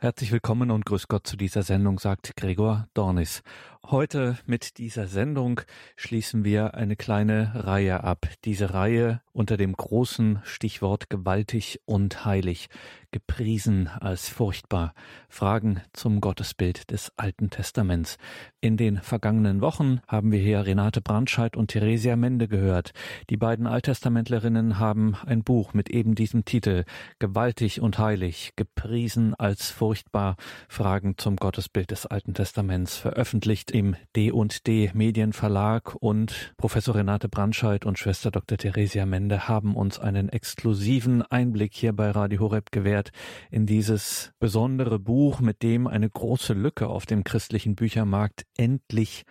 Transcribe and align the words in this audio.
Herzlich 0.00 0.30
willkommen 0.30 0.70
und 0.70 0.86
grüß 0.86 1.08
Gott 1.08 1.26
zu 1.26 1.36
dieser 1.36 1.64
Sendung, 1.64 1.98
sagt 1.98 2.36
Gregor 2.36 2.86
Dornis. 2.94 3.42
Heute 3.84 4.38
mit 4.46 4.78
dieser 4.78 5.08
Sendung 5.08 5.60
schließen 5.96 6.44
wir 6.44 6.74
eine 6.74 6.94
kleine 6.94 7.50
Reihe 7.66 8.04
ab. 8.04 8.28
Diese 8.44 8.74
Reihe 8.74 9.22
unter 9.38 9.56
dem 9.56 9.72
großen 9.72 10.40
Stichwort 10.42 11.08
gewaltig 11.08 11.80
und 11.84 12.24
heilig, 12.24 12.68
gepriesen 13.12 13.86
als 13.86 14.28
furchtbar. 14.28 14.92
Fragen 15.28 15.80
zum 15.92 16.20
Gottesbild 16.20 16.90
des 16.90 17.12
Alten 17.16 17.48
Testaments. 17.48 18.18
In 18.60 18.76
den 18.76 18.98
vergangenen 18.98 19.60
Wochen 19.60 20.00
haben 20.08 20.32
wir 20.32 20.40
hier 20.40 20.66
Renate 20.66 21.00
Brandscheid 21.00 21.56
und 21.56 21.68
Theresia 21.68 22.16
Mende 22.16 22.48
gehört. 22.48 22.90
Die 23.30 23.36
beiden 23.36 23.68
Alttestamentlerinnen 23.68 24.80
haben 24.80 25.14
ein 25.24 25.44
Buch 25.44 25.72
mit 25.72 25.88
eben 25.88 26.16
diesem 26.16 26.44
Titel 26.44 26.84
Gewaltig 27.20 27.80
und 27.80 27.98
heilig, 27.98 28.54
gepriesen 28.56 29.36
als 29.36 29.70
furchtbar. 29.70 30.36
Fragen 30.68 31.16
zum 31.16 31.36
Gottesbild 31.36 31.92
des 31.92 32.06
Alten 32.06 32.34
Testaments 32.34 32.96
veröffentlicht 32.96 33.70
im 33.70 33.94
D&D 34.16 34.90
Medienverlag 34.94 35.94
und 35.94 36.52
Professor 36.56 36.96
Renate 36.96 37.28
Brandscheid 37.28 37.86
und 37.86 38.00
Schwester 38.00 38.32
Dr. 38.32 38.58
Theresia 38.58 39.06
Mende 39.06 39.27
haben 39.36 39.76
uns 39.76 39.98
einen 39.98 40.28
exklusiven 40.28 41.22
Einblick 41.22 41.74
hier 41.74 41.92
bei 41.92 42.10
Radio 42.10 42.40
Horeb 42.40 42.72
gewährt 42.72 43.10
in 43.50 43.66
dieses 43.66 44.32
besondere 44.38 44.98
Buch, 44.98 45.40
mit 45.40 45.62
dem 45.62 45.86
eine 45.86 46.08
große 46.08 46.54
Lücke 46.54 46.88
auf 46.88 47.04
dem 47.04 47.24
christlichen 47.24 47.74
Büchermarkt 47.74 48.44
endlich 48.56 49.24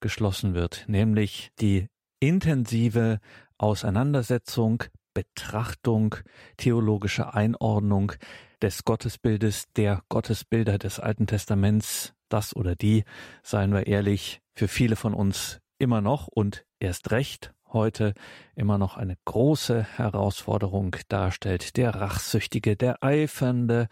geschlossen 0.00 0.54
wird, 0.54 0.84
nämlich 0.88 1.50
die 1.60 1.88
intensive 2.20 3.20
Auseinandersetzung, 3.58 4.84
Betrachtung, 5.14 6.16
theologische 6.56 7.34
Einordnung 7.34 8.12
des 8.62 8.84
Gottesbildes, 8.84 9.64
der 9.76 10.02
Gottesbilder 10.08 10.78
des 10.78 11.00
Alten 11.00 11.26
Testaments. 11.26 12.14
Das 12.28 12.56
oder 12.56 12.74
die, 12.74 13.04
seien 13.42 13.74
wir 13.74 13.86
ehrlich, 13.86 14.40
für 14.54 14.68
viele 14.68 14.96
von 14.96 15.12
uns 15.12 15.60
immer 15.78 16.00
noch 16.00 16.28
und 16.28 16.64
erst 16.80 17.10
recht 17.10 17.52
heute 17.72 18.14
immer 18.54 18.78
noch 18.78 18.96
eine 18.96 19.16
große 19.24 19.82
Herausforderung 19.82 20.96
darstellt. 21.08 21.76
Der 21.76 21.94
rachsüchtige, 21.94 22.76
der 22.76 23.02
eifernde, 23.02 23.88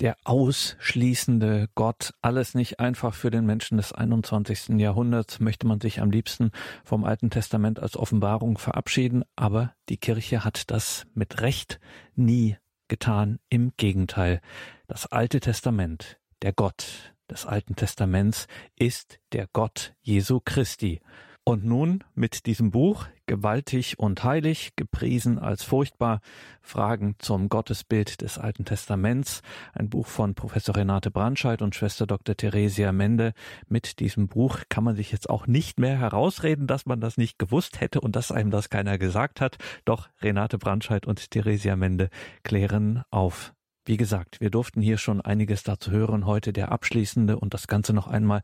der 0.00 0.16
ausschließende 0.24 1.68
Gott. 1.74 2.14
Alles 2.22 2.54
nicht 2.54 2.80
einfach 2.80 3.14
für 3.14 3.30
den 3.30 3.46
Menschen 3.46 3.76
des 3.76 3.92
21. 3.92 4.80
Jahrhunderts. 4.80 5.40
Möchte 5.40 5.66
man 5.66 5.80
sich 5.80 6.00
am 6.00 6.10
liebsten 6.10 6.50
vom 6.84 7.04
Alten 7.04 7.30
Testament 7.30 7.80
als 7.80 7.96
Offenbarung 7.96 8.58
verabschieden. 8.58 9.24
Aber 9.36 9.74
die 9.88 9.98
Kirche 9.98 10.44
hat 10.44 10.70
das 10.70 11.06
mit 11.14 11.40
Recht 11.40 11.80
nie 12.14 12.56
getan. 12.88 13.38
Im 13.48 13.72
Gegenteil. 13.76 14.40
Das 14.86 15.06
Alte 15.06 15.40
Testament, 15.40 16.18
der 16.42 16.52
Gott, 16.52 17.12
des 17.32 17.46
Alten 17.46 17.74
Testaments 17.76 18.46
ist 18.76 19.18
der 19.32 19.48
Gott 19.52 19.94
Jesu 20.02 20.40
Christi. 20.44 21.00
Und 21.44 21.64
nun 21.64 22.04
mit 22.14 22.46
diesem 22.46 22.70
Buch 22.70 23.06
Gewaltig 23.26 23.98
und 23.98 24.22
heilig, 24.22 24.76
gepriesen 24.76 25.38
als 25.38 25.64
furchtbar, 25.64 26.20
Fragen 26.60 27.16
zum 27.18 27.48
Gottesbild 27.48 28.20
des 28.20 28.36
Alten 28.38 28.64
Testaments, 28.64 29.42
ein 29.72 29.88
Buch 29.88 30.06
von 30.06 30.34
Professor 30.34 30.76
Renate 30.76 31.10
Brandscheid 31.10 31.62
und 31.62 31.74
Schwester 31.74 32.06
Dr. 32.06 32.36
Theresia 32.36 32.92
Mende. 32.92 33.32
Mit 33.68 33.98
diesem 34.00 34.28
Buch 34.28 34.58
kann 34.68 34.84
man 34.84 34.94
sich 34.94 35.10
jetzt 35.10 35.30
auch 35.30 35.46
nicht 35.46 35.80
mehr 35.80 35.98
herausreden, 35.98 36.66
dass 36.66 36.86
man 36.86 37.00
das 37.00 37.16
nicht 37.16 37.38
gewusst 37.38 37.80
hätte 37.80 38.00
und 38.00 38.14
dass 38.14 38.30
einem 38.30 38.50
das 38.50 38.70
keiner 38.70 38.98
gesagt 38.98 39.40
hat. 39.40 39.56
Doch 39.84 40.10
Renate 40.20 40.58
Brandscheid 40.58 41.06
und 41.06 41.30
Theresia 41.30 41.74
Mende 41.74 42.10
klären 42.44 43.02
auf. 43.10 43.54
Wie 43.84 43.96
gesagt, 43.96 44.40
wir 44.40 44.50
durften 44.50 44.80
hier 44.80 44.96
schon 44.96 45.20
einiges 45.20 45.64
dazu 45.64 45.90
hören. 45.90 46.24
Heute 46.24 46.52
der 46.52 46.70
abschließende 46.70 47.36
und 47.36 47.52
das 47.52 47.66
Ganze 47.66 47.92
noch 47.92 48.06
einmal 48.06 48.42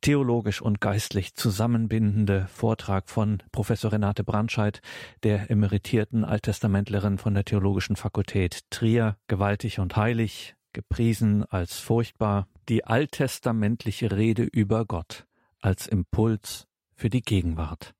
theologisch 0.00 0.62
und 0.62 0.80
geistlich 0.80 1.34
zusammenbindende 1.34 2.46
Vortrag 2.48 3.08
von 3.08 3.42
Professor 3.52 3.92
Renate 3.92 4.24
Brandscheid, 4.24 4.80
der 5.22 5.50
emeritierten 5.50 6.24
Alttestamentlerin 6.24 7.18
von 7.18 7.34
der 7.34 7.44
Theologischen 7.44 7.96
Fakultät 7.96 8.62
Trier, 8.70 9.16
gewaltig 9.26 9.78
und 9.78 9.96
heilig, 9.96 10.54
gepriesen 10.72 11.44
als 11.44 11.78
furchtbar, 11.78 12.48
die 12.68 12.84
alttestamentliche 12.84 14.12
Rede 14.12 14.42
über 14.44 14.84
Gott 14.84 15.26
als 15.60 15.86
Impuls 15.86 16.66
für 16.94 17.10
die 17.10 17.22
Gegenwart. 17.22 17.94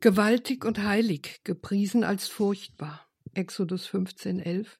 Gewaltig 0.00 0.64
und 0.64 0.82
heilig, 0.82 1.40
gepriesen 1.44 2.04
als 2.04 2.28
furchtbar. 2.28 3.06
Exodus 3.32 3.86
15, 3.86 4.38
11 4.38 4.78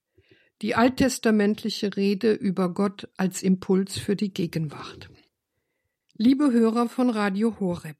die 0.62 0.74
alttestamentliche 0.74 1.96
Rede 1.96 2.32
über 2.32 2.72
Gott 2.72 3.08
als 3.16 3.42
Impuls 3.42 3.98
für 3.98 4.16
die 4.16 4.32
Gegenwart. 4.32 5.10
Liebe 6.16 6.52
Hörer 6.52 6.88
von 6.88 7.10
Radio 7.10 7.58
Horeb, 7.58 7.96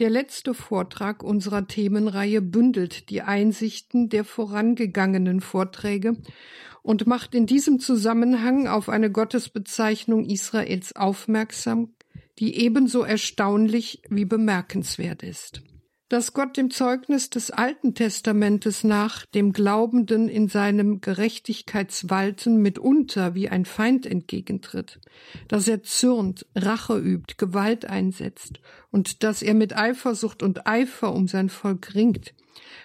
der 0.00 0.10
letzte 0.10 0.52
Vortrag 0.52 1.22
unserer 1.22 1.66
Themenreihe 1.66 2.42
bündelt 2.42 3.08
die 3.08 3.22
Einsichten 3.22 4.10
der 4.10 4.24
vorangegangenen 4.24 5.40
Vorträge 5.40 6.18
und 6.82 7.06
macht 7.06 7.34
in 7.34 7.46
diesem 7.46 7.80
Zusammenhang 7.80 8.68
auf 8.68 8.90
eine 8.90 9.10
Gottesbezeichnung 9.10 10.26
Israels 10.26 10.94
aufmerksam, 10.94 11.94
die 12.38 12.54
ebenso 12.58 13.02
erstaunlich 13.02 14.02
wie 14.10 14.26
bemerkenswert 14.26 15.22
ist 15.22 15.62
dass 16.12 16.34
Gott 16.34 16.58
dem 16.58 16.70
Zeugnis 16.70 17.30
des 17.30 17.50
Alten 17.50 17.94
Testamentes 17.94 18.84
nach 18.84 19.24
dem 19.24 19.54
Glaubenden 19.54 20.28
in 20.28 20.46
seinem 20.46 21.00
Gerechtigkeitswalten 21.00 22.58
mitunter 22.58 23.34
wie 23.34 23.48
ein 23.48 23.64
Feind 23.64 24.04
entgegentritt, 24.04 25.00
dass 25.48 25.68
er 25.68 25.82
zürnt, 25.82 26.44
Rache 26.54 26.98
übt, 26.98 27.36
Gewalt 27.38 27.86
einsetzt 27.86 28.60
und 28.90 29.22
dass 29.22 29.40
er 29.40 29.54
mit 29.54 29.74
Eifersucht 29.74 30.42
und 30.42 30.66
Eifer 30.66 31.14
um 31.14 31.28
sein 31.28 31.48
Volk 31.48 31.94
ringt, 31.94 32.34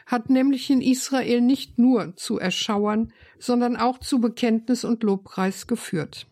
hat 0.06 0.30
nämlich 0.30 0.70
in 0.70 0.80
Israel 0.80 1.42
nicht 1.42 1.78
nur 1.78 2.16
zu 2.16 2.40
Erschauern, 2.40 3.12
sondern 3.40 3.76
auch 3.76 3.98
zu 3.98 4.22
Bekenntnis 4.22 4.86
und 4.86 5.04
Lobpreis 5.04 5.68
geführt. 5.68 6.28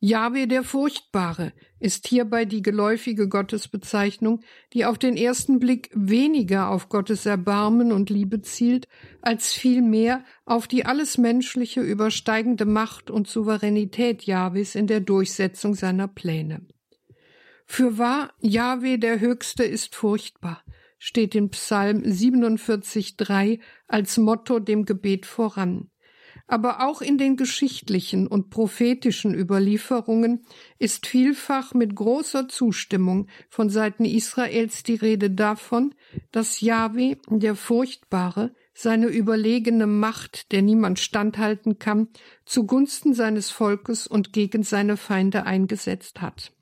Jahwe 0.00 0.48
der 0.48 0.64
Furchtbare 0.64 1.52
ist 1.80 2.06
hierbei 2.06 2.44
die 2.44 2.62
geläufige 2.62 3.28
Gottesbezeichnung, 3.28 4.40
die 4.72 4.84
auf 4.84 4.98
den 4.98 5.16
ersten 5.16 5.58
Blick 5.58 5.90
weniger 5.94 6.68
auf 6.68 6.88
Gottes 6.88 7.26
Erbarmen 7.26 7.90
und 7.90 8.10
Liebe 8.10 8.42
zielt, 8.42 8.86
als 9.22 9.52
vielmehr 9.52 10.22
auf 10.44 10.68
die 10.68 10.84
alles 10.84 11.18
Menschliche 11.18 11.80
übersteigende 11.80 12.66
Macht 12.66 13.10
und 13.10 13.26
Souveränität 13.26 14.24
Jahwes 14.24 14.74
in 14.74 14.86
der 14.86 15.00
Durchsetzung 15.00 15.74
seiner 15.74 16.06
Pläne. 16.06 16.66
Für 17.66 17.98
wahr, 17.98 18.32
Jahwe 18.40 18.98
der 18.98 19.20
Höchste 19.20 19.64
ist 19.64 19.94
furchtbar, 19.94 20.62
steht 20.98 21.34
in 21.34 21.50
Psalm 21.50 22.02
47,3 22.02 23.60
als 23.86 24.18
Motto 24.18 24.58
dem 24.58 24.84
Gebet 24.84 25.24
voran. 25.24 25.88
Aber 26.50 26.84
auch 26.84 27.00
in 27.00 27.16
den 27.16 27.36
geschichtlichen 27.36 28.26
und 28.26 28.50
prophetischen 28.50 29.36
Überlieferungen 29.38 30.42
ist 30.80 31.06
vielfach 31.06 31.74
mit 31.74 31.94
großer 31.94 32.48
Zustimmung 32.48 33.28
von 33.48 33.70
Seiten 33.70 34.04
Israels 34.04 34.82
die 34.82 34.96
Rede 34.96 35.30
davon, 35.30 35.94
dass 36.32 36.60
Yahweh, 36.60 37.18
der 37.28 37.54
Furchtbare, 37.54 38.52
seine 38.74 39.06
überlegene 39.06 39.86
Macht, 39.86 40.50
der 40.50 40.62
niemand 40.62 40.98
standhalten 40.98 41.78
kann, 41.78 42.08
zugunsten 42.46 43.14
seines 43.14 43.50
Volkes 43.50 44.08
und 44.08 44.32
gegen 44.32 44.64
seine 44.64 44.96
Feinde 44.96 45.46
eingesetzt 45.46 46.20
hat. 46.20 46.52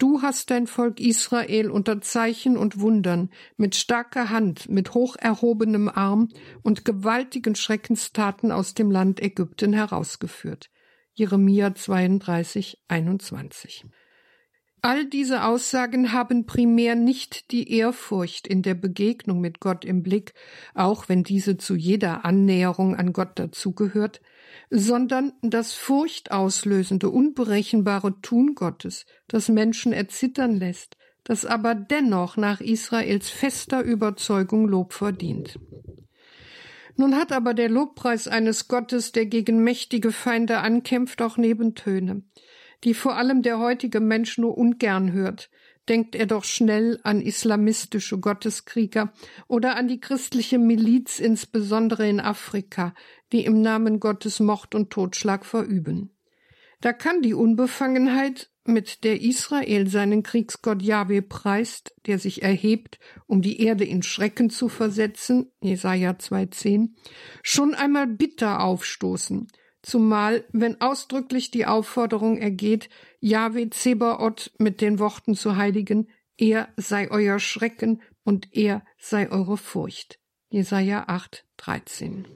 Du 0.00 0.22
hast 0.22 0.50
dein 0.50 0.66
Volk 0.66 0.98
Israel 0.98 1.70
unter 1.70 2.00
Zeichen 2.00 2.56
und 2.56 2.80
Wundern, 2.80 3.28
mit 3.58 3.76
starker 3.76 4.30
Hand, 4.30 4.70
mit 4.70 4.94
hoch 4.94 5.14
erhobenem 5.16 5.90
Arm 5.90 6.30
und 6.62 6.86
gewaltigen 6.86 7.54
Schreckenstaten 7.54 8.50
aus 8.50 8.72
dem 8.72 8.90
Land 8.90 9.20
Ägypten 9.20 9.74
herausgeführt. 9.74 10.70
Jeremia 11.12 11.74
32, 11.74 12.82
21. 12.88 13.84
All 14.82 15.04
diese 15.04 15.44
Aussagen 15.44 16.12
haben 16.12 16.46
primär 16.46 16.94
nicht 16.94 17.50
die 17.50 17.70
Ehrfurcht 17.70 18.46
in 18.46 18.62
der 18.62 18.74
Begegnung 18.74 19.40
mit 19.40 19.60
Gott 19.60 19.84
im 19.84 20.02
Blick, 20.02 20.32
auch 20.74 21.08
wenn 21.08 21.22
diese 21.22 21.58
zu 21.58 21.74
jeder 21.74 22.24
Annäherung 22.24 22.96
an 22.96 23.12
Gott 23.12 23.38
dazugehört, 23.38 24.22
sondern 24.70 25.32
das 25.42 25.74
furchtauslösende, 25.74 27.10
unberechenbare 27.10 28.20
Tun 28.22 28.54
Gottes, 28.54 29.04
das 29.28 29.48
Menschen 29.48 29.92
erzittern 29.92 30.56
lässt, 30.56 30.96
das 31.24 31.44
aber 31.44 31.74
dennoch 31.74 32.38
nach 32.38 32.60
Israels 32.60 33.28
fester 33.28 33.82
Überzeugung 33.82 34.66
Lob 34.66 34.94
verdient. 34.94 35.58
Nun 36.96 37.16
hat 37.16 37.32
aber 37.32 37.54
der 37.54 37.68
Lobpreis 37.68 38.28
eines 38.28 38.68
Gottes, 38.68 39.12
der 39.12 39.26
gegen 39.26 39.62
mächtige 39.62 40.12
Feinde 40.12 40.58
ankämpft, 40.58 41.22
auch 41.22 41.36
Nebentöne, 41.36 42.22
die 42.84 42.94
vor 42.94 43.16
allem 43.16 43.42
der 43.42 43.58
heutige 43.58 44.00
Mensch 44.00 44.38
nur 44.38 44.56
ungern 44.56 45.12
hört, 45.12 45.50
denkt 45.88 46.14
er 46.14 46.26
doch 46.26 46.44
schnell 46.44 47.00
an 47.02 47.20
islamistische 47.20 48.18
Gotteskrieger 48.18 49.12
oder 49.48 49.76
an 49.76 49.88
die 49.88 50.00
christliche 50.00 50.58
Miliz, 50.58 51.18
insbesondere 51.18 52.08
in 52.08 52.20
Afrika, 52.20 52.94
die 53.32 53.44
im 53.44 53.60
Namen 53.60 54.00
Gottes 54.00 54.40
Mord 54.40 54.74
und 54.74 54.90
Totschlag 54.90 55.44
verüben. 55.44 56.10
Da 56.80 56.92
kann 56.92 57.22
die 57.22 57.34
Unbefangenheit, 57.34 58.50
mit 58.66 59.04
der 59.04 59.20
Israel 59.20 59.88
seinen 59.88 60.22
Kriegsgott 60.22 60.82
Jahwe 60.82 61.22
preist, 61.22 61.94
der 62.06 62.18
sich 62.18 62.42
erhebt, 62.42 62.98
um 63.26 63.42
die 63.42 63.60
Erde 63.60 63.84
in 63.84 64.02
Schrecken 64.02 64.50
zu 64.50 64.68
versetzen, 64.68 65.50
Jesaja 65.60 66.12
2,10, 66.12 66.90
schon 67.42 67.74
einmal 67.74 68.06
bitter 68.06 68.62
aufstoßen, 68.62 69.48
zumal, 69.82 70.44
wenn 70.52 70.80
ausdrücklich 70.80 71.50
die 71.50 71.66
Aufforderung 71.66 72.38
ergeht, 72.38 72.88
Jahwe 73.20 73.70
Zebaoth 73.70 74.52
mit 74.58 74.80
den 74.80 74.98
Worten 74.98 75.34
zu 75.34 75.56
heiligen, 75.56 76.08
er 76.36 76.68
sei 76.76 77.10
euer 77.10 77.38
Schrecken 77.38 78.00
und 78.24 78.48
er 78.52 78.82
sei 78.98 79.30
eure 79.30 79.56
Furcht. 79.56 80.18
Jesaja 80.48 81.04
8, 81.06 81.44
13. 81.58 82.26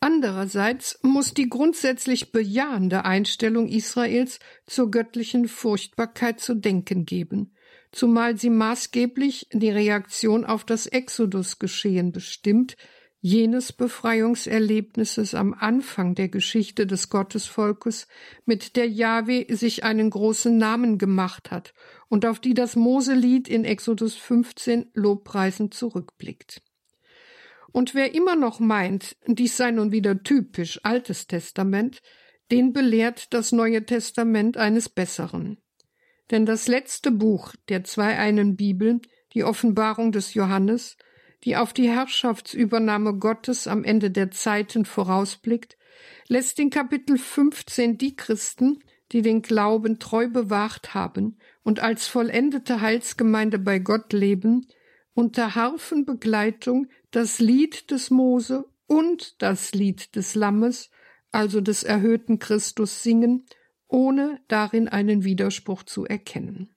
Andererseits 0.00 0.98
muss 1.02 1.32
die 1.32 1.48
grundsätzlich 1.48 2.32
bejahende 2.32 3.04
Einstellung 3.04 3.68
Israels 3.68 4.40
zur 4.66 4.90
göttlichen 4.90 5.46
Furchtbarkeit 5.46 6.40
zu 6.40 6.54
denken 6.54 7.04
geben, 7.04 7.54
zumal 7.92 8.36
sie 8.36 8.50
maßgeblich 8.50 9.46
die 9.52 9.70
Reaktion 9.70 10.44
auf 10.44 10.64
das 10.64 10.86
Exodusgeschehen 10.86 12.10
bestimmt, 12.10 12.76
jenes 13.24 13.72
Befreiungserlebnisses 13.72 15.36
am 15.36 15.54
Anfang 15.54 16.16
der 16.16 16.28
Geschichte 16.28 16.88
des 16.88 17.08
Gottesvolkes, 17.08 18.08
mit 18.46 18.74
der 18.74 18.88
Jahwe 18.88 19.46
sich 19.48 19.84
einen 19.84 20.10
großen 20.10 20.58
Namen 20.58 20.98
gemacht 20.98 21.52
hat 21.52 21.72
und 22.08 22.26
auf 22.26 22.40
die 22.40 22.52
das 22.52 22.74
Moselied 22.74 23.48
in 23.48 23.64
Exodus 23.64 24.16
15 24.16 24.90
lobpreisend 24.94 25.72
zurückblickt. 25.72 26.62
Und 27.70 27.94
wer 27.94 28.12
immer 28.12 28.34
noch 28.34 28.58
meint, 28.58 29.16
dies 29.26 29.56
sei 29.56 29.70
nun 29.70 29.92
wieder 29.92 30.24
typisch 30.24 30.80
Altes 30.82 31.28
Testament, 31.28 32.02
den 32.50 32.72
belehrt 32.72 33.32
das 33.32 33.52
Neue 33.52 33.86
Testament 33.86 34.56
eines 34.56 34.88
Besseren. 34.88 35.58
Denn 36.32 36.44
das 36.44 36.66
letzte 36.66 37.12
Buch 37.12 37.54
der 37.68 37.84
zweieinen 37.84 38.56
Bibel, 38.56 39.00
die 39.32 39.44
Offenbarung 39.44 40.10
des 40.10 40.34
Johannes, 40.34 40.96
die 41.44 41.56
auf 41.56 41.72
die 41.72 41.88
Herrschaftsübernahme 41.88 43.14
Gottes 43.14 43.66
am 43.66 43.84
Ende 43.84 44.10
der 44.10 44.30
Zeiten 44.30 44.84
vorausblickt, 44.84 45.76
lässt 46.28 46.58
in 46.58 46.70
Kapitel 46.70 47.18
15 47.18 47.98
die 47.98 48.16
Christen, 48.16 48.82
die 49.12 49.22
den 49.22 49.42
Glauben 49.42 49.98
treu 49.98 50.28
bewahrt 50.28 50.94
haben 50.94 51.36
und 51.62 51.80
als 51.80 52.06
vollendete 52.06 52.80
Heilsgemeinde 52.80 53.58
bei 53.58 53.78
Gott 53.78 54.12
leben, 54.12 54.66
unter 55.14 55.54
Harfenbegleitung 55.54 56.86
das 57.10 57.38
Lied 57.38 57.90
des 57.90 58.10
Mose 58.10 58.64
und 58.86 59.42
das 59.42 59.72
Lied 59.72 60.16
des 60.16 60.34
Lammes, 60.34 60.90
also 61.30 61.60
des 61.60 61.82
erhöhten 61.82 62.38
Christus, 62.38 63.02
singen, 63.02 63.44
ohne 63.88 64.40
darin 64.48 64.88
einen 64.88 65.24
Widerspruch 65.24 65.82
zu 65.82 66.06
erkennen. 66.06 66.71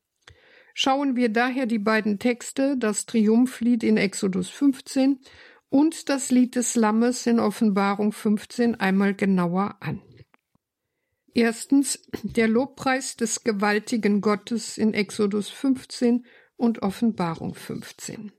Schauen 0.78 1.16
wir 1.16 1.30
daher 1.30 1.68
die 1.68 1.80
beiden 1.80 2.20
Texte, 2.20 2.76
das 2.78 3.06
Triumphlied 3.06 3.82
in 3.82 3.96
Exodus 3.96 4.50
15 4.50 5.22
und 5.70 6.10
das 6.10 6.32
Lied 6.32 6.58
des 6.58 6.76
Lammes 6.76 7.26
in 7.28 7.40
Offenbarung 7.40 8.12
15 8.12 8.76
einmal 8.76 9.14
genauer 9.14 9.78
an. 9.80 10.02
Erstens 11.34 12.02
der 12.24 12.50
Lobpreis 12.50 13.16
des 13.16 13.46
gewaltigen 13.46 14.20
Gottes 14.20 14.78
in 14.78 14.94
Exodus 14.94 15.50
15 15.50 16.26
und 16.58 16.82
Offenbarung 16.82 17.56
15. 17.56 18.34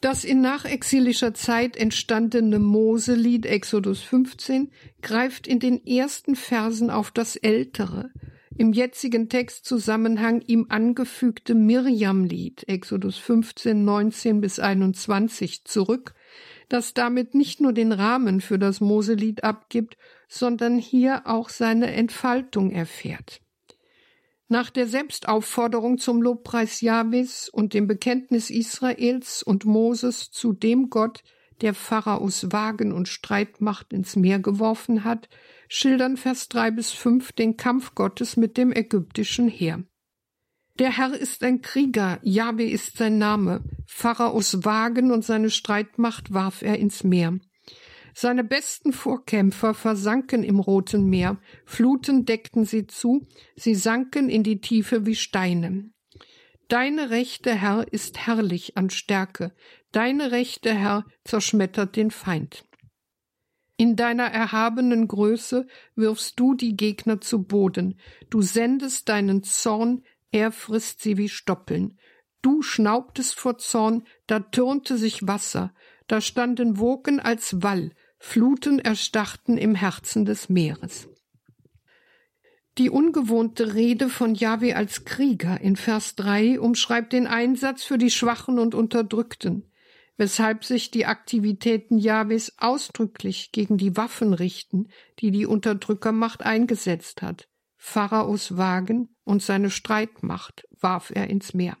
Das 0.00 0.24
in 0.24 0.40
nachexilischer 0.40 1.34
Zeit 1.34 1.76
entstandene 1.76 2.58
Moselied 2.58 3.46
Exodus 3.46 4.00
15 4.02 4.72
greift 5.02 5.46
in 5.46 5.60
den 5.60 5.86
ersten 5.86 6.34
Versen 6.34 6.90
auf 6.90 7.12
das 7.12 7.36
ältere, 7.36 8.10
im 8.56 8.72
jetzigen 8.72 9.28
Textzusammenhang 9.28 10.40
ihm 10.46 10.66
angefügte 10.68 11.54
Mirjamlied 11.54 12.68
Exodus 12.68 13.16
15, 13.18 13.84
19 13.84 14.40
bis 14.40 14.58
21 14.58 15.64
zurück, 15.64 16.14
das 16.68 16.94
damit 16.94 17.34
nicht 17.34 17.60
nur 17.60 17.72
den 17.72 17.92
Rahmen 17.92 18.40
für 18.40 18.58
das 18.58 18.80
Moselied 18.80 19.44
abgibt, 19.44 19.96
sondern 20.28 20.78
hier 20.78 21.22
auch 21.26 21.48
seine 21.48 21.92
Entfaltung 21.92 22.70
erfährt. 22.70 23.40
Nach 24.48 24.70
der 24.70 24.86
Selbstaufforderung 24.86 25.98
zum 25.98 26.20
Lobpreis 26.20 26.82
Jahwes 26.82 27.48
und 27.48 27.74
dem 27.74 27.86
Bekenntnis 27.86 28.50
Israels 28.50 29.42
und 29.42 29.64
Moses 29.64 30.30
zu 30.30 30.52
dem 30.52 30.90
Gott, 30.90 31.22
der 31.62 31.74
Pharaos 31.74 32.52
Wagen 32.52 32.92
und 32.92 33.08
Streitmacht 33.08 33.92
ins 33.92 34.16
Meer 34.16 34.40
geworfen 34.40 35.04
hat, 35.04 35.28
schildern 35.74 36.18
Vers 36.18 36.50
drei 36.50 36.70
bis 36.70 36.90
fünf 36.90 37.32
den 37.32 37.56
Kampf 37.56 37.94
Gottes 37.94 38.36
mit 38.36 38.58
dem 38.58 38.72
ägyptischen 38.72 39.48
Heer. 39.48 39.82
Der 40.78 40.98
Herr 40.98 41.14
ist 41.14 41.42
ein 41.42 41.62
Krieger, 41.62 42.18
Jahwe 42.22 42.64
ist 42.64 42.98
sein 42.98 43.16
Name, 43.16 43.64
Pharaos 43.86 44.66
Wagen 44.66 45.10
und 45.10 45.24
seine 45.24 45.48
Streitmacht 45.48 46.34
warf 46.34 46.60
er 46.60 46.78
ins 46.78 47.04
Meer. 47.04 47.38
Seine 48.14 48.44
besten 48.44 48.92
Vorkämpfer 48.92 49.72
versanken 49.72 50.42
im 50.44 50.60
Roten 50.60 51.08
Meer, 51.08 51.38
Fluten 51.64 52.26
deckten 52.26 52.66
sie 52.66 52.86
zu, 52.86 53.26
sie 53.56 53.74
sanken 53.74 54.28
in 54.28 54.42
die 54.42 54.60
Tiefe 54.60 55.06
wie 55.06 55.14
Steine. 55.14 55.90
Deine 56.68 57.08
rechte 57.08 57.54
Herr 57.54 57.90
ist 57.90 58.18
herrlich 58.26 58.76
an 58.76 58.90
Stärke, 58.90 59.54
deine 59.90 60.32
rechte 60.32 60.74
Herr 60.74 61.06
zerschmettert 61.24 61.96
den 61.96 62.10
Feind. 62.10 62.66
In 63.82 63.96
deiner 63.96 64.26
erhabenen 64.26 65.08
Größe 65.08 65.66
wirfst 65.96 66.38
du 66.38 66.54
die 66.54 66.76
Gegner 66.76 67.20
zu 67.20 67.42
Boden, 67.42 67.98
du 68.30 68.40
sendest 68.40 69.08
deinen 69.08 69.42
Zorn, 69.42 70.04
er 70.30 70.52
frisst 70.52 71.00
sie 71.00 71.18
wie 71.18 71.28
Stoppeln. 71.28 71.98
Du 72.42 72.62
schnaubtest 72.62 73.40
vor 73.40 73.58
Zorn, 73.58 74.04
da 74.28 74.38
turnte 74.38 74.96
sich 74.96 75.26
Wasser, 75.26 75.74
da 76.06 76.20
standen 76.20 76.78
Wogen 76.78 77.18
als 77.18 77.60
Wall, 77.60 77.90
Fluten 78.20 78.78
erstarrten 78.78 79.58
im 79.58 79.74
Herzen 79.74 80.26
des 80.26 80.48
Meeres. 80.48 81.08
Die 82.78 82.88
ungewohnte 82.88 83.74
Rede 83.74 84.10
von 84.10 84.36
Jahwe 84.36 84.76
als 84.76 85.04
Krieger 85.04 85.60
in 85.60 85.74
Vers 85.74 86.14
3 86.14 86.60
umschreibt 86.60 87.12
den 87.12 87.26
Einsatz 87.26 87.82
für 87.82 87.98
die 87.98 88.12
Schwachen 88.12 88.60
und 88.60 88.76
Unterdrückten, 88.76 89.71
weshalb 90.16 90.64
sich 90.64 90.90
die 90.90 91.06
Aktivitäten 91.06 91.98
Jahwes 91.98 92.54
ausdrücklich 92.58 93.52
gegen 93.52 93.78
die 93.78 93.96
Waffen 93.96 94.34
richten, 94.34 94.88
die 95.18 95.30
die 95.30 95.46
Unterdrückermacht 95.46 96.42
eingesetzt 96.42 97.22
hat. 97.22 97.48
Pharaos 97.76 98.56
Wagen 98.56 99.16
und 99.24 99.42
seine 99.42 99.70
Streitmacht 99.70 100.66
warf 100.80 101.10
er 101.14 101.28
ins 101.28 101.54
Meer. 101.54 101.76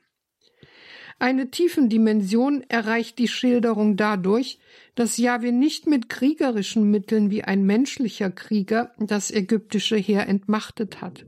Eine 1.18 1.50
Tiefendimension 1.50 2.64
erreicht 2.68 3.18
die 3.18 3.28
Schilderung 3.28 3.96
dadurch, 3.96 4.58
dass 4.96 5.18
Jahwe 5.18 5.52
nicht 5.52 5.86
mit 5.86 6.08
kriegerischen 6.08 6.90
Mitteln 6.90 7.30
wie 7.30 7.44
ein 7.44 7.62
menschlicher 7.62 8.30
Krieger 8.30 8.92
das 8.98 9.30
ägyptische 9.30 9.96
Heer 9.96 10.28
entmachtet 10.28 11.00
hat. 11.00 11.24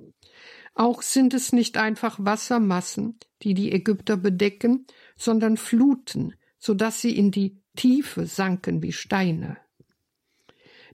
Auch 0.74 1.02
sind 1.02 1.32
es 1.34 1.52
nicht 1.52 1.76
einfach 1.76 2.18
Wassermassen, 2.18 3.20
die 3.42 3.54
die 3.54 3.70
Ägypter 3.70 4.16
bedecken, 4.16 4.86
sondern 5.16 5.56
Fluten, 5.56 6.34
so 6.64 6.72
dass 6.72 7.02
sie 7.02 7.14
in 7.14 7.30
die 7.30 7.60
Tiefe 7.76 8.24
sanken 8.24 8.82
wie 8.82 8.92
Steine. 8.92 9.58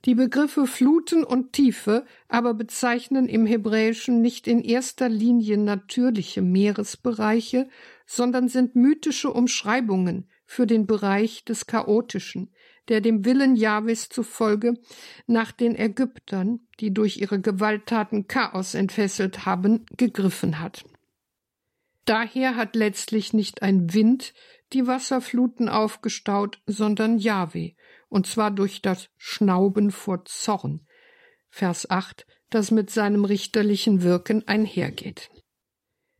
Die 0.04 0.16
Begriffe 0.16 0.66
Fluten 0.66 1.22
und 1.22 1.52
Tiefe 1.52 2.06
aber 2.26 2.54
bezeichnen 2.54 3.28
im 3.28 3.46
Hebräischen 3.46 4.20
nicht 4.20 4.48
in 4.48 4.62
erster 4.62 5.08
Linie 5.08 5.58
natürliche 5.58 6.42
Meeresbereiche, 6.42 7.68
sondern 8.04 8.48
sind 8.48 8.74
mythische 8.74 9.32
Umschreibungen 9.32 10.28
für 10.44 10.66
den 10.66 10.88
Bereich 10.88 11.44
des 11.44 11.66
Chaotischen, 11.66 12.52
der 12.88 13.00
dem 13.00 13.24
Willen 13.24 13.54
Jahwes 13.54 14.08
zufolge 14.08 14.74
nach 15.28 15.52
den 15.52 15.76
Ägyptern, 15.76 16.66
die 16.80 16.92
durch 16.92 17.18
ihre 17.18 17.40
Gewalttaten 17.40 18.26
Chaos 18.26 18.74
entfesselt 18.74 19.46
haben, 19.46 19.86
gegriffen 19.96 20.58
hat. 20.58 20.84
Daher 22.06 22.56
hat 22.56 22.74
letztlich 22.74 23.32
nicht 23.32 23.62
ein 23.62 23.94
Wind 23.94 24.34
die 24.72 24.86
Wasserfluten 24.86 25.68
aufgestaut, 25.68 26.60
sondern 26.66 27.18
Jahwe, 27.18 27.74
und 28.08 28.26
zwar 28.26 28.50
durch 28.50 28.82
das 28.82 29.08
Schnauben 29.16 29.90
vor 29.90 30.24
Zorn. 30.24 30.86
Vers 31.48 31.90
8, 31.90 32.26
das 32.50 32.70
mit 32.70 32.90
seinem 32.90 33.24
richterlichen 33.24 34.02
Wirken 34.02 34.46
einhergeht. 34.46 35.30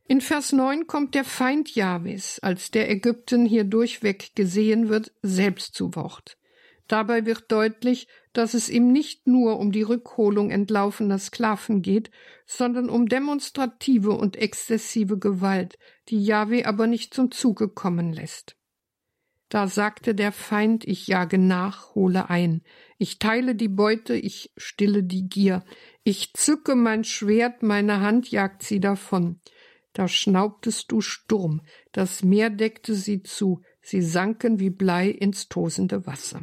In 0.07 0.19
Vers 0.19 0.51
9 0.51 0.87
kommt 0.87 1.15
der 1.15 1.23
Feind 1.23 1.73
Jahwes, 1.75 2.39
als 2.39 2.71
der 2.71 2.89
Ägypten 2.89 3.45
hier 3.45 3.63
durchweg 3.63 4.35
gesehen 4.35 4.89
wird, 4.89 5.13
selbst 5.21 5.73
zu 5.73 5.95
Wort. 5.95 6.37
Dabei 6.91 7.25
wird 7.25 7.49
deutlich, 7.49 8.09
dass 8.33 8.53
es 8.53 8.67
ihm 8.67 8.91
nicht 8.91 9.25
nur 9.25 9.59
um 9.59 9.71
die 9.71 9.81
Rückholung 9.81 10.51
entlaufener 10.51 11.19
Sklaven 11.19 11.81
geht, 11.81 12.11
sondern 12.45 12.89
um 12.89 13.07
demonstrative 13.07 14.11
und 14.11 14.35
exzessive 14.35 15.17
Gewalt, 15.17 15.77
die 16.09 16.21
Jahwe 16.21 16.65
aber 16.65 16.87
nicht 16.87 17.13
zum 17.13 17.31
Zuge 17.31 17.69
kommen 17.69 18.11
lässt. 18.11 18.57
Da 19.47 19.67
sagte 19.67 20.13
der 20.13 20.33
Feind, 20.33 20.85
ich 20.85 21.07
jage 21.07 21.37
nach, 21.37 21.95
hole 21.95 22.29
ein, 22.29 22.61
ich 22.97 23.19
teile 23.19 23.55
die 23.55 23.69
Beute, 23.69 24.15
ich 24.15 24.51
stille 24.57 25.03
die 25.05 25.29
Gier, 25.29 25.63
ich 26.03 26.33
zücke 26.33 26.75
mein 26.75 27.05
Schwert, 27.05 27.63
meine 27.63 28.01
Hand 28.01 28.31
jagt 28.31 28.63
sie 28.63 28.81
davon. 28.81 29.39
Da 29.93 30.09
schnaubtest 30.09 30.91
du 30.91 30.99
Sturm, 30.99 31.61
das 31.93 32.21
Meer 32.21 32.49
deckte 32.49 32.95
sie 32.95 33.23
zu, 33.23 33.61
sie 33.81 34.01
sanken 34.01 34.59
wie 34.59 34.71
Blei 34.71 35.07
ins 35.07 35.47
tosende 35.47 36.05
Wasser. 36.05 36.41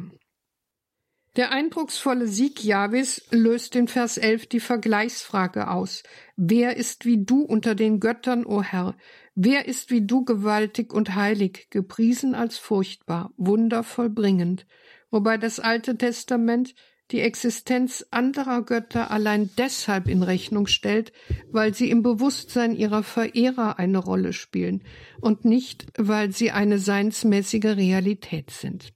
Der 1.35 1.51
eindrucksvolle 1.51 2.27
Sieg 2.27 2.63
Jahwes 2.63 3.27
löst 3.29 3.75
in 3.75 3.87
Vers 3.87 4.17
11 4.17 4.47
die 4.47 4.59
Vergleichsfrage 4.59 5.69
aus. 5.69 6.03
Wer 6.35 6.75
ist 6.75 7.05
wie 7.05 7.23
du 7.23 7.41
unter 7.41 7.75
den 7.75 7.99
Göttern, 7.99 8.45
o 8.45 8.63
Herr? 8.63 8.95
Wer 9.35 9.67
ist 9.67 9.91
wie 9.91 10.05
du 10.05 10.25
gewaltig 10.25 10.91
und 10.91 11.15
heilig, 11.15 11.67
gepriesen 11.69 12.33
als 12.33 12.57
furchtbar, 12.57 13.31
wundervollbringend? 13.37 14.65
Wobei 15.11 15.37
das 15.37 15.59
Alte 15.59 15.97
Testament 15.97 16.73
die 17.11 17.21
Existenz 17.21 18.05
anderer 18.11 18.63
Götter 18.63 19.09
allein 19.09 19.49
deshalb 19.57 20.07
in 20.07 20.23
Rechnung 20.23 20.67
stellt, 20.67 21.11
weil 21.51 21.73
sie 21.73 21.89
im 21.89 22.03
Bewusstsein 22.03 22.75
ihrer 22.75 23.03
Verehrer 23.03 23.79
eine 23.79 23.97
Rolle 23.99 24.33
spielen 24.33 24.83
und 25.21 25.45
nicht, 25.45 25.87
weil 25.97 26.31
sie 26.31 26.51
eine 26.51 26.77
seinsmäßige 26.77 27.77
Realität 27.77 28.51
sind. 28.51 28.93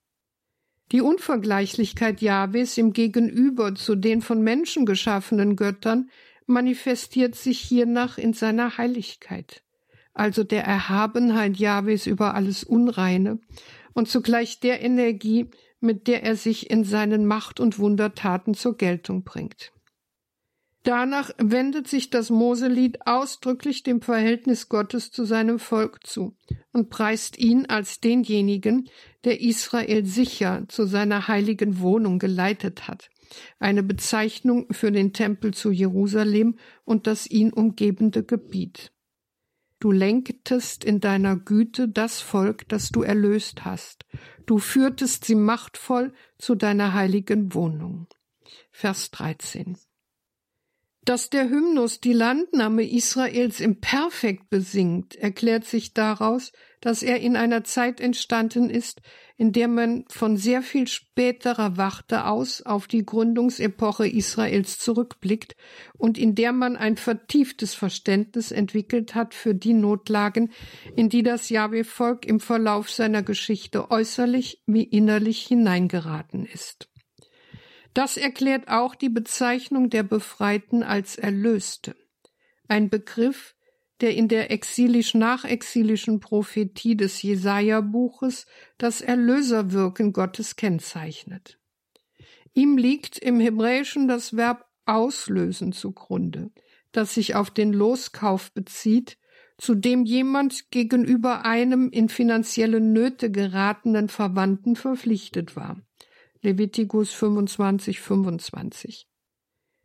Die 0.93 1.01
Unvergleichlichkeit 1.01 2.21
Jahwes 2.21 2.77
im 2.77 2.93
Gegenüber 2.93 3.73
zu 3.73 3.95
den 3.95 4.21
von 4.21 4.43
Menschen 4.43 4.85
geschaffenen 4.85 5.55
Göttern 5.55 6.11
manifestiert 6.45 7.33
sich 7.33 7.59
hiernach 7.59 8.19
in 8.19 8.33
seiner 8.33 8.77
Heiligkeit, 8.77 9.63
also 10.13 10.43
der 10.43 10.65
Erhabenheit 10.65 11.57
Jahwes 11.57 12.05
über 12.05 12.35
alles 12.35 12.63
Unreine 12.63 13.39
und 13.93 14.07
zugleich 14.07 14.59
der 14.59 14.83
Energie, 14.83 15.49
mit 15.79 16.07
der 16.07 16.21
er 16.21 16.35
sich 16.35 16.69
in 16.69 16.83
seinen 16.83 17.25
Macht- 17.25 17.59
und 17.59 17.79
Wundertaten 17.79 18.53
zur 18.53 18.77
Geltung 18.77 19.23
bringt. 19.23 19.73
Danach 20.83 21.31
wendet 21.37 21.87
sich 21.87 22.09
das 22.09 22.29
Moselied 22.29 23.07
ausdrücklich 23.07 23.83
dem 23.83 24.01
Verhältnis 24.01 24.67
Gottes 24.67 25.11
zu 25.11 25.23
seinem 25.23 25.57
Volk 25.57 26.05
zu 26.05 26.35
und 26.73 26.89
preist 26.89 27.37
ihn 27.37 27.65
als 27.67 28.01
denjenigen, 28.01 28.89
der 29.23 29.39
Israel 29.39 30.05
sicher 30.05 30.65
zu 30.67 30.85
seiner 30.85 31.29
heiligen 31.29 31.79
Wohnung 31.79 32.19
geleitet 32.19 32.89
hat, 32.89 33.09
eine 33.59 33.81
Bezeichnung 33.81 34.67
für 34.71 34.91
den 34.91 35.13
Tempel 35.13 35.53
zu 35.53 35.71
Jerusalem 35.71 36.59
und 36.83 37.07
das 37.07 37.27
ihn 37.27 37.53
umgebende 37.53 38.23
Gebiet. 38.23 38.91
Du 39.79 39.91
lenktest 39.91 40.83
in 40.83 40.99
deiner 40.99 41.37
Güte 41.37 41.87
das 41.87 42.19
Volk, 42.19 42.67
das 42.67 42.89
du 42.89 43.03
erlöst 43.03 43.63
hast. 43.63 44.05
Du 44.45 44.57
führtest 44.57 45.23
sie 45.23 45.35
machtvoll 45.35 46.13
zu 46.37 46.55
deiner 46.55 46.93
heiligen 46.93 47.53
Wohnung. 47.53 48.07
Vers 48.71 49.11
13. 49.11 49.77
Dass 51.05 51.29
der 51.29 51.49
Hymnus 51.49 51.99
die 51.99 52.13
Landnahme 52.13 52.89
Israels 52.89 53.59
im 53.59 53.81
Perfekt 53.81 54.49
besingt, 54.49 55.15
erklärt 55.15 55.65
sich 55.65 55.93
daraus, 55.93 56.53
dass 56.79 57.03
er 57.03 57.19
in 57.19 57.35
einer 57.35 57.65
Zeit 57.65 57.99
entstanden 57.99 58.69
ist, 58.69 59.01
in 59.35 59.51
der 59.51 59.67
man 59.67 60.05
von 60.07 60.37
sehr 60.37 60.61
viel 60.61 60.87
späterer 60.87 61.75
Warte 61.75 62.25
aus 62.25 62.61
auf 62.61 62.87
die 62.87 63.05
Gründungsepoche 63.05 64.07
Israels 64.07 64.79
zurückblickt 64.79 65.57
und 65.97 66.17
in 66.17 66.35
der 66.35 66.53
man 66.53 66.77
ein 66.77 66.95
vertieftes 66.95 67.73
Verständnis 67.73 68.51
entwickelt 68.51 69.13
hat 69.13 69.33
für 69.33 69.53
die 69.53 69.73
Notlagen, 69.73 70.51
in 70.95 71.09
die 71.09 71.23
das 71.23 71.49
Jahwe-Volk 71.49 72.25
im 72.25 72.39
Verlauf 72.39 72.89
seiner 72.89 73.23
Geschichte 73.23 73.91
äußerlich 73.91 74.61
wie 74.67 74.83
innerlich 74.83 75.41
hineingeraten 75.47 76.45
ist. 76.45 76.92
Das 77.93 78.17
erklärt 78.17 78.69
auch 78.69 78.95
die 78.95 79.09
Bezeichnung 79.09 79.89
der 79.89 80.03
Befreiten 80.03 80.83
als 80.83 81.15
Erlöste, 81.15 81.95
ein 82.67 82.89
Begriff, 82.89 83.55
der 84.01 84.15
in 84.15 84.27
der 84.27 84.51
exilisch-nachexilischen 84.51 86.19
Prophetie 86.19 86.97
des 86.97 87.21
Jesaja-Buches 87.21 88.47
das 88.77 89.01
Erlöserwirken 89.01 90.11
Gottes 90.11 90.55
kennzeichnet. 90.55 91.59
Ihm 92.53 92.77
liegt 92.77 93.17
im 93.17 93.39
Hebräischen 93.39 94.07
das 94.07 94.35
Verb 94.35 94.65
auslösen 94.85 95.71
zugrunde, 95.71 96.51
das 96.91 97.13
sich 97.13 97.35
auf 97.35 97.51
den 97.51 97.73
Loskauf 97.73 98.51
bezieht, 98.51 99.17
zu 99.57 99.75
dem 99.75 100.03
jemand 100.03 100.71
gegenüber 100.71 101.45
einem 101.45 101.89
in 101.89 102.09
finanzielle 102.09 102.81
Nöte 102.81 103.31
geratenen 103.31 104.09
Verwandten 104.09 104.75
verpflichtet 104.75 105.55
war. 105.55 105.81
Levitikus 106.43 107.13
25, 107.13 108.01
25. 108.01 109.07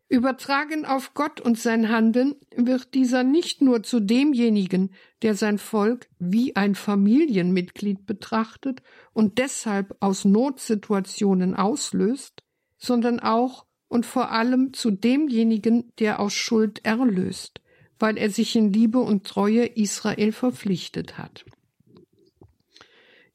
Übertragen 0.09 0.87
auf 0.87 1.15
Gott 1.15 1.41
und 1.41 1.57
sein 1.57 1.89
Handeln 1.89 2.35
wird 2.57 2.95
dieser 2.95 3.23
nicht 3.23 3.63
nur 3.63 3.85
zu 3.85 4.01
demjenigen, 4.01 4.91
der 5.23 5.37
sein 5.37 5.59
Volk 5.59 6.09
wie 6.19 6.57
ein 6.57 6.75
Familienmitglied 6.75 8.07
betrachtet 8.07 8.83
und 9.13 9.39
deshalb 9.39 9.97
aus 10.01 10.25
Notsituationen 10.25 11.55
auslöst, 11.55 12.43
sondern 12.77 13.21
auch 13.21 13.65
und 13.87 14.05
vor 14.05 14.33
allem 14.33 14.73
zu 14.73 14.91
demjenigen, 14.91 15.93
der 16.01 16.19
aus 16.19 16.33
Schuld 16.33 16.85
erlöst, 16.85 17.61
weil 18.01 18.19
er 18.19 18.31
sich 18.31 18.57
in 18.57 18.73
Liebe 18.73 18.99
und 18.99 19.25
Treue 19.25 19.65
Israel 19.65 20.33
verpflichtet 20.33 21.19
hat. 21.19 21.45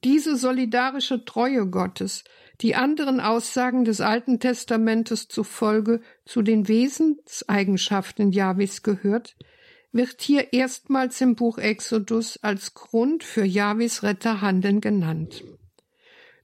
Diese 0.03 0.35
solidarische 0.35 1.23
Treue 1.23 1.65
Gottes 1.69 2.25
die 2.61 2.75
anderen 2.75 3.19
Aussagen 3.19 3.85
des 3.85 4.01
Alten 4.01 4.39
Testamentes 4.39 5.27
zufolge 5.27 6.01
zu 6.25 6.41
den 6.41 6.67
Wesenseigenschaften 6.67 8.31
Jahwes 8.31 8.83
gehört, 8.83 9.35
wird 9.91 10.21
hier 10.21 10.53
erstmals 10.53 11.21
im 11.21 11.35
Buch 11.35 11.57
Exodus 11.57 12.37
als 12.41 12.73
Grund 12.73 13.23
für 13.23 13.45
Jahwes 13.45 14.03
Retterhandeln 14.03 14.81
genannt. 14.81 15.43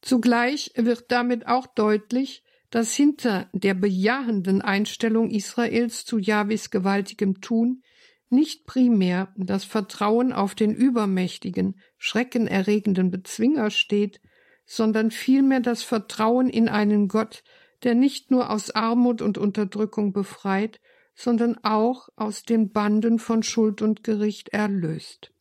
Zugleich 0.02 0.72
wird 0.76 1.12
damit 1.12 1.48
auch 1.48 1.68
deutlich, 1.68 2.44
dass 2.70 2.94
hinter 2.94 3.50
der 3.52 3.74
bejahenden 3.74 4.62
Einstellung 4.62 5.32
Israels 5.32 6.06
zu 6.06 6.20
Jahwes 6.20 6.70
gewaltigem 6.70 7.42
Tun 7.42 7.82
nicht 8.30 8.66
primär 8.68 9.34
das 9.36 9.64
Vertrauen 9.64 10.32
auf 10.32 10.54
den 10.54 10.74
übermächtigen, 10.74 11.80
schreckenerregenden 11.98 13.10
Bezwinger 13.10 13.72
steht, 13.72 14.22
sondern 14.70 15.10
vielmehr 15.10 15.62
das 15.62 15.82
Vertrauen 15.82 16.48
in 16.48 16.70
einen 16.70 17.08
Gott, 17.08 17.44
der 17.82 17.96
nicht 17.96 18.30
nur 18.30 18.52
aus 18.52 18.70
Armut 18.70 19.20
und 19.24 19.40
Unterdrückung 19.40 20.14
befreit, 20.14 20.80
sondern 21.16 21.58
auch 21.64 22.10
aus 22.16 22.44
den 22.44 22.72
Banden 22.72 23.18
von 23.18 23.42
Schuld 23.42 23.82
und 23.82 24.04
Gericht 24.04 24.50
erlöst. 24.50 25.32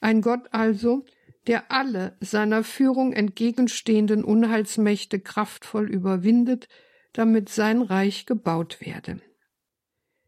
Ein 0.00 0.20
Gott 0.22 0.46
also, 0.52 1.04
der 1.48 1.72
alle 1.72 2.16
seiner 2.20 2.62
Führung 2.62 3.12
entgegenstehenden 3.12 4.22
Unheilsmächte 4.22 5.18
kraftvoll 5.18 5.90
überwindet, 5.90 6.68
damit 7.12 7.48
sein 7.48 7.82
Reich 7.82 8.24
gebaut 8.24 8.78
werde. 8.80 9.20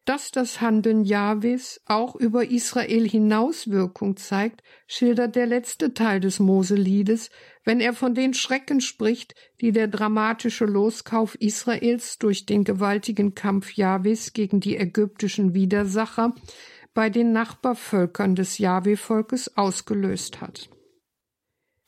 Dass 0.05 0.33
das 0.33 0.61
Handeln 0.61 1.05
Jahwes 1.05 1.81
auch 1.87 2.17
über 2.17 2.51
Israel 2.51 3.09
hinaus 3.09 3.71
Wirkung 3.71 4.17
zeigt, 4.17 4.63
schildert 4.89 5.37
der 5.37 5.47
letzte 5.47 5.95
Teil 5.95 6.19
des 6.19 6.41
Moseliedes, 6.41 7.31
wenn 7.65 7.81
er 7.81 7.93
von 7.93 8.13
den 8.13 8.35
Schrecken 8.35 8.81
spricht, 8.81 9.37
die 9.61 9.71
der 9.71 9.87
dramatische 9.87 10.65
Loskauf 10.65 11.37
Israels 11.37 12.19
durch 12.19 12.47
den 12.47 12.65
gewaltigen 12.65 13.37
Kampf 13.37 13.75
Jahwes 13.75 14.33
gegen 14.33 14.59
die 14.59 14.77
ägyptischen 14.77 15.55
Widersacher 15.55 16.35
bei 16.95 17.09
den 17.09 17.31
Nachbarvölkern 17.33 18.35
des 18.35 18.59
Jahwe-Volkes 18.59 19.57
ausgelöst 19.57 20.41
hat. 20.41 20.69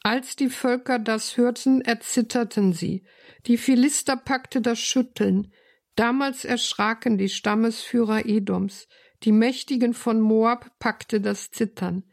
Als 0.05 0.37
die 0.37 0.51
Völker 0.51 0.99
das 0.99 1.37
hörten, 1.37 1.81
erzitterten 1.81 2.73
sie. 2.75 3.05
Die 3.47 3.57
Philister 3.57 4.17
packte 4.17 4.61
das 4.61 4.79
Schütteln. 4.79 5.53
Damals 5.97 6.45
erschraken 6.45 7.19
die 7.19 7.29
Stammesführer 7.29 8.27
Edoms, 8.27 8.89
die 9.23 9.33
Mächtigen 9.33 9.95
von 9.95 10.21
Moab 10.21 10.71
packte 10.79 11.21
das 11.21 11.51
Zittern. 11.51 12.05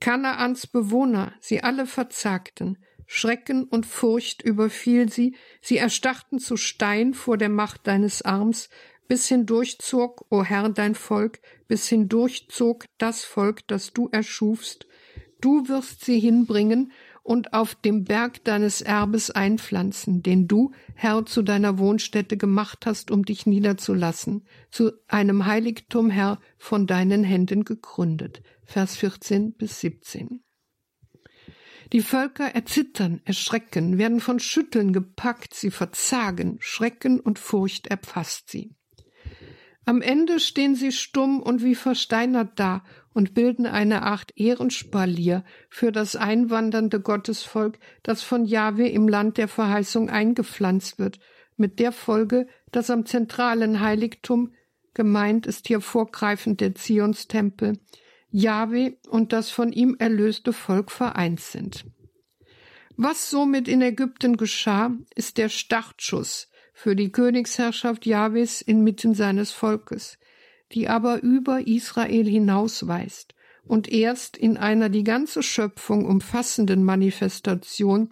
Kanaans 0.00 0.66
Bewohner, 0.66 1.34
sie 1.40 1.62
alle 1.62 1.86
verzagten. 1.86 2.78
Schrecken 3.06 3.64
und 3.64 3.86
Furcht 3.86 4.42
überfiel 4.42 5.10
sie, 5.10 5.34
sie 5.60 5.78
erstarrten 5.78 6.38
zu 6.38 6.56
Stein 6.56 7.12
vor 7.12 7.36
der 7.36 7.48
Macht 7.48 7.86
deines 7.86 8.22
Arms, 8.22 8.68
bis 9.08 9.26
hindurchzog, 9.26 10.24
o 10.30 10.44
Herr, 10.44 10.68
dein 10.68 10.94
Volk, 10.94 11.40
bis 11.66 11.88
hindurchzog 11.88 12.84
das 12.98 13.24
Volk, 13.24 13.66
das 13.66 13.92
du 13.92 14.08
erschufst. 14.12 14.86
Du 15.40 15.66
wirst 15.68 16.04
sie 16.04 16.20
hinbringen 16.20 16.92
und 17.22 17.52
auf 17.52 17.74
dem 17.74 18.04
Berg 18.04 18.44
deines 18.44 18.80
Erbes 18.80 19.30
einpflanzen, 19.30 20.22
den 20.22 20.48
du, 20.48 20.72
Herr, 20.94 21.26
zu 21.26 21.42
deiner 21.42 21.78
Wohnstätte 21.78 22.36
gemacht 22.36 22.86
hast, 22.86 23.10
um 23.10 23.24
dich 23.24 23.46
niederzulassen, 23.46 24.44
zu 24.70 24.92
einem 25.08 25.46
Heiligtum, 25.46 26.10
Herr, 26.10 26.38
von 26.58 26.86
deinen 26.86 27.24
Händen 27.24 27.64
gegründet. 27.64 28.42
Vers 28.64 28.96
14 28.96 29.52
bis 29.52 29.80
17. 29.80 30.42
Die 31.92 32.02
Völker 32.02 32.54
erzittern, 32.54 33.20
erschrecken, 33.24 33.98
werden 33.98 34.20
von 34.20 34.38
Schütteln 34.38 34.92
gepackt, 34.92 35.54
sie 35.54 35.72
verzagen, 35.72 36.58
Schrecken 36.60 37.18
und 37.18 37.38
Furcht 37.38 37.88
erfasst 37.88 38.50
sie. 38.50 38.76
Am 39.90 40.02
Ende 40.02 40.38
stehen 40.38 40.76
sie 40.76 40.92
stumm 40.92 41.42
und 41.42 41.64
wie 41.64 41.74
versteinert 41.74 42.52
da 42.60 42.84
und 43.12 43.34
bilden 43.34 43.66
eine 43.66 44.02
Art 44.02 44.30
Ehrenspalier 44.36 45.42
für 45.68 45.90
das 45.90 46.14
einwandernde 46.14 47.00
Gottesvolk, 47.00 47.76
das 48.04 48.22
von 48.22 48.44
Jahwe 48.44 48.86
im 48.88 49.08
Land 49.08 49.36
der 49.36 49.48
Verheißung 49.48 50.08
eingepflanzt 50.08 51.00
wird, 51.00 51.18
mit 51.56 51.80
der 51.80 51.90
Folge, 51.90 52.46
dass 52.70 52.88
am 52.88 53.04
zentralen 53.04 53.80
Heiligtum, 53.80 54.52
gemeint 54.94 55.44
ist 55.44 55.66
hier 55.66 55.80
vorgreifend 55.80 56.60
der 56.60 56.76
Zionstempel, 56.76 57.80
Jahwe 58.30 58.96
und 59.08 59.32
das 59.32 59.50
von 59.50 59.72
ihm 59.72 59.96
erlöste 59.98 60.52
Volk 60.52 60.92
vereint 60.92 61.40
sind. 61.40 61.84
Was 62.96 63.28
somit 63.28 63.66
in 63.66 63.82
Ägypten 63.82 64.36
geschah, 64.36 64.92
ist 65.16 65.36
der 65.36 65.48
Startschuss 65.48 66.48
für 66.80 66.96
die 66.96 67.12
Königsherrschaft 67.12 68.06
Jahwes 68.06 68.62
inmitten 68.62 69.12
seines 69.12 69.50
Volkes, 69.50 70.16
die 70.72 70.88
aber 70.88 71.22
über 71.22 71.66
Israel 71.66 72.26
hinausweist 72.26 73.34
und 73.64 73.92
erst 73.92 74.38
in 74.38 74.56
einer 74.56 74.88
die 74.88 75.04
ganze 75.04 75.42
Schöpfung 75.42 76.06
umfassenden 76.06 76.82
Manifestation 76.82 78.08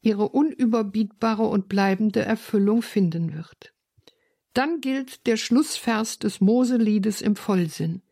ihre 0.00 0.30
unüberbietbare 0.30 1.44
und 1.44 1.68
bleibende 1.68 2.22
Erfüllung 2.22 2.82
finden 2.82 3.34
wird. 3.34 3.72
Dann 4.52 4.80
gilt 4.80 5.28
der 5.28 5.36
Schlussvers 5.36 6.18
des 6.18 6.40
Moseliedes 6.40 7.22
im 7.22 7.36
Vollsinn. 7.36 8.02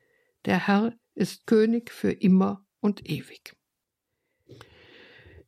Der 0.44 0.68
Herr 0.68 0.94
ist 1.16 1.48
König 1.48 1.90
für 1.90 2.12
immer 2.12 2.64
und 2.78 3.10
ewig. 3.10 3.55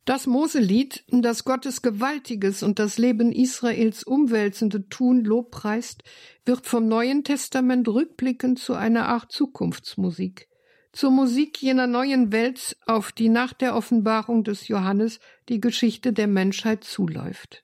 Das 0.09 0.25
Moselied, 0.25 1.03
das 1.09 1.43
Gottes 1.43 1.83
gewaltiges 1.83 2.63
und 2.63 2.79
das 2.79 2.97
Leben 2.97 3.31
Israels 3.31 4.03
umwälzende 4.03 4.89
Tun 4.89 5.23
lobpreist, 5.23 6.01
wird 6.45 6.65
vom 6.65 6.87
Neuen 6.87 7.23
Testament 7.23 7.87
rückblickend 7.87 8.57
zu 8.57 8.73
einer 8.73 9.07
Art 9.07 9.31
Zukunftsmusik, 9.31 10.47
zur 10.93 11.11
Musik 11.11 11.61
jener 11.61 11.85
neuen 11.85 12.31
Welt, 12.31 12.75
auf 12.87 13.11
die 13.11 13.29
nach 13.29 13.53
der 13.53 13.75
Offenbarung 13.75 14.43
des 14.43 14.67
Johannes 14.67 15.19
die 15.47 15.61
Geschichte 15.61 16.11
der 16.11 16.25
Menschheit 16.25 16.83
zuläuft. 16.83 17.63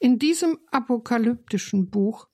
In 0.00 0.18
diesem 0.18 0.58
apokalyptischen 0.72 1.88
Buch, 1.88 2.26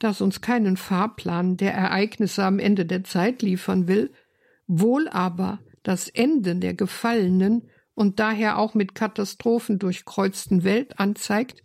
das 0.00 0.20
uns 0.20 0.40
keinen 0.40 0.76
Fahrplan 0.76 1.56
der 1.56 1.74
Ereignisse 1.74 2.42
am 2.42 2.58
Ende 2.58 2.86
der 2.86 3.04
Zeit 3.04 3.40
liefern 3.40 3.86
will, 3.86 4.12
wohl 4.66 5.06
aber 5.06 5.60
das 5.84 6.08
Ende 6.08 6.56
der 6.56 6.74
gefallenen 6.74 7.70
und 7.94 8.20
daher 8.20 8.58
auch 8.58 8.74
mit 8.74 8.94
Katastrophen 8.94 9.78
durchkreuzten 9.78 10.64
Welt 10.64 10.98
anzeigt, 10.98 11.62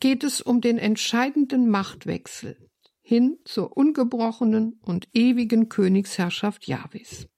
geht 0.00 0.24
es 0.24 0.40
um 0.40 0.60
den 0.60 0.78
entscheidenden 0.78 1.68
Machtwechsel 1.68 2.56
hin 3.02 3.38
zur 3.44 3.76
ungebrochenen 3.76 4.80
und 4.82 5.08
ewigen 5.14 5.68
Königsherrschaft 5.68 6.66
Jahwes. 6.66 7.28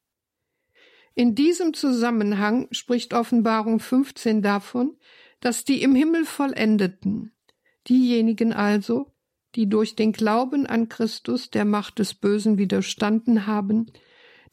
In 1.15 1.35
diesem 1.35 1.75
Zusammenhang 1.75 2.69
spricht 2.71 3.13
Offenbarung 3.13 3.81
15 3.81 4.41
davon, 4.41 4.97
dass 5.41 5.65
die 5.65 5.83
im 5.83 5.95
Himmel 5.95 6.25
vollendeten, 6.25 7.33
diejenigen 7.89 8.53
also, 8.53 9.13
die 9.57 9.69
durch 9.69 9.95
den 9.95 10.13
Glauben 10.13 10.65
an 10.67 10.89
Christus 10.89 11.51
der 11.51 11.65
Macht 11.65 11.99
des 11.99 12.15
Bösen 12.15 12.57
widerstanden 12.57 13.47
haben, 13.47 13.93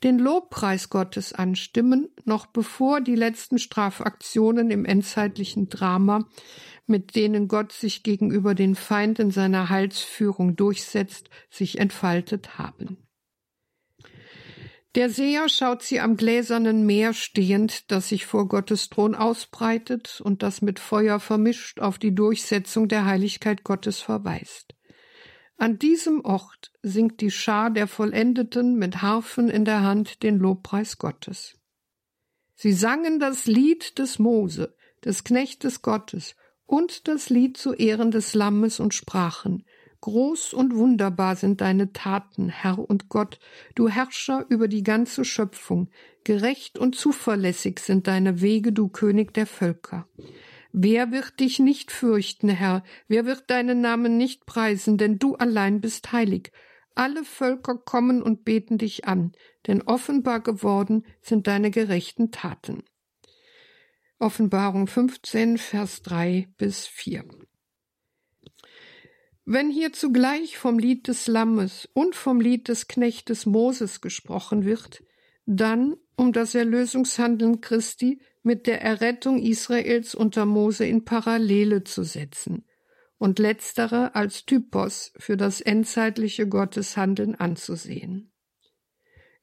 den 0.05 0.19
Lobpreis 0.19 0.89
Gottes 0.89 1.33
anstimmen, 1.33 2.09
noch 2.25 2.45
bevor 2.45 3.01
die 3.01 3.15
letzten 3.15 3.57
Strafaktionen 3.57 4.69
im 4.69 4.85
endzeitlichen 4.85 5.67
Drama, 5.67 6.29
mit 6.85 7.15
denen 7.15 7.47
Gott 7.47 7.71
sich 7.71 8.03
gegenüber 8.03 8.53
den 8.53 8.75
Feinden 8.75 9.31
seiner 9.31 9.69
Heilsführung 9.69 10.55
durchsetzt, 10.55 11.31
sich 11.49 11.79
entfaltet 11.79 12.59
haben. 12.59 12.97
Der 14.93 15.09
Seher 15.09 15.49
schaut 15.49 15.81
sie 15.81 15.99
am 15.99 16.17
gläsernen 16.17 16.85
Meer 16.85 17.13
stehend, 17.13 17.91
das 17.91 18.09
sich 18.09 18.27
vor 18.27 18.47
Gottes 18.47 18.89
Thron 18.89 19.15
ausbreitet 19.15 20.21
und 20.23 20.43
das 20.43 20.61
mit 20.61 20.77
Feuer 20.77 21.19
vermischt 21.19 21.79
auf 21.79 21.97
die 21.97 22.13
Durchsetzung 22.13 22.87
der 22.87 23.05
Heiligkeit 23.05 23.63
Gottes 23.63 24.01
verweist. 24.01 24.75
An 25.57 25.79
diesem 25.79 26.23
Ort 26.25 26.71
singt 26.81 27.21
die 27.21 27.31
Schar 27.31 27.69
der 27.69 27.87
Vollendeten 27.87 28.77
mit 28.77 29.01
Harfen 29.01 29.49
in 29.49 29.65
der 29.65 29.81
Hand 29.81 30.23
den 30.23 30.37
Lobpreis 30.37 30.97
Gottes. 30.97 31.57
Sie 32.55 32.73
sangen 32.73 33.19
das 33.19 33.45
Lied 33.45 33.97
des 33.97 34.19
Mose, 34.19 34.75
des 35.03 35.23
Knechtes 35.23 35.81
Gottes, 35.81 36.35
und 36.65 37.07
das 37.07 37.29
Lied 37.29 37.57
zu 37.57 37.73
Ehren 37.73 38.11
des 38.11 38.33
Lammes 38.33 38.79
und 38.79 38.93
sprachen, 38.93 39.63
Groß 40.05 40.53
und 40.53 40.75
wunderbar 40.75 41.35
sind 41.35 41.61
deine 41.61 41.91
Taten, 41.91 42.49
Herr 42.49 42.77
und 42.77 43.09
Gott, 43.09 43.39
du 43.73 43.89
Herrscher 43.89 44.45
über 44.49 44.67
die 44.67 44.83
ganze 44.83 45.25
Schöpfung, 45.25 45.89
gerecht 46.23 46.77
und 46.77 46.95
zuverlässig 46.95 47.79
sind 47.79 48.05
deine 48.05 48.39
Wege, 48.39 48.71
du 48.71 48.87
König 48.87 49.33
der 49.33 49.47
Völker. 49.47 50.07
Wer 50.77 51.13
wird 51.13 51.39
dich 51.39 51.59
nicht 51.59 51.89
fürchten, 51.89 52.49
Herr? 52.49 52.83
Wer 53.07 53.25
wird 53.25 53.49
deinen 53.49 53.79
Namen 53.79 54.17
nicht 54.17 54.45
preisen? 54.45 54.97
Denn 54.97 55.19
du 55.19 55.35
allein 55.35 55.79
bist 55.79 56.11
heilig. 56.11 56.51
Alle 56.95 57.23
Völker 57.23 57.77
kommen 57.77 58.21
und 58.21 58.43
beten 58.43 58.77
dich 58.77 59.05
an, 59.05 59.31
denn 59.67 59.81
offenbar 59.83 60.41
geworden 60.41 61.05
sind 61.21 61.47
deine 61.47 61.71
gerechten 61.71 62.31
Taten. 62.31 62.83
Offenbarung 64.19 64.87
15, 64.87 65.59
Vers 65.59 66.01
3 66.01 66.49
bis 66.57 66.87
4. 66.87 67.23
Wenn 69.45 69.69
hier 69.69 69.93
zugleich 69.93 70.57
vom 70.57 70.77
Lied 70.77 71.07
des 71.07 71.27
Lammes 71.27 71.87
und 71.93 72.15
vom 72.15 72.41
Lied 72.41 72.67
des 72.67 72.89
Knechtes 72.89 73.45
Moses 73.45 74.01
gesprochen 74.01 74.65
wird, 74.65 75.01
dann 75.45 75.95
um 76.17 76.33
das 76.33 76.53
Erlösungshandeln 76.53 77.61
Christi 77.61 78.19
mit 78.45 78.67
der 78.67 78.81
Errettung 78.81 79.41
Israels 79.41 80.13
unter 80.13 80.45
Mose 80.45 80.85
in 80.85 81.03
Parallele 81.03 81.83
zu 81.83 82.03
setzen 82.03 82.63
und 83.17 83.39
letztere 83.39 84.13
als 84.13 84.45
Typos 84.45 85.11
für 85.17 85.35
das 85.35 85.61
endzeitliche 85.61 86.47
Gotteshandeln 86.47 87.33
anzusehen. 87.33 88.31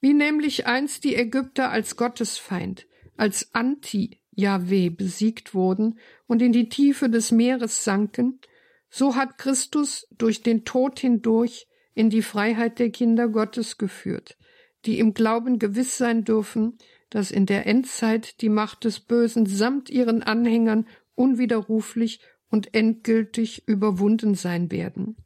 Wie 0.01 0.15
nämlich 0.15 0.67
einst 0.67 1.03
die 1.03 1.17
Ägypter 1.17 1.71
als 1.71 1.97
Gottesfeind, 1.97 2.87
als 3.17 3.53
Anti-Jahweh 3.55 4.91
besiegt 4.91 5.53
wurden 5.53 5.99
und 6.29 6.41
in 6.41 6.53
die 6.53 6.69
Tiefe 6.69 7.11
des 7.11 7.33
Meeres 7.33 7.83
sanken, 7.83 8.41
so 8.89 9.17
hat 9.17 9.37
Christus 9.37 10.07
durch 10.13 10.43
den 10.43 10.65
Tod 10.65 11.01
hindurch 11.01 11.67
in 11.95 12.09
die 12.09 12.23
Freiheit 12.23 12.79
der 12.79 12.91
Kinder 12.91 13.29
Gottes 13.29 13.79
geführt, 13.79 14.37
die 14.85 15.01
im 15.01 15.13
Glauben 15.13 15.59
gewiss 15.59 15.99
sein 15.99 16.25
dürfen, 16.25 16.79
dass 17.13 17.31
in 17.31 17.47
der 17.47 17.67
Endzeit 17.67 18.41
die 18.41 18.49
Macht 18.49 18.85
des 18.85 19.01
Bösen 19.01 19.47
samt 19.47 19.91
ihren 19.91 20.23
Anhängern 20.23 20.87
unwiderruflich 21.15 22.21
und 22.49 22.75
endgültig 22.75 23.69
überwunden 23.69 24.35
sein 24.35 24.71
werden 24.71 25.17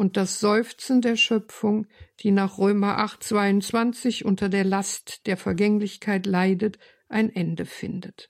und 0.00 0.16
das 0.16 0.40
Seufzen 0.40 1.02
der 1.02 1.16
Schöpfung, 1.16 1.86
die 2.20 2.30
nach 2.30 2.56
Römer 2.56 2.98
8,22 3.00 4.24
unter 4.24 4.48
der 4.48 4.64
Last 4.64 5.26
der 5.26 5.36
Vergänglichkeit 5.36 6.24
leidet, 6.24 6.78
ein 7.10 7.28
Ende 7.28 7.66
findet. 7.66 8.29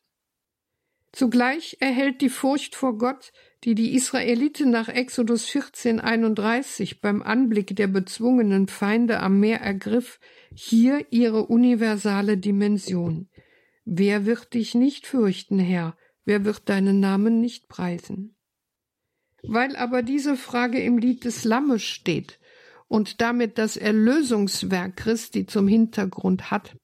Zugleich 1.12 1.76
erhält 1.80 2.20
die 2.20 2.28
Furcht 2.28 2.76
vor 2.76 2.96
Gott, 2.96 3.32
die 3.64 3.74
die 3.74 3.94
Israeliten 3.94 4.70
nach 4.70 4.88
Exodus 4.88 5.46
14,31 5.48 7.00
beim 7.02 7.22
Anblick 7.22 7.74
der 7.76 7.88
bezwungenen 7.88 8.68
Feinde 8.68 9.20
am 9.20 9.40
Meer 9.40 9.60
ergriff, 9.60 10.20
hier 10.54 11.06
ihre 11.10 11.46
universale 11.46 12.38
Dimension. 12.38 13.28
Wer 13.84 14.24
wird 14.24 14.54
dich 14.54 14.74
nicht 14.74 15.06
fürchten, 15.06 15.58
Herr? 15.58 15.96
Wer 16.24 16.44
wird 16.44 16.68
deinen 16.68 17.00
Namen 17.00 17.40
nicht 17.40 17.68
preisen? 17.68 18.36
Weil 19.42 19.74
aber 19.76 20.02
diese 20.02 20.36
Frage 20.36 20.80
im 20.80 20.98
Lied 20.98 21.24
des 21.24 21.44
Lammes 21.44 21.82
steht 21.82 22.38
und 22.88 23.20
damit 23.20 23.58
das 23.58 23.76
Erlösungswerk 23.76 24.96
Christi 24.96 25.46
zum 25.46 25.66
Hintergrund 25.66 26.50
hat, 26.50 26.76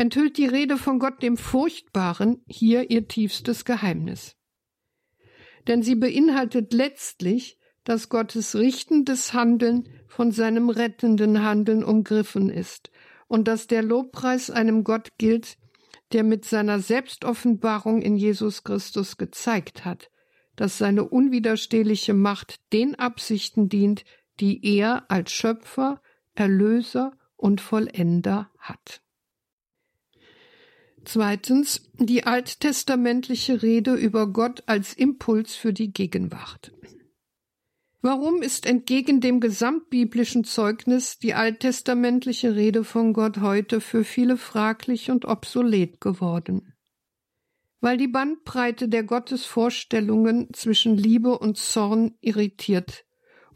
enthüllt 0.00 0.38
die 0.38 0.46
Rede 0.46 0.78
von 0.78 0.98
Gott 0.98 1.22
dem 1.22 1.36
Furchtbaren 1.36 2.42
hier 2.48 2.90
ihr 2.90 3.06
tiefstes 3.06 3.66
Geheimnis. 3.66 4.34
Denn 5.68 5.82
sie 5.82 5.94
beinhaltet 5.94 6.72
letztlich, 6.72 7.58
dass 7.84 8.08
Gottes 8.08 8.56
richtendes 8.56 9.34
Handeln 9.34 9.90
von 10.08 10.32
seinem 10.32 10.70
rettenden 10.70 11.44
Handeln 11.44 11.84
umgriffen 11.84 12.48
ist 12.48 12.90
und 13.28 13.46
dass 13.46 13.66
der 13.66 13.82
Lobpreis 13.82 14.50
einem 14.50 14.84
Gott 14.84 15.10
gilt, 15.18 15.58
der 16.12 16.24
mit 16.24 16.46
seiner 16.46 16.78
Selbstoffenbarung 16.78 18.00
in 18.00 18.16
Jesus 18.16 18.64
Christus 18.64 19.18
gezeigt 19.18 19.84
hat, 19.84 20.10
dass 20.56 20.78
seine 20.78 21.04
unwiderstehliche 21.04 22.14
Macht 22.14 22.72
den 22.72 22.94
Absichten 22.94 23.68
dient, 23.68 24.06
die 24.40 24.64
er 24.78 25.10
als 25.10 25.30
Schöpfer, 25.30 26.00
Erlöser 26.34 27.12
und 27.36 27.60
Vollender 27.60 28.50
hat. 28.58 29.02
Zweitens 31.04 31.82
die 31.98 32.24
alttestamentliche 32.24 33.62
Rede 33.62 33.94
über 33.94 34.26
Gott 34.26 34.62
als 34.66 34.92
Impuls 34.92 35.54
für 35.54 35.72
die 35.72 35.92
Gegenwart. 35.92 36.72
Warum 38.02 38.40
ist 38.40 38.64
entgegen 38.64 39.20
dem 39.20 39.40
gesamtbiblischen 39.40 40.44
Zeugnis 40.44 41.18
die 41.18 41.34
alttestamentliche 41.34 42.54
Rede 42.54 42.82
von 42.82 43.12
Gott 43.12 43.38
heute 43.38 43.80
für 43.80 44.04
viele 44.04 44.38
fraglich 44.38 45.10
und 45.10 45.26
obsolet 45.26 46.00
geworden? 46.00 46.72
Weil 47.80 47.98
die 47.98 48.08
Bandbreite 48.08 48.88
der 48.88 49.04
Gottesvorstellungen 49.04 50.48
zwischen 50.52 50.96
Liebe 50.96 51.38
und 51.38 51.58
Zorn 51.58 52.14
irritiert 52.20 53.04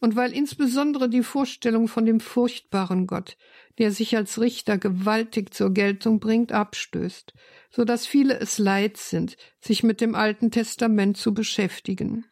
und 0.00 0.16
weil 0.16 0.32
insbesondere 0.32 1.08
die 1.08 1.22
Vorstellung 1.22 1.88
von 1.88 2.06
dem 2.06 2.20
furchtbaren 2.20 3.06
Gott, 3.06 3.36
der 3.78 3.90
sich 3.90 4.16
als 4.16 4.40
Richter 4.40 4.78
gewaltig 4.78 5.54
zur 5.54 5.72
Geltung 5.72 6.20
bringt, 6.20 6.52
abstößt, 6.52 7.32
so 7.70 7.84
dass 7.84 8.06
viele 8.06 8.38
es 8.38 8.58
leid 8.58 8.96
sind, 8.96 9.36
sich 9.60 9.82
mit 9.82 10.00
dem 10.00 10.14
Alten 10.14 10.50
Testament 10.50 11.16
zu 11.16 11.34
beschäftigen. 11.34 12.24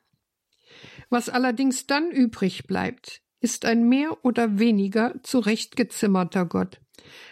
Was 1.11 1.29
allerdings 1.29 1.87
dann 1.87 2.11
übrig 2.11 2.66
bleibt, 2.66 3.22
ist 3.40 3.64
ein 3.64 3.88
mehr 3.88 4.25
oder 4.25 4.59
weniger 4.59 5.14
zurechtgezimmerter 5.22 6.46
Gott. 6.46 6.81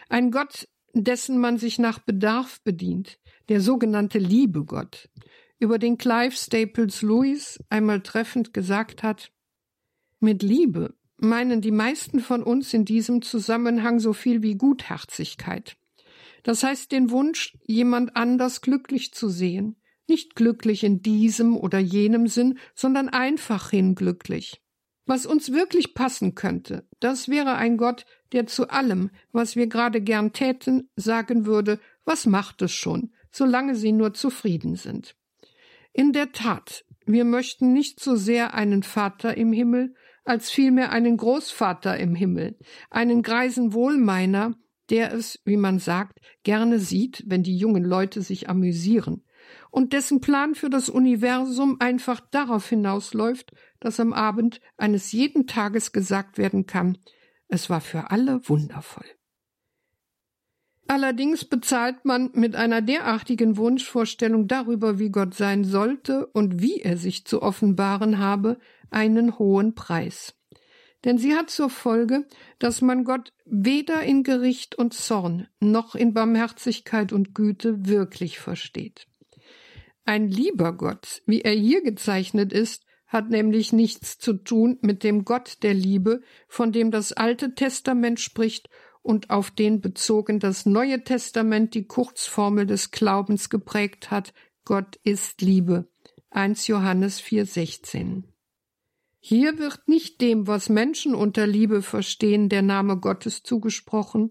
Ein 0.09 0.31
Gott, 0.31 0.69
dessen 0.93 1.39
man 1.39 1.57
sich 1.57 1.79
nach 1.79 2.01
Bedarf 2.01 2.61
bedient, 2.63 3.19
der 3.49 3.61
sogenannte 3.61 4.19
Liebegott, 4.19 5.09
über 5.59 5.79
den 5.79 5.99
Clive 5.99 6.35
Staples 6.35 7.03
Lewis 7.03 7.63
einmal 7.69 8.01
treffend 8.01 8.53
gesagt 8.53 9.03
hat, 9.03 9.31
mit 10.21 10.43
Liebe 10.43 10.95
meinen 11.17 11.61
die 11.61 11.71
meisten 11.71 12.21
von 12.21 12.43
uns 12.43 12.73
in 12.73 12.85
diesem 12.85 13.23
Zusammenhang 13.23 14.01
so 14.01 14.13
viel 14.13 14.43
wie 14.43 14.57
Gutherzigkeit. 14.57 15.77
Das 16.43 16.63
heißt 16.63 16.93
den 16.93 17.11
Wunsch, 17.11 17.57
jemand 17.67 18.17
anders 18.17 18.63
glücklich 18.63 19.13
zu 19.13 19.29
sehen, 19.29 19.77
nicht 20.09 20.35
glücklich 20.35 20.83
in 20.83 21.03
diesem 21.03 21.57
oder 21.57 21.79
jenem 21.79 22.27
Sinn, 22.27 22.59
sondern 22.75 23.09
einfach 23.09 23.71
hin 23.71 23.95
glücklich. 23.95 24.63
Was 25.07 25.27
uns 25.27 25.53
wirklich 25.53 25.95
passen 25.95 26.35
könnte, 26.35 26.89
das 27.01 27.29
wäre 27.29 27.57
ein 27.57 27.77
Gott, 27.77 28.07
der 28.33 28.47
zu 28.47 28.69
allem, 28.69 29.11
was 29.33 29.57
wir 29.57 29.67
gerade 29.67 30.01
gern 30.01 30.33
täten, 30.33 30.89
sagen 30.97 31.47
würde, 31.47 31.81
was 32.05 32.27
macht 32.27 32.63
es 32.63 32.73
schon, 32.73 33.13
solange 33.31 33.75
Sie 33.75 33.93
nur 33.93 34.15
zufrieden 34.15 34.77
sind. 34.77 35.17
In 35.93 36.13
der 36.13 36.33
Tat, 36.33 36.85
wir 37.07 37.25
möchten 37.25 37.73
nicht 37.73 38.01
so 38.01 38.15
sehr 38.15 38.55
einen 38.55 38.83
Vater 38.83 39.37
im 39.37 39.53
Himmel, 39.53 39.95
als 40.31 40.49
vielmehr 40.49 40.93
einen 40.93 41.17
Großvater 41.17 41.99
im 41.99 42.15
Himmel, 42.15 42.57
einen 42.89 43.23
greisen 43.23 43.75
Wohlmeiner, 43.75 44.55
der 44.89 45.13
es, 45.13 45.41
wie 45.45 45.57
man 45.57 45.81
sagt, 45.81 46.21
gerne 46.45 46.79
sieht, 46.79 47.25
wenn 47.27 47.43
die 47.43 47.57
jungen 47.57 47.85
Leute 47.85 48.23
sich 48.23 48.49
amüsieren, 48.49 49.25
und 49.73 49.93
dessen 49.93 50.21
Plan 50.21 50.55
für 50.55 50.71
das 50.71 50.89
Universum 50.89 51.77
einfach 51.81 52.21
darauf 52.21 52.69
hinausläuft, 52.69 53.53
dass 53.81 53.99
am 53.99 54.13
Abend 54.13 54.61
eines 54.77 55.11
jeden 55.11 55.49
Tages 55.49 55.91
gesagt 55.91 56.39
werden 56.39 56.67
kann, 56.67 56.99
es 57.49 57.69
war 57.69 57.81
für 57.81 58.11
alle 58.13 58.49
wundervoll. 58.49 59.07
Allerdings 60.87 61.45
bezahlt 61.45 62.05
man 62.05 62.31
mit 62.35 62.57
einer 62.57 62.83
derartigen 62.83 63.57
Wunschvorstellung 63.57 64.49
darüber, 64.49 64.99
wie 64.99 65.11
Gott 65.11 65.35
sein 65.35 65.63
sollte 65.65 66.27
und 66.27 66.63
wie 66.63 66.81
er 66.81 66.97
sich 66.97 67.25
zu 67.25 67.43
offenbaren 67.43 68.19
habe, 68.19 68.59
einen 68.91 69.39
hohen 69.39 69.75
Preis. 69.75 70.35
Denn 71.05 71.17
sie 71.17 71.35
hat 71.35 71.51
zur 71.51 71.71
Folge, 71.71 72.27
dass 72.59 72.83
man 72.83 73.05
Gott 73.05 73.33
weder 73.47 74.03
in 74.03 74.23
Gericht 74.23 74.75
und 74.75 74.93
Zorn 74.93 75.49
noch 75.59 75.95
in 75.95 76.13
Barmherzigkeit 76.13 77.13
und 77.13 77.35
Güte 77.35 77.87
wirklich 77.87 78.39
versteht. 78.39 79.07
Ein 80.05 80.29
lieber 80.29 80.73
Gott, 80.77 81.23
wie 81.27 81.41
er 81.41 81.55
hier 81.55 81.83
gezeichnet 81.83 82.53
ist, 82.53 82.85
hat 83.07 83.31
nämlich 83.31 83.73
nichts 83.73 84.19
zu 84.19 84.35
tun 84.35 84.79
mit 84.83 85.03
dem 85.03 85.25
Gott 85.25 85.59
der 85.63 85.75
Liebe, 85.75 86.21
von 86.49 86.71
dem 86.71 86.91
das 86.91 87.13
Alte 87.13 87.55
Testament 87.55 88.21
spricht 88.21 88.69
und 89.03 89.31
auf 89.31 89.51
den 89.51 89.81
bezogen 89.81 90.39
das 90.39 90.67
Neue 90.67 91.03
Testament 91.03 91.75
die 91.75 91.87
Kurzformel 91.87 92.67
des 92.67 92.91
Glaubens 92.91 93.51
geprägt 93.51 94.11
hat, 94.11 94.33
Gott 94.65 94.97
ist 95.03 95.41
Liebe. 95.41 95.89
1 96.31 96.67
Johannes 96.69 97.21
4,16. 97.21 98.25
Hier 99.21 99.59
wird 99.59 99.87
nicht 99.87 100.21
dem, 100.23 100.47
was 100.47 100.71
Menschen 100.71 101.15
unter 101.15 101.47
Liebe 101.47 101.83
verstehen, 101.83 102.49
der 102.49 102.63
Name 102.63 102.97
Gottes 102.97 103.43
zugesprochen, 103.43 104.31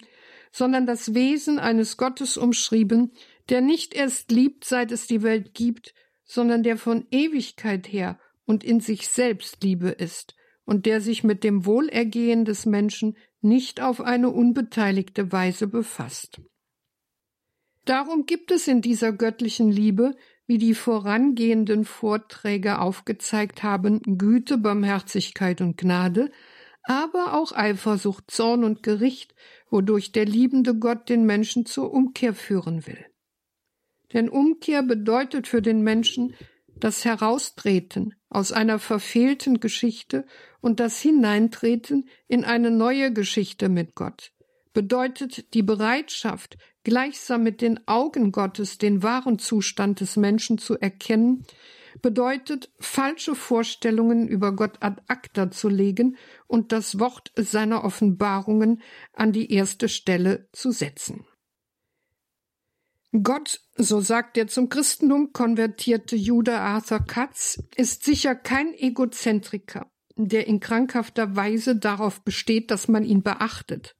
sondern 0.51 0.87
das 0.87 1.13
Wesen 1.13 1.59
eines 1.59 1.95
Gottes 1.95 2.37
umschrieben, 2.37 3.13
der 3.49 3.61
nicht 3.61 3.93
erst 3.93 4.31
liebt, 4.31 4.65
seit 4.65 4.91
es 4.91 5.05
die 5.05 5.21
Welt 5.21 5.53
gibt, 5.53 5.93
sondern 6.25 6.63
der 6.63 6.75
von 6.75 7.05
Ewigkeit 7.11 7.91
her 7.91 8.19
und 8.45 8.63
in 8.63 8.79
sich 8.79 9.07
selbst 9.07 9.63
Liebe 9.63 9.89
ist 9.89 10.35
und 10.65 10.87
der 10.87 11.01
sich 11.01 11.23
mit 11.23 11.43
dem 11.43 11.65
Wohlergehen 11.65 12.45
des 12.45 12.65
Menschen 12.65 13.15
nicht 13.41 13.81
auf 13.81 14.01
eine 14.01 14.29
unbeteiligte 14.29 15.31
Weise 15.31 15.67
befasst. 15.67 16.41
Darum 17.85 18.25
gibt 18.25 18.51
es 18.51 18.67
in 18.67 18.81
dieser 18.81 19.11
göttlichen 19.11 19.71
Liebe, 19.71 20.15
wie 20.49 20.57
die 20.57 20.73
vorangehenden 20.73 21.85
Vorträge 21.85 22.79
aufgezeigt 22.79 23.61
haben, 23.61 24.01
Güte, 24.17 24.57
Barmherzigkeit 24.57 25.61
und 25.61 25.77
Gnade, 25.77 26.31
aber 26.81 27.35
auch 27.35 27.51
Eifersucht, 27.51 28.31
Zorn 28.31 28.63
und 28.63 28.81
Gericht, 28.81 29.35
wodurch 29.69 30.11
der 30.11 30.25
liebende 30.25 30.73
Gott 30.73 31.07
den 31.07 31.27
Menschen 31.27 31.67
zur 31.67 31.93
Umkehr 31.93 32.33
führen 32.33 32.87
will. 32.87 33.05
Denn 34.11 34.27
Umkehr 34.27 34.81
bedeutet 34.81 35.47
für 35.47 35.61
den 35.61 35.83
Menschen 35.83 36.33
das 36.75 37.05
Heraustreten 37.05 38.15
aus 38.27 38.51
einer 38.51 38.79
verfehlten 38.79 39.59
Geschichte 39.59 40.25
und 40.61 40.79
das 40.79 40.99
Hineintreten 40.99 42.09
in 42.27 42.43
eine 42.43 42.71
neue 42.71 43.13
Geschichte 43.13 43.69
mit 43.69 43.93
Gott, 43.93 44.31
bedeutet 44.73 45.53
die 45.53 45.63
Bereitschaft, 45.63 46.57
gleichsam 46.83 47.43
mit 47.43 47.61
den 47.61 47.87
Augen 47.87 48.31
Gottes 48.31 48.77
den 48.77 49.03
wahren 49.03 49.39
Zustand 49.39 49.99
des 49.99 50.15
Menschen 50.15 50.57
zu 50.57 50.77
erkennen, 50.79 51.45
bedeutet 52.01 52.71
falsche 52.79 53.35
Vorstellungen 53.35 54.27
über 54.27 54.55
Gott 54.55 54.77
ad 54.81 55.01
acta 55.07 55.51
zu 55.51 55.69
legen 55.69 56.17
und 56.47 56.71
das 56.71 56.99
Wort 56.99 57.31
seiner 57.35 57.83
Offenbarungen 57.83 58.81
an 59.13 59.31
die 59.31 59.51
erste 59.51 59.89
Stelle 59.89 60.47
zu 60.53 60.71
setzen. 60.71 61.25
Gott, 63.11 63.61
so 63.75 64.01
sagt 64.01 64.37
der 64.37 64.47
zum 64.47 64.69
Christentum 64.69 65.33
konvertierte 65.33 66.15
Jude 66.15 66.59
Arthur 66.59 66.99
Katz, 66.99 67.61
ist 67.75 68.03
sicher 68.03 68.35
kein 68.35 68.73
Egozentriker, 68.75 69.91
der 70.15 70.45
in 70.45 70.59
krankhafter 70.59 71.35
Weise 71.35 71.75
darauf 71.75 72.23
besteht, 72.23 72.69
dass 72.69 72.87
man 72.87 73.03
ihn 73.03 73.23
beachtet. 73.23 73.95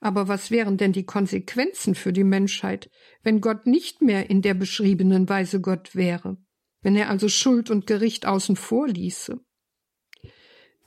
Aber 0.00 0.28
was 0.28 0.50
wären 0.50 0.76
denn 0.76 0.92
die 0.92 1.04
Konsequenzen 1.04 1.94
für 1.94 2.12
die 2.12 2.24
Menschheit, 2.24 2.90
wenn 3.22 3.40
Gott 3.40 3.66
nicht 3.66 4.02
mehr 4.02 4.30
in 4.30 4.42
der 4.42 4.54
beschriebenen 4.54 5.28
Weise 5.28 5.60
Gott 5.60 5.94
wäre, 5.94 6.38
wenn 6.82 6.96
er 6.96 7.10
also 7.10 7.28
Schuld 7.28 7.70
und 7.70 7.86
Gericht 7.86 8.26
außen 8.26 8.56
vor 8.56 8.88
ließe? 8.88 9.40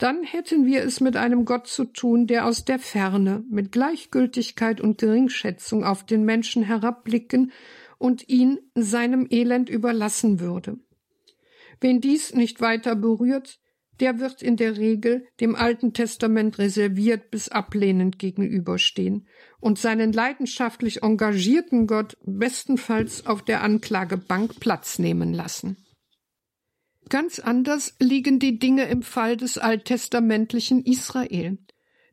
dann 0.04 0.24
hätten 0.24 0.66
wir 0.66 0.84
es 0.84 1.00
mit 1.00 1.16
einem 1.16 1.46
Gott 1.46 1.68
zu 1.68 1.86
tun, 1.86 2.28
der 2.28 2.46
aus 2.46 2.66
der 2.66 2.78
Ferne 2.78 3.46
mit 3.50 3.72
Gleichgültigkeit 3.72 4.82
und 4.82 4.98
Geringschätzung 4.98 5.86
auf 5.86 6.06
den 6.06 6.26
Menschen 6.26 6.64
herabblicken 6.64 7.54
und 8.00 8.28
ihn 8.28 8.60
seinem 8.76 9.28
Elend 9.30 9.70
überlassen 9.70 10.42
würde. 10.42 10.78
Wen 11.80 12.02
dies 12.02 12.34
nicht 12.34 12.60
weiter 12.60 12.98
berührt, 12.98 13.62
der 14.00 14.20
wird 14.20 14.42
in 14.42 14.58
der 14.58 14.78
Regel 14.78 15.26
dem 15.40 15.56
Alten 15.56 15.94
Testament 15.94 16.58
reserviert 16.58 17.32
bis 17.32 17.50
ablehnend 17.50 18.20
gegenüberstehen 18.20 19.28
und 19.60 19.78
seinen 19.80 20.12
leidenschaftlich 20.12 21.04
engagierten 21.04 21.88
Gott 21.88 22.18
bestenfalls 22.26 23.26
auf 23.26 23.44
der 23.44 23.62
Anklagebank 23.62 24.60
Platz 24.60 25.00
nehmen 25.00 25.34
lassen. 25.34 25.78
Ganz 27.10 27.40
anders 27.40 27.96
liegen 28.00 28.40
die 28.40 28.60
Dinge 28.60 28.86
im 28.86 29.04
Fall 29.04 29.38
des 29.38 29.58
alttestamentlichen 29.58 30.84
Israel, 30.84 31.58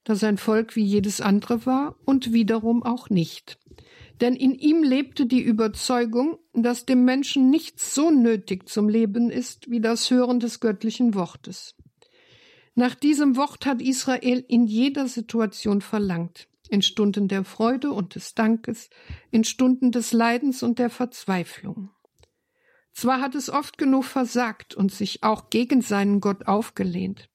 das 0.04 0.24
ein 0.24 0.36
Volk 0.36 0.76
wie 0.76 0.84
jedes 0.84 1.20
andere 1.20 1.64
war 1.66 1.96
und 2.04 2.32
wiederum 2.32 2.82
auch 2.82 3.08
nicht. 3.08 3.58
Denn 4.20 4.36
in 4.36 4.54
ihm 4.54 4.82
lebte 4.82 5.26
die 5.26 5.42
Überzeugung, 5.42 6.38
dass 6.52 6.84
dem 6.84 7.04
Menschen 7.04 7.48
nichts 7.48 7.94
so 7.94 8.10
nötig 8.10 8.68
zum 8.68 8.88
Leben 8.88 9.30
ist 9.30 9.70
wie 9.70 9.80
das 9.80 10.10
Hören 10.10 10.40
des 10.40 10.60
göttlichen 10.60 11.14
Wortes. 11.14 11.74
Nach 12.74 12.94
diesem 12.94 13.36
Wort 13.36 13.66
hat 13.66 13.80
Israel 13.80 14.44
in 14.46 14.66
jeder 14.66 15.08
Situation 15.08 15.80
verlangt. 15.80 16.48
in 16.70 16.82
Stunden 16.82 17.28
der 17.28 17.44
Freude 17.44 17.92
und 17.92 18.14
des 18.14 18.34
Dankes, 18.34 18.90
in 19.30 19.44
Stunden 19.44 19.90
des 19.92 20.12
Leidens 20.12 20.62
und 20.62 20.78
der 20.78 20.88
Verzweiflung. 20.88 21.90
Zwar 22.92 23.20
hat 23.20 23.34
es 23.34 23.50
oft 23.50 23.78
genug 23.78 24.04
versagt 24.04 24.74
und 24.74 24.92
sich 24.92 25.22
auch 25.22 25.50
gegen 25.50 25.82
seinen 25.82 26.20
Gott 26.20 26.46
aufgelehnt. 26.46 27.29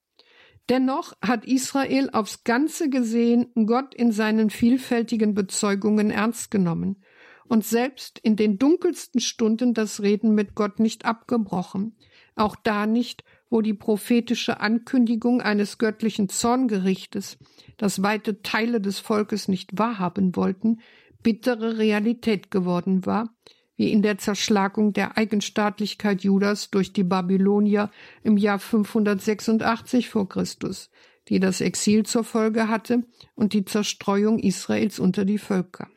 Dennoch 0.69 1.13
hat 1.21 1.45
Israel 1.45 2.09
aufs 2.11 2.43
Ganze 2.43 2.89
gesehen 2.89 3.51
Gott 3.67 3.93
in 3.93 4.11
seinen 4.11 4.49
vielfältigen 4.49 5.35
Bezeugungen 5.35 6.09
ernst 6.09 6.49
genommen 6.49 7.03
und 7.47 7.63
selbst 7.63 8.19
in 8.19 8.35
den 8.35 8.57
dunkelsten 8.57 9.21
Stunden 9.21 9.75
das 9.75 10.01
Reden 10.01 10.33
mit 10.33 10.55
Gott 10.55 10.79
nicht 10.79 11.05
abgebrochen, 11.05 11.95
auch 12.35 12.55
da 12.55 12.87
nicht, 12.87 13.23
wo 13.49 13.61
die 13.61 13.75
prophetische 13.75 14.59
Ankündigung 14.59 15.41
eines 15.41 15.77
göttlichen 15.77 16.29
Zorngerichtes, 16.29 17.37
das 17.77 18.01
weite 18.01 18.41
Teile 18.41 18.81
des 18.81 18.97
Volkes 18.97 19.47
nicht 19.47 19.77
wahrhaben 19.77 20.35
wollten, 20.35 20.79
bittere 21.21 21.77
Realität 21.77 22.49
geworden 22.49 23.05
war, 23.05 23.35
wie 23.77 23.91
in 23.91 24.01
der 24.01 24.17
Zerschlagung 24.17 24.93
der 24.93 25.17
Eigenstaatlichkeit 25.17 26.23
Judas 26.23 26.71
durch 26.71 26.93
die 26.93 27.03
Babylonier 27.03 27.91
im 28.23 28.37
Jahr 28.37 28.59
586 28.59 30.09
vor 30.09 30.29
Christus, 30.29 30.89
die 31.27 31.39
das 31.39 31.61
Exil 31.61 32.05
zur 32.05 32.23
Folge 32.23 32.69
hatte 32.69 33.03
und 33.35 33.53
die 33.53 33.65
Zerstreuung 33.65 34.39
Israels 34.39 34.99
unter 34.99 35.25
die 35.25 35.39
Völker. 35.39 35.89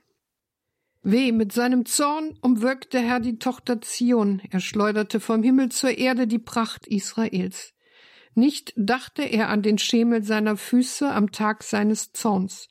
Weh, 1.03 1.33
mit 1.33 1.53
seinem 1.53 1.87
Zorn 1.87 2.37
umwirkt 2.43 2.93
Herr 2.95 3.21
die 3.21 3.39
Tochter 3.39 3.81
Zion, 3.81 4.43
er 4.51 4.61
schleuderte 4.61 5.21
vom 5.21 5.43
Himmel 5.43 5.71
zur 5.71 5.97
Erde 5.97 6.27
die 6.27 6.41
Pracht 6.41 6.87
Israels. 6.89 7.73
Nicht 8.35 8.73
dachte 8.77 9.23
er 9.23 9.49
an 9.49 9.63
den 9.63 9.79
Schemel 9.79 10.23
seiner 10.23 10.57
Füße 10.57 11.11
am 11.11 11.31
Tag 11.33 11.63
seines 11.63 12.13
Zorns. 12.13 12.69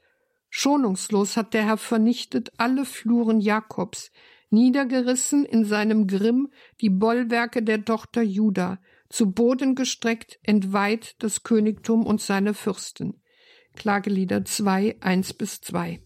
Schonungslos 0.49 1.37
hat 1.37 1.53
der 1.53 1.65
Herr 1.65 1.77
vernichtet 1.77 2.51
alle 2.57 2.85
Fluren 2.85 3.39
Jakobs, 3.39 4.11
niedergerissen 4.49 5.45
in 5.45 5.65
seinem 5.65 6.07
Grimm 6.07 6.49
die 6.81 6.89
Bollwerke 6.89 7.63
der 7.63 7.85
Tochter 7.85 8.21
Juda, 8.21 8.79
zu 9.09 9.31
Boden 9.31 9.75
gestreckt, 9.75 10.39
entweiht 10.43 11.15
das 11.19 11.43
Königtum 11.43 12.05
und 12.05 12.21
seine 12.21 12.53
Fürsten. 12.53 13.21
Klagelieder 13.75 14.43
2, 14.43 14.97
1 14.99 15.33
bis 15.33 15.61
2. 15.61 16.01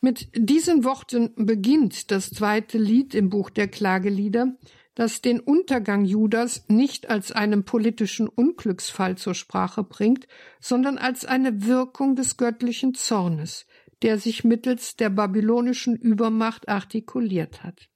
Mit 0.00 0.30
diesen 0.34 0.84
Worten 0.84 1.32
beginnt 1.36 2.10
das 2.10 2.30
zweite 2.30 2.78
Lied 2.78 3.14
im 3.14 3.28
Buch 3.28 3.50
der 3.50 3.68
Klagelieder, 3.68 4.56
das 4.94 5.20
den 5.20 5.40
Untergang 5.40 6.04
Judas 6.04 6.64
nicht 6.68 7.08
als 7.08 7.32
einen 7.32 7.64
politischen 7.64 8.28
Unglücksfall 8.28 9.16
zur 9.16 9.34
Sprache 9.34 9.84
bringt, 9.84 10.26
sondern 10.58 10.98
als 10.98 11.24
eine 11.24 11.64
Wirkung 11.64 12.16
des 12.16 12.36
göttlichen 12.36 12.94
Zornes, 12.94 13.66
der 14.02 14.18
sich 14.18 14.44
mittels 14.44 14.96
der 14.96 15.10
babylonischen 15.10 15.96
Übermacht 15.96 16.68
artikuliert 16.68 17.62
hat. 17.62 17.88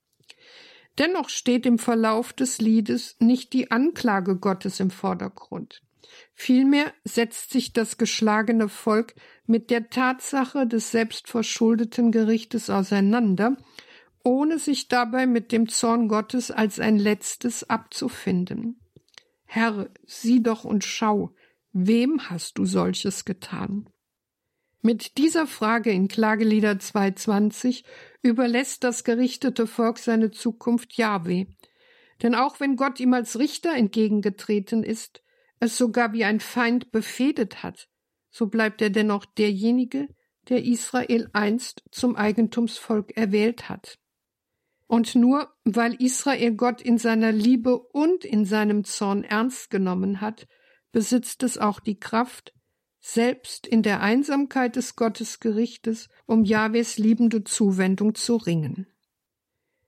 Dennoch 0.98 1.28
steht 1.28 1.66
im 1.66 1.78
Verlauf 1.78 2.32
des 2.32 2.60
Liedes 2.60 3.16
nicht 3.18 3.52
die 3.52 3.70
Anklage 3.70 4.36
Gottes 4.36 4.80
im 4.80 4.90
Vordergrund. 4.90 5.82
Vielmehr 6.34 6.92
setzt 7.04 7.50
sich 7.50 7.72
das 7.72 7.98
geschlagene 7.98 8.68
Volk 8.68 9.14
mit 9.46 9.70
der 9.70 9.90
Tatsache 9.90 10.66
des 10.66 10.90
selbstverschuldeten 10.90 12.12
Gerichtes 12.12 12.70
auseinander, 12.70 13.56
ohne 14.22 14.58
sich 14.58 14.88
dabei 14.88 15.26
mit 15.26 15.52
dem 15.52 15.68
Zorn 15.68 16.08
Gottes 16.08 16.50
als 16.50 16.78
ein 16.78 16.98
letztes 16.98 17.68
abzufinden. 17.68 18.80
Herr, 19.44 19.90
sieh 20.06 20.42
doch 20.42 20.64
und 20.64 20.84
schau, 20.84 21.34
wem 21.72 22.30
hast 22.30 22.58
du 22.58 22.64
solches 22.64 23.24
getan? 23.24 23.88
Mit 24.86 25.16
dieser 25.16 25.46
Frage 25.46 25.90
in 25.90 26.08
Klagelieder 26.08 26.78
220 26.78 27.84
überlässt 28.20 28.84
das 28.84 29.02
gerichtete 29.02 29.66
Volk 29.66 29.98
seine 29.98 30.30
Zukunft 30.30 30.98
Jahwe. 30.98 31.46
Denn 32.22 32.34
auch 32.34 32.60
wenn 32.60 32.76
Gott 32.76 33.00
ihm 33.00 33.14
als 33.14 33.38
Richter 33.38 33.74
entgegengetreten 33.74 34.84
ist, 34.84 35.22
es 35.58 35.78
sogar 35.78 36.12
wie 36.12 36.24
ein 36.24 36.38
Feind 36.38 36.92
befehdet 36.92 37.62
hat, 37.62 37.88
so 38.28 38.48
bleibt 38.48 38.82
er 38.82 38.90
dennoch 38.90 39.24
derjenige, 39.24 40.06
der 40.50 40.62
Israel 40.62 41.30
einst 41.32 41.82
zum 41.90 42.14
Eigentumsvolk 42.14 43.16
erwählt 43.16 43.70
hat. 43.70 43.98
Und 44.86 45.14
nur 45.14 45.48
weil 45.64 45.94
Israel 45.94 46.56
Gott 46.56 46.82
in 46.82 46.98
seiner 46.98 47.32
Liebe 47.32 47.78
und 47.78 48.26
in 48.26 48.44
seinem 48.44 48.84
Zorn 48.84 49.24
ernst 49.24 49.70
genommen 49.70 50.20
hat, 50.20 50.46
besitzt 50.92 51.42
es 51.42 51.56
auch 51.56 51.80
die 51.80 51.98
Kraft, 51.98 52.52
selbst 53.06 53.66
in 53.66 53.82
der 53.82 54.00
Einsamkeit 54.00 54.76
des 54.76 54.96
Gottesgerichtes 54.96 56.08
um 56.24 56.42
Jahwes 56.42 56.96
liebende 56.96 57.44
Zuwendung 57.44 58.14
zu 58.14 58.36
ringen. 58.36 58.86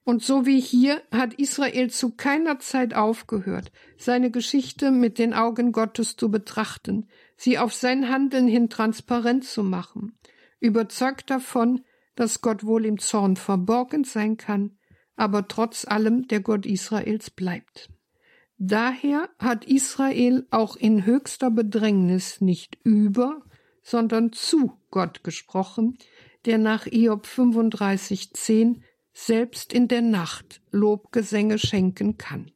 Und 0.03 0.23
so 0.23 0.45
wie 0.45 0.59
hier 0.59 1.01
hat 1.11 1.33
Israel 1.33 1.89
zu 1.89 2.11
keiner 2.11 2.59
Zeit 2.59 2.93
aufgehört, 2.93 3.71
seine 3.97 4.29
Geschichte 4.29 4.91
mit 4.91 5.17
den 5.17 5.33
Augen 5.33 5.71
Gottes 5.71 6.15
zu 6.15 6.29
betrachten, 6.29 7.07
sie 7.35 7.57
auf 7.57 7.73
sein 7.73 8.07
Handeln 8.07 8.47
hin 8.47 8.69
transparent 8.69 9.45
zu 9.45 9.63
machen, 9.63 10.15
überzeugt 10.59 11.31
davon, 11.31 11.81
dass 12.13 12.41
Gott 12.41 12.65
wohl 12.65 12.85
im 12.85 12.99
Zorn 12.99 13.35
verborgen 13.35 14.03
sein 14.03 14.37
kann, 14.37 14.77
aber 15.15 15.47
trotz 15.47 15.85
allem 15.85 16.27
der 16.27 16.41
Gott 16.41 16.67
Israels 16.67 17.31
bleibt. 17.31 17.89
Daher 18.59 19.29
hat 19.37 19.65
Israel 19.65 20.47
auch 20.49 20.75
in 20.75 21.05
höchster 21.05 21.51
Bedrängnis 21.51 22.41
nicht 22.41 22.79
über, 22.83 23.43
sondern 23.83 24.33
zu 24.33 24.73
Gott 24.89 25.23
gesprochen, 25.23 25.97
der 26.45 26.57
nach 26.57 26.87
Iob 26.87 27.27
35,10 27.27 28.81
selbst 29.13 29.73
in 29.73 29.87
der 29.87 30.01
Nacht 30.01 30.61
Lobgesänge 30.71 31.59
schenken 31.59 32.17
kann. 32.17 32.51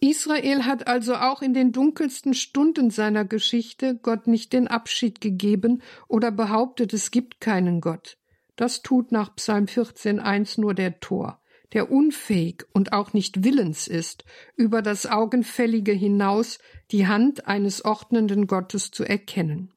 Israel 0.00 0.64
hat 0.64 0.86
also 0.86 1.16
auch 1.16 1.42
in 1.42 1.52
den 1.52 1.72
dunkelsten 1.72 2.32
Stunden 2.32 2.90
seiner 2.90 3.24
Geschichte 3.24 3.96
Gott 3.96 4.28
nicht 4.28 4.52
den 4.52 4.68
Abschied 4.68 5.20
gegeben 5.20 5.82
oder 6.06 6.30
behauptet, 6.30 6.94
es 6.94 7.10
gibt 7.10 7.40
keinen 7.40 7.80
Gott. 7.80 8.16
Das 8.56 8.82
tut 8.82 9.12
nach 9.12 9.34
Psalm 9.36 9.64
14,1 9.64 10.60
nur 10.60 10.74
der 10.74 11.00
Tor 11.00 11.40
der 11.72 11.90
unfähig 11.90 12.64
und 12.72 12.92
auch 12.92 13.12
nicht 13.12 13.44
willens 13.44 13.88
ist, 13.88 14.24
über 14.56 14.82
das 14.82 15.06
Augenfällige 15.06 15.92
hinaus 15.92 16.58
die 16.90 17.06
Hand 17.06 17.46
eines 17.46 17.84
ordnenden 17.84 18.46
Gottes 18.46 18.90
zu 18.90 19.04
erkennen. 19.04 19.72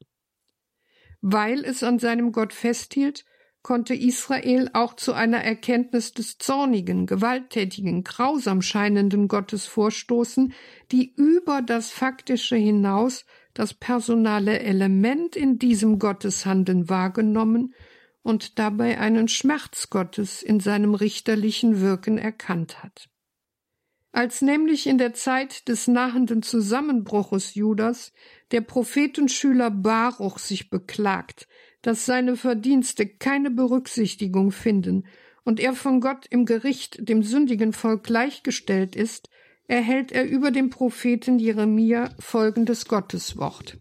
Weil 1.20 1.64
es 1.64 1.82
an 1.82 1.98
seinem 1.98 2.32
Gott 2.32 2.52
festhielt, 2.52 3.24
konnte 3.62 3.94
Israel 3.94 4.70
auch 4.72 4.96
zu 4.96 5.12
einer 5.12 5.38
Erkenntnis 5.38 6.12
des 6.12 6.38
zornigen, 6.38 7.06
gewalttätigen, 7.06 8.02
grausam 8.02 8.60
scheinenden 8.60 9.28
Gottes 9.28 9.66
vorstoßen, 9.66 10.52
die 10.90 11.14
über 11.14 11.62
das 11.62 11.90
Faktische 11.90 12.56
hinaus 12.56 13.24
das 13.54 13.74
personale 13.74 14.60
Element 14.60 15.36
in 15.36 15.58
diesem 15.58 15.98
Gotteshandeln 15.98 16.88
wahrgenommen 16.88 17.74
und 18.22 18.58
dabei 18.58 18.98
einen 18.98 19.28
Schmerz 19.28 19.90
Gottes 19.90 20.42
in 20.42 20.60
seinem 20.60 20.94
richterlichen 20.94 21.80
Wirken 21.80 22.18
erkannt 22.18 22.82
hat. 22.82 23.08
Als 24.12 24.42
nämlich 24.42 24.86
in 24.86 24.98
der 24.98 25.14
Zeit 25.14 25.68
des 25.68 25.88
nahenden 25.88 26.42
Zusammenbruches 26.42 27.54
Judas 27.54 28.12
der 28.50 28.60
Prophetenschüler 28.60 29.70
Baruch 29.70 30.38
sich 30.38 30.68
beklagt, 30.68 31.48
dass 31.80 32.04
seine 32.04 32.36
Verdienste 32.36 33.06
keine 33.06 33.50
Berücksichtigung 33.50 34.52
finden 34.52 35.06
und 35.44 35.58
er 35.60 35.72
von 35.72 36.00
Gott 36.00 36.26
im 36.28 36.44
Gericht 36.44 37.08
dem 37.08 37.22
sündigen 37.22 37.72
Volk 37.72 38.04
gleichgestellt 38.04 38.94
ist, 38.94 39.28
erhält 39.66 40.12
er 40.12 40.28
über 40.28 40.50
dem 40.50 40.70
Propheten 40.70 41.38
Jeremia 41.38 42.10
folgendes 42.18 42.86
Gotteswort. 42.86 43.78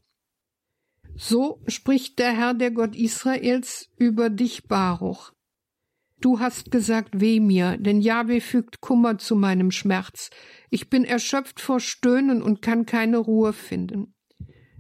So 1.16 1.62
spricht 1.68 2.20
der 2.20 2.32
Herr, 2.32 2.54
der 2.54 2.72
Gott 2.72 2.96
Israels, 2.96 3.90
über 3.98 4.30
dich, 4.30 4.68
Baruch. 4.68 5.32
Du 6.22 6.40
hast 6.40 6.70
gesagt, 6.70 7.20
weh 7.20 7.40
mir, 7.40 7.78
denn 7.78 8.00
Jahwe 8.00 8.42
fügt 8.42 8.80
Kummer 8.80 9.18
zu 9.18 9.36
meinem 9.36 9.72
Schmerz. 9.72 10.30
Ich 10.70 10.90
bin 10.90 11.04
erschöpft 11.04 11.60
vor 11.60 11.80
Stöhnen 11.80 12.44
und 12.44 12.62
kann 12.62 12.86
keine 12.86 13.18
Ruhe 13.18 13.54
finden. 13.54 14.14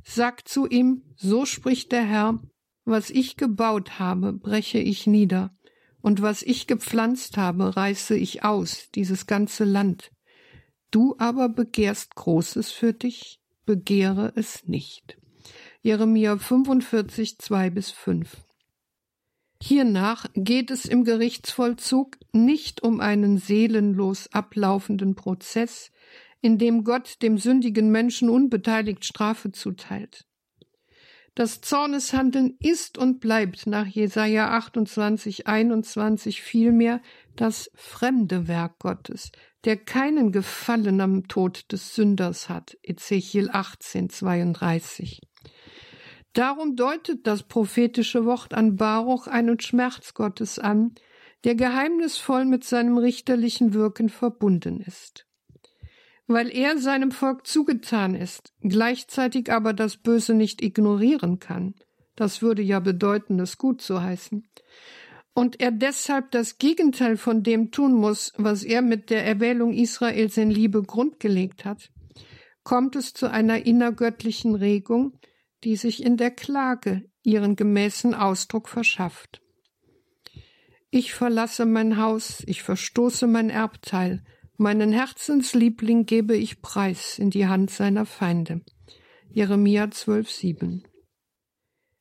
Sag 0.03 0.47
zu 0.47 0.67
ihm, 0.67 1.03
so 1.15 1.45
spricht 1.45 1.91
der 1.91 2.05
Herr, 2.05 2.39
was 2.85 3.09
ich 3.09 3.37
gebaut 3.37 3.99
habe, 3.99 4.33
breche 4.33 4.79
ich 4.79 5.07
nieder, 5.07 5.55
und 6.01 6.21
was 6.21 6.41
ich 6.41 6.67
gepflanzt 6.67 7.37
habe, 7.37 7.75
reiße 7.75 8.15
ich 8.15 8.43
aus, 8.43 8.89
dieses 8.93 9.27
ganze 9.27 9.63
Land. 9.63 10.11
Du 10.89 11.15
aber 11.17 11.49
begehrst 11.49 12.15
Großes 12.15 12.71
für 12.71 12.93
dich, 12.93 13.39
begehre 13.65 14.33
es 14.35 14.67
nicht. 14.67 15.20
Jeremia 15.83 16.37
45, 16.37 17.39
2 17.39 17.71
bis 17.71 17.89
5. 17.89 18.37
Hiernach 19.63 20.27
geht 20.35 20.69
es 20.69 20.85
im 20.85 21.03
Gerichtsvollzug 21.03 22.17
nicht 22.33 22.83
um 22.83 22.99
einen 22.99 23.39
seelenlos 23.39 24.31
ablaufenden 24.31 25.15
Prozess, 25.15 25.91
in 26.39 26.59
dem 26.59 26.83
Gott 26.83 27.23
dem 27.23 27.39
sündigen 27.39 27.89
Menschen 27.89 28.29
unbeteiligt 28.29 29.05
Strafe 29.05 29.51
zuteilt. 29.51 30.27
Das 31.33 31.61
Zorneshandeln 31.61 32.57
ist 32.59 32.99
und 32.99 33.19
bleibt 33.19 33.65
nach 33.65 33.87
Jesaja 33.87 34.51
28, 34.51 35.47
21 35.47 36.43
vielmehr 36.43 37.01
das 37.35 37.71
fremde 37.73 38.47
Werk 38.47 38.77
Gottes, 38.77 39.31
der 39.65 39.77
keinen 39.77 40.31
Gefallen 40.31 41.01
am 41.01 41.27
Tod 41.27 41.71
des 41.71 41.95
Sünders 41.95 42.49
hat. 42.49 42.77
Ezechiel 42.83 43.49
18, 43.51 44.11
32. 44.11 45.21
Darum 46.33 46.75
deutet 46.75 47.27
das 47.27 47.43
prophetische 47.43 48.25
Wort 48.25 48.53
an 48.53 48.77
Baruch 48.77 49.27
einen 49.27 49.59
Schmerz 49.59 50.13
Gottes 50.13 50.59
an, 50.59 50.95
der 51.43 51.55
geheimnisvoll 51.55 52.45
mit 52.45 52.63
seinem 52.63 52.97
richterlichen 52.97 53.73
Wirken 53.73 54.09
verbunden 54.09 54.79
ist. 54.79 55.27
Weil 56.27 56.49
er 56.55 56.77
seinem 56.77 57.11
Volk 57.11 57.45
zugetan 57.45 58.15
ist, 58.15 58.53
gleichzeitig 58.61 59.51
aber 59.51 59.73
das 59.73 59.97
Böse 59.97 60.33
nicht 60.33 60.61
ignorieren 60.61 61.39
kann, 61.39 61.75
das 62.15 62.41
würde 62.41 62.61
ja 62.61 62.79
bedeuten, 62.79 63.39
es 63.39 63.57
gut 63.57 63.81
zu 63.81 64.01
heißen, 64.01 64.47
und 65.33 65.59
er 65.59 65.71
deshalb 65.71 66.31
das 66.31 66.57
Gegenteil 66.57 67.17
von 67.17 67.41
dem 67.43 67.71
tun 67.71 67.93
muss, 67.93 68.33
was 68.37 68.63
er 68.63 68.81
mit 68.81 69.09
der 69.09 69.25
Erwählung 69.25 69.73
Israels 69.73 70.37
in 70.37 70.51
Liebe 70.51 70.83
grundgelegt 70.83 71.65
hat, 71.65 71.89
kommt 72.63 72.95
es 72.95 73.13
zu 73.13 73.29
einer 73.29 73.65
innergöttlichen 73.65 74.55
Regung, 74.55 75.17
die 75.63 75.75
sich 75.75 76.03
in 76.03 76.17
der 76.17 76.31
Klage 76.31 77.03
ihren 77.23 77.55
gemäßen 77.55 78.13
Ausdruck 78.13 78.67
verschafft. 78.67 79.41
Ich 80.89 81.13
verlasse 81.13 81.65
mein 81.65 81.97
Haus, 81.97 82.43
ich 82.45 82.63
verstoße 82.63 83.27
mein 83.27 83.49
Erbteil, 83.49 84.23
meinen 84.57 84.91
Herzensliebling 84.91 86.05
gebe 86.05 86.35
ich 86.35 86.61
preis 86.61 87.17
in 87.17 87.29
die 87.29 87.47
Hand 87.47 87.71
seiner 87.71 88.05
Feinde. 88.05 88.61
Jeremia 89.29 89.85
12,7 89.85 90.83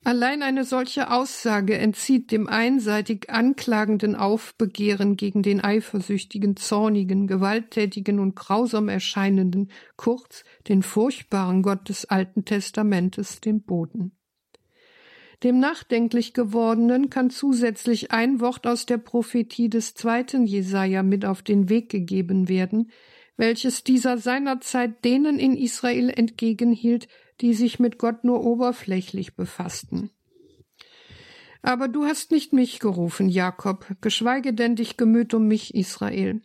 Allein 0.02 0.42
eine 0.42 0.64
solche 0.64 1.10
Aussage 1.10 1.76
entzieht 1.76 2.30
dem 2.30 2.48
einseitig 2.48 3.28
anklagenden 3.28 4.16
Aufbegehren 4.16 5.16
gegen 5.16 5.42
den 5.42 5.60
eifersüchtigen, 5.60 6.56
zornigen, 6.56 7.26
gewalttätigen 7.26 8.18
und 8.18 8.34
grausam 8.34 8.88
erscheinenden, 8.88 9.70
kurz 9.96 10.44
den 10.68 10.82
furchtbaren 10.82 11.62
Gott 11.62 11.90
des 11.90 12.06
Alten 12.06 12.46
Testamentes 12.46 13.40
den 13.42 13.62
Boden. 13.62 14.12
Dem 15.42 15.58
nachdenklich 15.58 16.32
gewordenen 16.32 17.10
kann 17.10 17.28
zusätzlich 17.28 18.10
ein 18.10 18.40
Wort 18.40 18.66
aus 18.66 18.86
der 18.86 18.98
Prophetie 18.98 19.68
des 19.68 19.94
zweiten 19.94 20.46
Jesaja 20.46 21.02
mit 21.02 21.26
auf 21.26 21.42
den 21.42 21.68
Weg 21.68 21.90
gegeben 21.90 22.48
werden, 22.48 22.90
welches 23.36 23.84
dieser 23.84 24.18
seinerzeit 24.18 25.02
denen 25.02 25.38
in 25.38 25.56
Israel 25.56 26.10
entgegenhielt, 26.10 27.08
die 27.40 27.54
sich 27.54 27.78
mit 27.78 27.98
Gott 27.98 28.24
nur 28.24 28.44
oberflächlich 28.44 29.34
befassten. 29.34 30.10
Aber 31.62 31.88
du 31.88 32.04
hast 32.04 32.30
nicht 32.30 32.52
mich 32.52 32.78
gerufen, 32.78 33.28
Jakob, 33.28 33.86
geschweige 34.00 34.54
denn 34.54 34.76
dich 34.76 34.96
gemüht 34.96 35.34
um 35.34 35.46
mich, 35.46 35.74
Israel. 35.74 36.40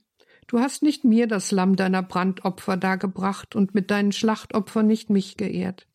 Du 0.47 0.59
hast 0.59 0.83
nicht 0.83 1.03
mir 1.03 1.27
das 1.27 1.51
Lamm 1.51 1.75
deiner 1.75 2.03
Brandopfer 2.03 2.77
dargebracht 2.77 3.55
und 3.55 3.73
mit 3.73 3.91
deinen 3.91 4.11
Schlachtopfern 4.11 4.85
nicht 4.85 5.09
mich 5.09 5.37
geehrt. 5.37 5.87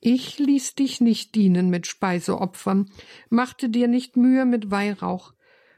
Ich 0.00 0.38
ließ 0.38 0.74
dich 0.74 1.00
nicht 1.00 1.34
dienen 1.34 1.70
mit 1.70 1.86
Speiseopfern, 1.86 2.90
machte 3.28 3.68
dir 3.68 3.88
nicht 3.88 4.16
Mühe 4.16 4.44
mit 4.46 4.70
Weihrauch. 4.70 5.32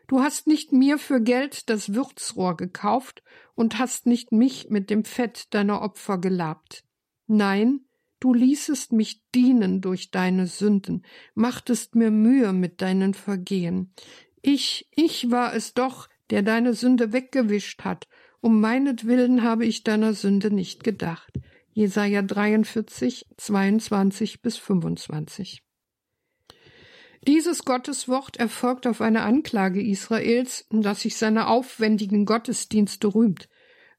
Du 0.07 0.20
hast 0.20 0.46
nicht 0.46 0.72
mir 0.72 0.98
für 0.98 1.20
Geld 1.20 1.68
das 1.68 1.94
Würzrohr 1.94 2.57
gekauft 2.57 3.22
und 3.55 3.79
hast 3.79 4.07
nicht 4.07 4.33
mich 4.33 4.70
mit 4.70 4.90
dem 4.90 5.05
Fett 5.05 5.53
deiner 5.53 5.83
Opfer 5.83 6.18
gelabt. 6.18 6.85
Nein, 7.27 7.84
Du 8.25 8.33
ließest 8.33 8.93
mich 8.93 9.21
dienen 9.35 9.83
durch 9.83 10.11
deine 10.11 10.47
Sünden, 10.47 11.05
machtest 11.35 11.95
mir 11.95 12.11
Mühe 12.11 12.55
mit 12.55 12.81
deinen 12.81 13.13
Vergehen. 13.13 13.93
Ich, 14.41 14.89
ich 14.97 15.31
war 15.31 15.55
es 15.55 15.75
doch, 15.75 16.09
der 16.31 16.41
deine 16.41 16.73
Sünde 16.73 17.13
weggewischt 17.13 17.85
hat. 17.85 18.09
Um 18.41 18.63
meinetwillen 18.63 19.43
habe 19.43 19.67
ich 19.67 19.85
deiner 19.85 20.15
Sünde 20.15 20.51
nicht 20.51 20.85
gedacht. 20.85 21.35
Jesaja 21.75 22.23
43, 22.23 23.27
22 23.37 24.41
bis 24.41 24.57
25. 24.57 25.63
Dieses 27.27 27.67
Gotteswort 27.67 28.39
erfolgt 28.39 28.87
auf 28.87 29.03
eine 29.03 29.21
Anklage 29.21 29.83
Israels, 29.83 30.67
dass 30.71 31.03
sich 31.03 31.19
seine 31.19 31.47
aufwendigen 31.49 32.25
Gottesdienste 32.25 33.15
rühmt, 33.15 33.51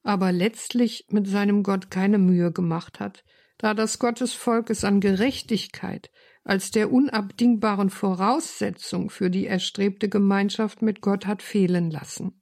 aber 0.02 0.32
letztlich 0.32 1.06
mit 1.10 1.28
seinem 1.28 1.62
Gott 1.62 1.92
keine 1.92 2.18
Mühe 2.18 2.52
gemacht 2.52 3.00
hat 3.00 3.24
da 3.58 3.74
das 3.74 4.00
Gottesvolk 4.00 4.70
es 4.70 4.84
an 4.84 5.00
Gerechtigkeit 5.00 6.10
als 6.44 6.70
der 6.70 6.91
unabdingbaren 6.91 7.89
Voraussetzung 7.89 9.10
für 9.10 9.30
die 9.30 9.48
erstrebte 9.48 10.10
Gemeinschaft 10.10 10.84
mit 10.84 11.02
Gott 11.02 11.26
hat 11.26 11.41
fehlen 11.41 11.89
lassen. 11.89 12.41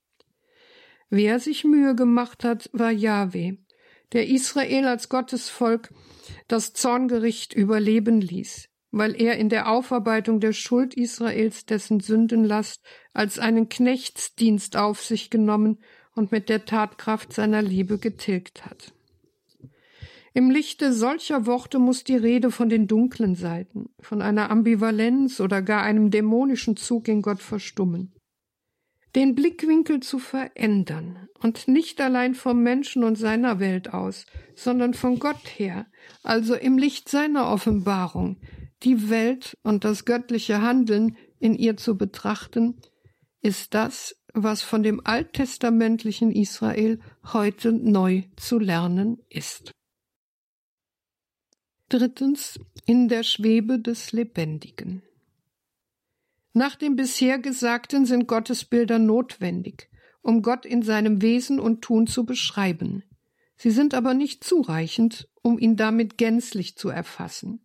Wer 1.09 1.39
sich 1.39 1.63
Mühe 1.63 1.95
gemacht 1.95 2.43
hat, 2.43 2.69
war 2.73 2.91
Jahwe, 2.91 3.57
der 4.11 4.27
Israel 4.27 4.87
als 4.87 5.09
Gottesvolk 5.09 5.89
das 6.47 6.73
Zorngericht 6.73 7.53
überleben 7.53 8.19
ließ, 8.19 8.69
weil 8.91 9.19
er 9.19 9.37
in 9.37 9.49
der 9.49 9.69
Aufarbeitung 9.69 10.39
der 10.39 10.53
Schuld 10.53 10.93
Israels 10.95 11.65
dessen 11.65 11.99
Sündenlast 11.99 12.83
als 13.13 13.39
einen 13.39 13.69
Knechtsdienst 13.69 14.75
auf 14.75 15.01
sich 15.01 15.29
genommen 15.29 15.79
und 16.13 16.31
mit 16.31 16.49
der 16.49 16.65
Tatkraft 16.65 17.31
seiner 17.31 17.61
Liebe 17.61 17.97
getilgt 17.97 18.65
hat. 18.65 18.93
Im 20.35 20.49
Lichte 20.49 20.93
solcher 20.93 21.45
Worte 21.45 21.77
muss 21.77 22.03
die 22.03 22.15
Rede 22.15 22.49
von 22.49 22.67
den 22.67 22.87
dunklen 22.87 23.35
Seiten, 23.35 23.89
von 23.99 24.23
einer 24.23 24.49
Ambivalenz 24.49 25.39
oder 25.39 25.61
gar 25.61 25.83
einem 25.83 26.09
dämonischen 26.09 26.75
Zug 26.75 27.07
in 27.07 27.21
Gott 27.21 27.39
verstummen. 27.39 28.15
Den 29.15 29.35
Blickwinkel 29.35 29.99
zu 29.99 30.17
verändern 30.17 31.27
und 31.39 31.67
nicht 31.67 32.01
allein 32.01 32.33
vom 32.33 32.63
Menschen 32.63 33.03
und 33.03 33.15
seiner 33.15 33.59
Welt 33.59 33.93
aus, 33.93 34.25
sondern 34.55 34.95
von 34.95 35.19
Gott 35.19 35.59
her, 35.59 35.85
also 36.23 36.55
im 36.55 36.79
Licht 36.79 37.09
seiner 37.09 37.47
Offenbarung, 37.49 38.37
die 38.81 39.11
Welt 39.11 39.55
und 39.61 39.83
das 39.83 40.03
göttliche 40.03 40.63
Handeln 40.63 41.15
in 41.37 41.53
ihr 41.53 41.77
zu 41.77 41.95
betrachten, 41.95 42.81
ist 43.41 43.75
das, 43.75 44.15
was 44.33 44.63
von 44.63 44.81
dem 44.81 44.99
alttestamentlichen 45.05 46.31
Israel 46.31 46.99
heute 47.33 47.71
neu 47.71 48.23
zu 48.35 48.57
lernen 48.57 49.19
ist. 49.29 49.73
Drittens 51.93 52.59
in 52.87 53.07
der 53.07 53.21
Schwebe 53.21 53.77
des 53.77 54.13
Lebendigen. 54.13 55.03
Nach 56.51 56.75
dem 56.75 56.95
bisher 56.95 57.37
Gesagten 57.37 58.07
sind 58.07 58.25
Gottesbilder 58.25 58.97
notwendig, 58.97 59.91
um 60.23 60.41
Gott 60.41 60.65
in 60.65 60.81
seinem 60.81 61.21
Wesen 61.21 61.59
und 61.59 61.83
Tun 61.83 62.07
zu 62.07 62.25
beschreiben. 62.25 63.03
Sie 63.57 63.69
sind 63.69 63.93
aber 63.93 64.15
nicht 64.15 64.43
zureichend, 64.43 65.29
um 65.43 65.59
ihn 65.59 65.75
damit 65.75 66.17
gänzlich 66.17 66.75
zu 66.77 66.89
erfassen. 66.89 67.63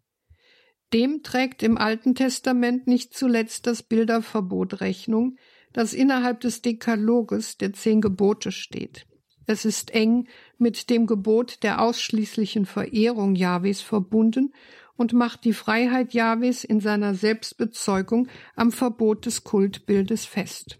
Dem 0.93 1.23
trägt 1.23 1.62
im 1.62 1.79
Alten 1.79 2.14
Testament 2.14 2.87
nicht 2.87 3.14
zuletzt 3.14 3.67
das 3.67 3.83
Bilderverbot 3.83 4.83
Rechnung, 4.83 5.38
das 5.73 5.95
innerhalb 5.95 6.41
des 6.41 6.61
Dekaloges 6.61 7.57
der 7.57 7.73
zehn 7.73 8.03
Gebote 8.03 8.53
steht. 8.53 9.07
Es 9.49 9.65
ist 9.65 9.95
eng 9.95 10.29
mit 10.59 10.91
dem 10.91 11.07
Gebot 11.07 11.63
der 11.63 11.81
ausschließlichen 11.81 12.67
Verehrung 12.67 13.35
Jahwes 13.35 13.81
verbunden 13.81 14.53
und 14.95 15.15
macht 15.15 15.47
die 15.47 15.55
Freiheit 15.55 16.13
Jahwes 16.13 16.65
in 16.65 16.81
seiner 16.81 17.15
Selbstbezeugung 17.15 18.29
am 18.57 18.73
Verbot 18.73 19.25
des 19.25 19.45
Kultbildes 19.45 20.27
fest. 20.27 20.79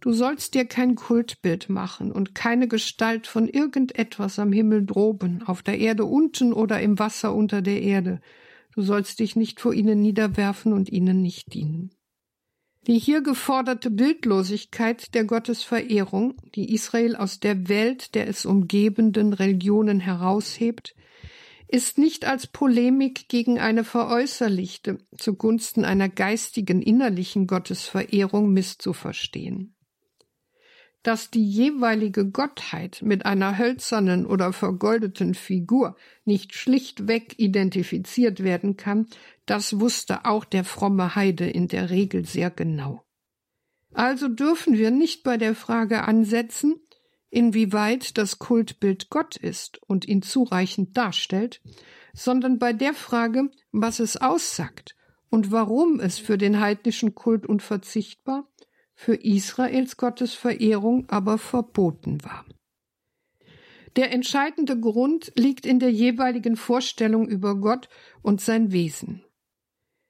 Du 0.00 0.12
sollst 0.12 0.52
dir 0.52 0.66
kein 0.66 0.96
Kultbild 0.96 1.70
machen 1.70 2.12
und 2.12 2.34
keine 2.34 2.68
Gestalt 2.68 3.26
von 3.26 3.48
irgendetwas 3.48 4.38
am 4.38 4.52
Himmel 4.52 4.84
droben, 4.84 5.42
auf 5.46 5.62
der 5.62 5.78
Erde 5.78 6.04
unten 6.04 6.52
oder 6.52 6.78
im 6.82 6.98
Wasser 6.98 7.34
unter 7.34 7.62
der 7.62 7.80
Erde. 7.80 8.20
Du 8.74 8.82
sollst 8.82 9.18
dich 9.18 9.34
nicht 9.34 9.62
vor 9.62 9.72
ihnen 9.72 10.02
niederwerfen 10.02 10.74
und 10.74 10.92
ihnen 10.92 11.22
nicht 11.22 11.54
dienen. 11.54 11.90
Die 12.88 12.98
hier 12.98 13.22
geforderte 13.22 13.90
Bildlosigkeit 13.90 15.14
der 15.14 15.24
Gottesverehrung, 15.24 16.34
die 16.56 16.74
Israel 16.74 17.14
aus 17.14 17.38
der 17.38 17.68
Welt 17.68 18.16
der 18.16 18.26
es 18.26 18.44
umgebenden 18.44 19.32
Religionen 19.32 20.00
heraushebt, 20.00 20.96
ist 21.68 21.96
nicht 21.96 22.26
als 22.26 22.48
Polemik 22.48 23.28
gegen 23.28 23.60
eine 23.60 23.84
veräußerlichte, 23.84 24.98
zugunsten 25.16 25.84
einer 25.84 26.08
geistigen 26.08 26.82
innerlichen 26.82 27.46
Gottesverehrung 27.46 28.52
misszuverstehen 28.52 29.71
dass 31.02 31.30
die 31.30 31.44
jeweilige 31.44 32.28
Gottheit 32.28 33.00
mit 33.02 33.26
einer 33.26 33.58
hölzernen 33.58 34.24
oder 34.24 34.52
vergoldeten 34.52 35.34
Figur 35.34 35.96
nicht 36.24 36.54
schlichtweg 36.54 37.38
identifiziert 37.38 38.42
werden 38.44 38.76
kann, 38.76 39.06
das 39.46 39.80
wusste 39.80 40.24
auch 40.24 40.44
der 40.44 40.64
fromme 40.64 41.14
Heide 41.14 41.48
in 41.48 41.68
der 41.68 41.90
Regel 41.90 42.24
sehr 42.24 42.50
genau. 42.50 43.02
Also 43.92 44.28
dürfen 44.28 44.78
wir 44.78 44.90
nicht 44.90 45.22
bei 45.22 45.36
der 45.36 45.54
Frage 45.54 46.04
ansetzen, 46.04 46.76
inwieweit 47.30 48.16
das 48.16 48.38
Kultbild 48.38 49.10
Gott 49.10 49.36
ist 49.36 49.80
und 49.82 50.06
ihn 50.06 50.22
zureichend 50.22 50.96
darstellt, 50.96 51.60
sondern 52.12 52.58
bei 52.58 52.72
der 52.72 52.94
Frage, 52.94 53.50
was 53.72 54.00
es 54.00 54.16
aussagt 54.16 54.96
und 55.30 55.50
warum 55.50 55.98
es 55.98 56.18
für 56.18 56.38
den 56.38 56.60
heidnischen 56.60 57.14
Kult 57.14 57.46
unverzichtbar, 57.46 58.46
für 59.02 59.16
Israels 59.16 59.96
Gottesverehrung 59.96 61.08
aber 61.08 61.36
verboten 61.36 62.22
war. 62.22 62.46
Der 63.96 64.12
entscheidende 64.12 64.78
Grund 64.78 65.32
liegt 65.34 65.66
in 65.66 65.80
der 65.80 65.90
jeweiligen 65.90 66.54
Vorstellung 66.54 67.26
über 67.26 67.56
Gott 67.56 67.88
und 68.22 68.40
sein 68.40 68.70
Wesen. 68.70 69.24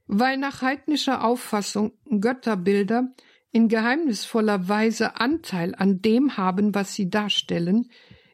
Weil 0.07 0.37
nach 0.37 0.61
heidnischer 0.61 1.25
Auffassung 1.25 1.93
Götterbilder 2.21 3.15
in 3.51 3.69
geheimnisvoller 3.69 4.69
Weise 4.69 5.19
Anteil 5.19 5.75
an 5.75 6.03
dem 6.03 6.37
haben, 6.37 6.75
was 6.75 6.93
sie 6.93 7.09
darstellen, 7.09 7.91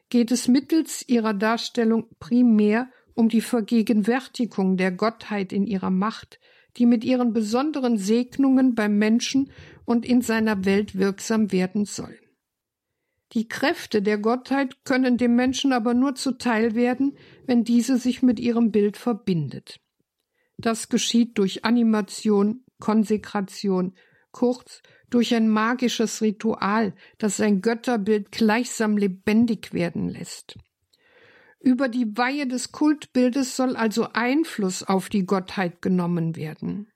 geht 0.09 0.29
es 0.29 0.49
mittels 0.49 1.07
ihrer 1.07 1.33
Darstellung 1.33 2.09
primär 2.19 2.89
um 3.13 3.29
die 3.29 3.41
Vergegenwärtigung 3.41 4.75
der 4.75 4.91
Gottheit 4.91 5.53
in 5.53 5.65
ihrer 5.65 5.89
Macht, 5.89 6.37
die 6.77 6.85
mit 6.85 7.03
ihren 7.03 7.33
besonderen 7.33 7.97
Segnungen 7.97 8.75
beim 8.75 8.97
Menschen 8.97 9.51
und 9.89 10.05
in 10.05 10.21
seiner 10.21 10.65
Welt 10.65 10.99
wirksam 10.99 11.51
werden 11.51 11.85
soll. 11.85 12.15
Die 13.31 13.47
Kräfte 13.47 14.03
der 14.03 14.19
Gottheit 14.19 14.85
können 14.85 15.17
dem 15.17 15.35
Menschen 15.35 15.73
aber 15.73 15.95
nur 15.95 16.13
zuteil 16.13 16.75
werden, 16.75 17.17
wenn 17.47 17.63
diese 17.63 17.97
sich 17.97 18.21
mit 18.21 18.39
ihrem 18.39 18.71
Bild 18.71 18.97
verbindet. 18.97 19.79
Das 20.59 20.89
geschieht 20.89 21.39
durch 21.39 21.65
Animation, 21.65 22.65
Konsekration, 22.79 23.95
kurz 24.31 24.83
durch 25.09 25.33
ein 25.33 25.49
magisches 25.49 26.21
Ritual, 26.21 26.93
das 27.17 27.37
sein 27.37 27.61
Götterbild 27.61 28.31
gleichsam 28.31 28.95
lebendig 28.95 29.73
werden 29.73 30.07
lässt. 30.07 30.55
Über 31.59 31.89
die 31.89 32.15
Weihe 32.15 32.45
des 32.45 32.71
Kultbildes 32.71 33.55
soll 33.55 33.75
also 33.75 34.09
Einfluss 34.13 34.83
auf 34.83 35.09
die 35.09 35.25
Gottheit 35.25 35.81
genommen 35.81 36.35
werden. 36.35 36.91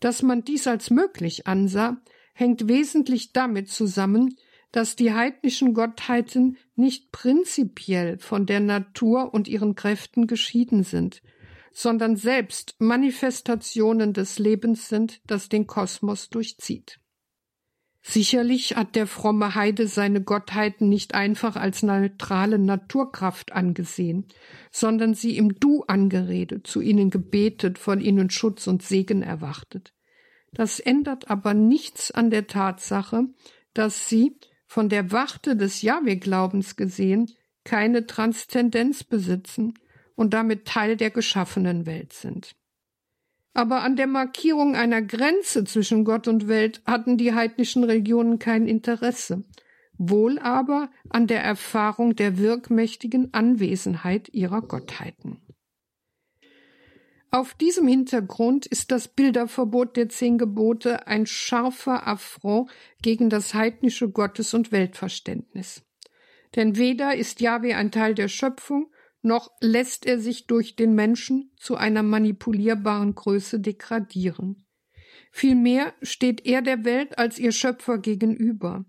Dass 0.00 0.22
man 0.22 0.44
dies 0.44 0.66
als 0.66 0.90
möglich 0.90 1.46
ansah, 1.46 1.98
hängt 2.34 2.68
wesentlich 2.68 3.32
damit 3.32 3.68
zusammen, 3.68 4.36
dass 4.72 4.96
die 4.96 5.12
heidnischen 5.12 5.74
Gottheiten 5.74 6.56
nicht 6.74 7.12
prinzipiell 7.12 8.18
von 8.18 8.46
der 8.46 8.60
Natur 8.60 9.34
und 9.34 9.48
ihren 9.48 9.74
Kräften 9.74 10.26
geschieden 10.26 10.84
sind, 10.84 11.22
sondern 11.72 12.16
selbst 12.16 12.76
Manifestationen 12.78 14.12
des 14.12 14.38
Lebens 14.38 14.88
sind, 14.88 15.20
das 15.26 15.48
den 15.48 15.66
Kosmos 15.66 16.30
durchzieht. 16.30 17.00
Sicherlich 18.02 18.76
hat 18.76 18.96
der 18.96 19.06
fromme 19.06 19.54
Heide 19.54 19.86
seine 19.86 20.22
Gottheiten 20.22 20.88
nicht 20.88 21.14
einfach 21.14 21.56
als 21.56 21.82
neutrale 21.82 22.58
Naturkraft 22.58 23.52
angesehen, 23.52 24.26
sondern 24.70 25.12
sie 25.14 25.36
im 25.36 25.60
Du 25.60 25.82
angeredet, 25.82 26.66
zu 26.66 26.80
ihnen 26.80 27.10
gebetet, 27.10 27.78
von 27.78 28.00
ihnen 28.00 28.30
Schutz 28.30 28.66
und 28.66 28.82
Segen 28.82 29.22
erwartet. 29.22 29.92
Das 30.52 30.80
ändert 30.80 31.30
aber 31.30 31.52
nichts 31.52 32.10
an 32.10 32.30
der 32.30 32.46
Tatsache, 32.46 33.24
dass 33.74 34.08
sie, 34.08 34.36
von 34.66 34.88
der 34.88 35.12
Warte 35.12 35.56
des 35.56 35.82
Jahwe-Glaubens 35.82 36.76
gesehen, 36.76 37.30
keine 37.64 38.06
Transzendenz 38.06 39.04
besitzen 39.04 39.74
und 40.14 40.32
damit 40.32 40.64
Teil 40.64 40.96
der 40.96 41.10
geschaffenen 41.10 41.86
Welt 41.86 42.12
sind. 42.12 42.56
Aber 43.52 43.82
an 43.82 43.96
der 43.96 44.06
Markierung 44.06 44.76
einer 44.76 45.02
Grenze 45.02 45.64
zwischen 45.64 46.04
Gott 46.04 46.28
und 46.28 46.46
Welt 46.46 46.82
hatten 46.86 47.16
die 47.16 47.34
heidnischen 47.34 47.84
Religionen 47.84 48.38
kein 48.38 48.66
Interesse, 48.66 49.44
wohl 49.98 50.38
aber 50.38 50.90
an 51.08 51.26
der 51.26 51.42
Erfahrung 51.42 52.14
der 52.14 52.38
wirkmächtigen 52.38 53.34
Anwesenheit 53.34 54.28
ihrer 54.32 54.62
Gottheiten. 54.62 55.42
Auf 57.32 57.54
diesem 57.54 57.86
Hintergrund 57.86 58.66
ist 58.66 58.90
das 58.90 59.06
Bilderverbot 59.06 59.96
der 59.96 60.08
zehn 60.08 60.36
Gebote 60.36 61.06
ein 61.06 61.26
scharfer 61.26 62.06
Affront 62.06 62.70
gegen 63.02 63.30
das 63.30 63.54
heidnische 63.54 64.10
Gottes- 64.10 64.52
und 64.52 64.72
Weltverständnis. 64.72 65.82
Denn 66.56 66.76
weder 66.76 67.14
ist 67.14 67.40
Jahwe 67.40 67.76
ein 67.76 67.92
Teil 67.92 68.14
der 68.14 68.26
Schöpfung, 68.26 68.90
noch 69.22 69.50
lässt 69.60 70.06
er 70.06 70.18
sich 70.18 70.46
durch 70.46 70.76
den 70.76 70.94
Menschen 70.94 71.52
zu 71.56 71.76
einer 71.76 72.02
manipulierbaren 72.02 73.14
Größe 73.14 73.60
degradieren. 73.60 74.64
Vielmehr 75.30 75.94
steht 76.02 76.46
er 76.46 76.62
der 76.62 76.84
Welt 76.84 77.18
als 77.18 77.38
ihr 77.38 77.52
Schöpfer 77.52 77.98
gegenüber, 77.98 78.84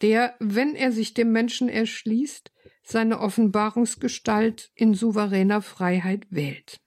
der, 0.00 0.34
wenn 0.38 0.74
er 0.74 0.92
sich 0.92 1.14
dem 1.14 1.32
Menschen 1.32 1.68
erschließt, 1.68 2.52
seine 2.82 3.20
Offenbarungsgestalt 3.20 4.70
in 4.74 4.94
souveräner 4.94 5.62
Freiheit 5.62 6.26
wählt. 6.30 6.80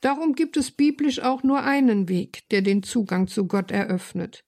Darum 0.00 0.34
gibt 0.34 0.56
es 0.56 0.70
biblisch 0.70 1.20
auch 1.20 1.42
nur 1.42 1.62
einen 1.62 2.08
Weg, 2.08 2.48
der 2.50 2.62
den 2.62 2.82
Zugang 2.82 3.26
zu 3.26 3.46
Gott 3.46 3.70
eröffnet, 3.70 4.44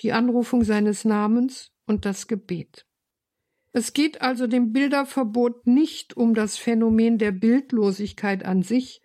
die 0.00 0.12
Anrufung 0.12 0.64
seines 0.64 1.04
Namens 1.04 1.70
und 1.86 2.04
das 2.04 2.26
Gebet. 2.26 2.86
Es 3.76 3.92
geht 3.92 4.22
also 4.22 4.46
dem 4.46 4.72
Bilderverbot 4.72 5.66
nicht 5.66 6.16
um 6.16 6.32
das 6.32 6.56
Phänomen 6.56 7.18
der 7.18 7.30
Bildlosigkeit 7.30 8.42
an 8.42 8.62
sich, 8.62 9.02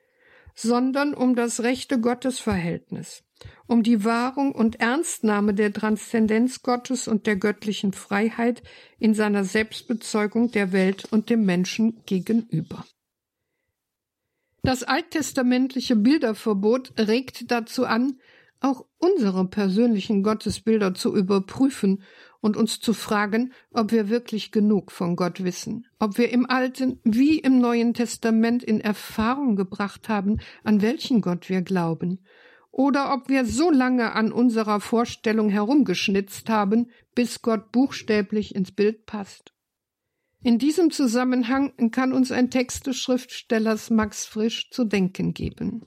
sondern 0.56 1.14
um 1.14 1.36
das 1.36 1.60
rechte 1.60 2.00
Gottesverhältnis, 2.00 3.26
um 3.68 3.84
die 3.84 4.06
Wahrung 4.06 4.54
und 4.54 4.80
Ernstnahme 4.80 5.54
der 5.54 5.74
Transzendenz 5.74 6.62
Gottes 6.62 7.10
und 7.10 7.28
der 7.28 7.36
göttlichen 7.36 7.92
Freiheit 7.92 8.64
in 8.98 9.14
seiner 9.14 9.44
Selbstbezeugung 9.44 10.52
der 10.52 10.72
Welt 10.72 11.04
und 11.12 11.30
dem 11.30 11.44
Menschen 11.44 12.02
gegenüber. 12.06 12.86
Das 14.64 14.84
alttestamentliche 14.84 15.98
Bilderverbot 15.98 16.94
regt 16.98 17.52
dazu 17.52 17.86
an, 17.86 18.22
auch 18.62 18.86
unsere 19.00 19.50
persönlichen 19.50 20.24
Gottesbilder 20.24 20.94
zu 20.94 21.14
überprüfen 21.14 22.04
und 22.42 22.58
uns 22.58 22.80
zu 22.80 22.94
fragen, 22.94 23.54
ob 23.72 23.92
wir 23.92 24.10
wirklich 24.10 24.52
genug 24.52 24.92
von 24.92 25.16
Gott 25.16 25.44
wissen, 25.44 25.88
ob 26.00 26.18
wir 26.18 26.32
im 26.32 26.50
Alten 26.50 27.00
wie 27.04 27.40
im 27.40 27.60
Neuen 27.60 27.94
Testament 27.94 28.64
in 28.64 28.82
Erfahrung 28.82 29.56
gebracht 29.56 30.10
haben, 30.10 30.40
an 30.64 30.82
welchen 30.82 31.22
Gott 31.22 31.50
wir 31.50 31.62
glauben, 31.62 32.20
oder 32.72 33.14
ob 33.14 33.30
wir 33.30 33.46
so 33.46 33.70
lange 33.70 34.14
an 34.14 34.32
unserer 34.32 34.80
Vorstellung 34.80 35.50
herumgeschnitzt 35.50 36.50
haben, 36.50 36.90
bis 37.14 37.42
Gott 37.42 37.72
buchstäblich 37.72 38.56
ins 38.56 38.72
Bild 38.72 39.06
passt. 39.06 39.54
In 40.44 40.58
diesem 40.58 40.90
Zusammenhang 40.90 41.92
kann 41.92 42.14
uns 42.14 42.32
ein 42.32 42.50
Text 42.50 42.88
des 42.88 42.98
Schriftstellers 42.98 43.92
Max 43.92 44.26
Frisch 44.26 44.72
zu 44.72 44.86
denken 44.86 45.34
geben. 45.34 45.86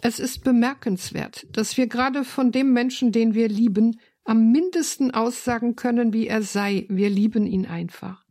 Es 0.00 0.20
ist 0.20 0.44
bemerkenswert, 0.44 1.46
dass 1.50 1.76
wir 1.76 1.88
gerade 1.88 2.22
von 2.22 2.52
dem 2.52 2.72
Menschen, 2.72 3.10
den 3.10 3.34
wir 3.34 3.48
lieben, 3.48 3.98
am 4.28 4.52
mindesten 4.52 5.10
aussagen 5.10 5.74
können, 5.74 6.12
wie 6.12 6.26
er 6.26 6.42
sei. 6.42 6.84
Wir 6.90 7.08
lieben 7.08 7.46
ihn 7.46 7.64
einfach. 7.64 8.26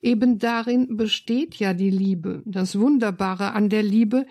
Eben 0.00 0.38
darin 0.38 0.96
besteht 0.96 1.56
ja 1.56 1.74
die 1.74 1.90
Liebe, 1.90 2.42
das 2.46 2.78
Wunderbare 2.78 3.52
an 3.52 3.68
der 3.68 3.82
Liebe, 3.82 4.26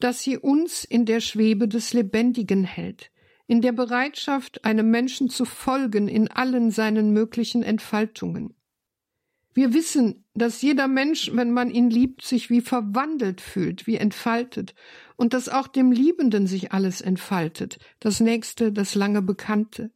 dass 0.00 0.22
sie 0.22 0.36
uns 0.36 0.84
in 0.84 1.04
der 1.06 1.20
Schwebe 1.20 1.68
des 1.68 1.92
Lebendigen 1.92 2.64
hält, 2.64 3.12
in 3.46 3.60
der 3.60 3.72
Bereitschaft, 3.72 4.64
einem 4.64 4.90
Menschen 4.90 5.30
zu 5.30 5.44
folgen 5.44 6.08
in 6.08 6.28
allen 6.28 6.72
seinen 6.72 7.12
möglichen 7.12 7.62
Entfaltungen. 7.62 8.54
Wir 9.54 9.72
wissen, 9.74 10.24
dass 10.34 10.62
jeder 10.62 10.88
Mensch, 10.88 11.30
wenn 11.34 11.52
man 11.52 11.70
ihn 11.70 11.90
liebt, 11.90 12.22
sich 12.22 12.50
wie 12.50 12.60
verwandelt 12.60 13.40
fühlt, 13.40 13.86
wie 13.86 13.96
entfaltet, 13.96 14.74
und 15.16 15.34
dass 15.34 15.48
auch 15.48 15.68
dem 15.68 15.92
Liebenden 15.92 16.46
sich 16.46 16.72
alles 16.72 17.00
entfaltet, 17.00 17.78
das 18.00 18.20
Nächste, 18.20 18.72
das 18.72 18.94
lange 18.94 19.22
Bekannte. 19.22 19.90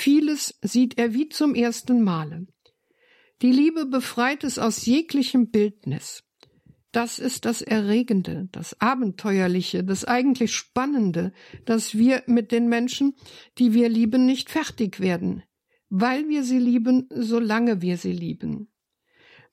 Vieles 0.00 0.56
sieht 0.62 0.96
er 0.96 1.12
wie 1.12 1.28
zum 1.28 1.56
ersten 1.56 2.02
Male. 2.04 2.46
Die 3.42 3.50
Liebe 3.50 3.84
befreit 3.84 4.44
es 4.44 4.56
aus 4.56 4.86
jeglichem 4.86 5.50
Bildnis. 5.50 6.22
Das 6.92 7.18
ist 7.18 7.46
das 7.46 7.62
Erregende, 7.62 8.48
das 8.52 8.80
Abenteuerliche, 8.80 9.82
das 9.82 10.04
eigentlich 10.04 10.54
Spannende, 10.54 11.32
dass 11.64 11.98
wir 11.98 12.22
mit 12.28 12.52
den 12.52 12.68
Menschen, 12.68 13.16
die 13.58 13.74
wir 13.74 13.88
lieben, 13.88 14.24
nicht 14.24 14.50
fertig 14.50 15.00
werden, 15.00 15.42
weil 15.88 16.28
wir 16.28 16.44
sie 16.44 16.60
lieben, 16.60 17.08
solange 17.10 17.82
wir 17.82 17.96
sie 17.96 18.12
lieben. 18.12 18.70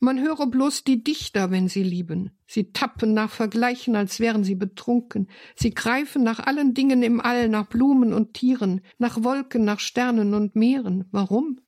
Man 0.05 0.21
höre 0.21 0.45
bloß 0.45 0.83
die 0.83 1.03
Dichter, 1.03 1.49
wenn 1.49 1.67
sie 1.67 1.81
lieben. 1.81 2.29
Sie 2.45 2.71
tappen 2.71 3.15
nach 3.15 3.31
Vergleichen, 3.31 3.95
als 3.95 4.19
wären 4.19 4.43
sie 4.43 4.53
betrunken. 4.53 5.31
Sie 5.55 5.71
greifen 5.71 6.21
nach 6.21 6.37
allen 6.37 6.75
Dingen 6.75 7.01
im 7.01 7.19
All, 7.19 7.49
nach 7.49 7.65
Blumen 7.65 8.13
und 8.13 8.35
Tieren, 8.35 8.81
nach 8.99 9.23
Wolken, 9.23 9.65
nach 9.65 9.79
Sternen 9.79 10.35
und 10.35 10.55
Meeren. 10.55 11.05
Warum? 11.09 11.59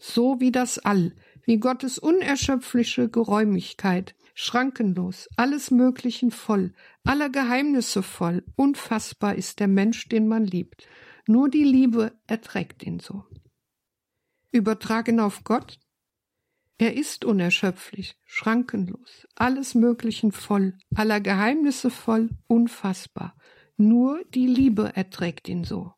So 0.00 0.40
wie 0.40 0.50
das 0.50 0.80
All, 0.80 1.14
wie 1.44 1.58
Gottes 1.58 2.00
unerschöpfliche 2.00 3.08
Geräumigkeit, 3.08 4.16
schrankenlos, 4.34 5.28
alles 5.36 5.70
Möglichen 5.70 6.32
voll, 6.32 6.72
aller 7.04 7.30
Geheimnisse 7.30 8.02
voll, 8.02 8.42
unfassbar 8.56 9.36
ist 9.36 9.60
der 9.60 9.68
Mensch, 9.68 10.08
den 10.08 10.26
man 10.26 10.44
liebt. 10.44 10.88
Nur 11.28 11.48
die 11.48 11.62
Liebe 11.62 12.18
erträgt 12.26 12.82
ihn 12.82 12.98
so. 12.98 13.26
Übertragen 14.50 15.20
auf 15.20 15.44
Gott, 15.44 15.78
Er 16.78 16.94
ist 16.94 17.24
unerschöpflich, 17.24 18.16
schrankenlos, 18.24 19.26
alles 19.34 19.74
Möglichen 19.74 20.30
voll, 20.30 20.76
aller 20.94 21.20
Geheimnisse 21.20 21.90
voll, 21.90 22.30
unfassbar. 22.46 23.34
Nur 23.78 24.22
die 24.34 24.46
Liebe 24.46 24.92
erträgt 24.94 25.48
ihn 25.48 25.64
so. 25.64 25.92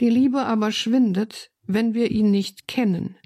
Die 0.00 0.10
Liebe 0.10 0.40
aber 0.44 0.72
schwindet, 0.72 1.50
wenn 1.62 1.94
wir 1.94 2.10
ihn 2.10 2.30
nicht 2.30 2.68
kennen, 2.68 3.16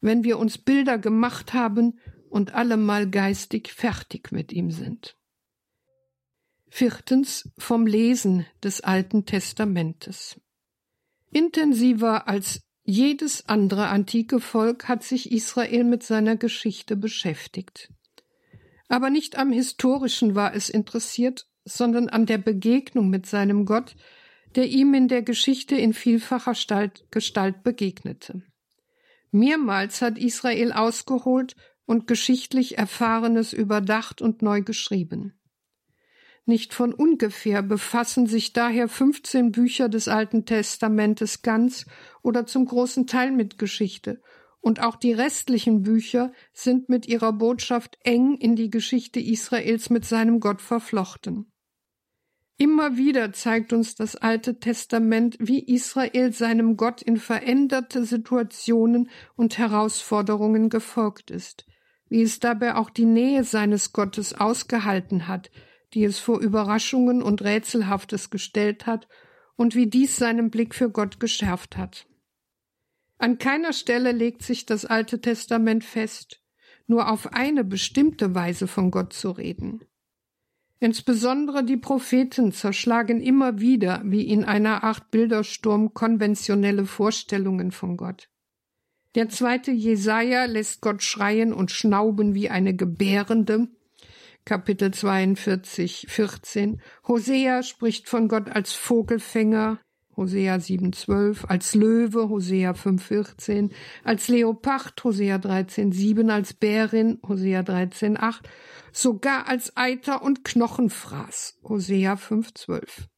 wenn 0.00 0.24
wir 0.24 0.38
uns 0.38 0.58
Bilder 0.58 0.98
gemacht 0.98 1.52
haben 1.54 2.00
und 2.28 2.54
allemal 2.54 3.08
geistig 3.08 3.72
fertig 3.72 4.32
mit 4.32 4.52
ihm 4.52 4.70
sind. 4.70 5.16
Viertens 6.68 7.50
vom 7.58 7.86
Lesen 7.86 8.46
des 8.62 8.80
Alten 8.80 9.26
Testamentes. 9.26 10.40
Intensiver 11.32 12.28
als 12.28 12.62
jedes 12.90 13.48
andere 13.48 13.86
antike 13.86 14.40
Volk 14.40 14.88
hat 14.88 15.04
sich 15.04 15.30
Israel 15.30 15.84
mit 15.84 16.02
seiner 16.02 16.36
Geschichte 16.36 16.96
beschäftigt. 16.96 17.88
Aber 18.88 19.10
nicht 19.10 19.38
am 19.38 19.52
Historischen 19.52 20.34
war 20.34 20.54
es 20.54 20.68
interessiert, 20.68 21.46
sondern 21.64 22.08
an 22.08 22.26
der 22.26 22.38
Begegnung 22.38 23.08
mit 23.08 23.26
seinem 23.26 23.64
Gott, 23.64 23.94
der 24.56 24.66
ihm 24.66 24.92
in 24.94 25.06
der 25.06 25.22
Geschichte 25.22 25.76
in 25.76 25.94
vielfacher 25.94 26.54
Gestalt 27.12 27.62
begegnete. 27.62 28.42
Mehrmals 29.30 30.02
hat 30.02 30.18
Israel 30.18 30.72
ausgeholt 30.72 31.54
und 31.86 32.08
geschichtlich 32.08 32.76
Erfahrenes 32.76 33.52
überdacht 33.52 34.20
und 34.20 34.42
neu 34.42 34.62
geschrieben. 34.62 35.39
Nicht 36.50 36.74
von 36.74 36.92
ungefähr 36.92 37.62
befassen 37.62 38.26
sich 38.26 38.52
daher 38.52 38.88
15 38.88 39.52
Bücher 39.52 39.88
des 39.88 40.08
Alten 40.08 40.46
Testamentes 40.46 41.42
ganz 41.42 41.86
oder 42.22 42.44
zum 42.44 42.64
großen 42.64 43.06
Teil 43.06 43.30
mit 43.30 43.56
Geschichte, 43.56 44.20
und 44.60 44.82
auch 44.82 44.96
die 44.96 45.12
restlichen 45.12 45.82
Bücher 45.82 46.32
sind 46.52 46.88
mit 46.88 47.06
ihrer 47.06 47.32
Botschaft 47.32 47.98
eng 48.02 48.36
in 48.36 48.56
die 48.56 48.68
Geschichte 48.68 49.20
Israels 49.20 49.90
mit 49.90 50.04
seinem 50.04 50.40
Gott 50.40 50.60
verflochten. 50.60 51.52
Immer 52.56 52.96
wieder 52.96 53.32
zeigt 53.32 53.72
uns 53.72 53.94
das 53.94 54.16
Alte 54.16 54.58
Testament, 54.58 55.36
wie 55.38 55.60
Israel 55.60 56.32
seinem 56.32 56.76
Gott 56.76 57.00
in 57.00 57.16
veränderte 57.16 58.04
Situationen 58.04 59.08
und 59.36 59.56
Herausforderungen 59.56 60.68
gefolgt 60.68 61.30
ist, 61.30 61.64
wie 62.08 62.22
es 62.22 62.40
dabei 62.40 62.74
auch 62.74 62.90
die 62.90 63.04
Nähe 63.04 63.44
seines 63.44 63.92
Gottes 63.92 64.34
ausgehalten 64.34 65.28
hat, 65.28 65.52
die 65.94 66.04
es 66.04 66.18
vor 66.18 66.40
Überraschungen 66.40 67.22
und 67.22 67.42
Rätselhaftes 67.42 68.30
gestellt 68.30 68.86
hat 68.86 69.08
und 69.56 69.74
wie 69.74 69.86
dies 69.86 70.16
seinen 70.16 70.50
Blick 70.50 70.74
für 70.74 70.90
Gott 70.90 71.20
geschärft 71.20 71.76
hat. 71.76 72.06
An 73.18 73.38
keiner 73.38 73.72
Stelle 73.72 74.12
legt 74.12 74.42
sich 74.42 74.64
das 74.64 74.86
Alte 74.86 75.20
Testament 75.20 75.84
fest, 75.84 76.42
nur 76.86 77.10
auf 77.10 77.32
eine 77.34 77.64
bestimmte 77.64 78.34
Weise 78.34 78.66
von 78.66 78.90
Gott 78.90 79.12
zu 79.12 79.30
reden. 79.30 79.82
Insbesondere 80.78 81.62
die 81.62 81.76
Propheten 81.76 82.52
zerschlagen 82.52 83.20
immer 83.20 83.60
wieder, 83.60 84.00
wie 84.04 84.26
in 84.26 84.44
einer 84.44 84.82
Art 84.82 85.10
Bildersturm, 85.10 85.92
konventionelle 85.92 86.86
Vorstellungen 86.86 87.70
von 87.70 87.98
Gott. 87.98 88.30
Der 89.14 89.28
zweite 89.28 89.72
Jesaja 89.72 90.46
lässt 90.46 90.80
Gott 90.80 91.02
schreien 91.02 91.52
und 91.52 91.70
schnauben 91.70 92.34
wie 92.34 92.48
eine 92.48 92.74
Gebärende, 92.74 93.68
Kapitel 94.44 94.92
42, 94.92 96.06
14. 96.08 96.80
Hosea 97.06 97.62
spricht 97.62 98.08
von 98.08 98.28
Gott 98.28 98.48
als 98.50 98.72
Vogelfänger, 98.72 99.78
Hosea 100.16 100.58
7, 100.58 100.92
12, 100.92 101.44
als 101.46 101.74
Löwe, 101.74 102.28
Hosea 102.28 102.74
5, 102.74 103.02
14, 103.02 103.72
als 104.04 104.28
Leopard, 104.28 105.02
Hosea 105.02 105.38
13, 105.38 105.92
7, 105.92 106.30
als 106.30 106.52
Bärin, 106.52 107.20
Hosea 107.26 107.62
13, 107.62 108.18
8, 108.18 108.48
sogar 108.92 109.48
als 109.48 109.76
Eiter 109.76 110.22
und 110.22 110.44
Knochenfraß, 110.44 111.60
Hosea 111.62 112.16
5, 112.16 112.54
12. 112.54 113.08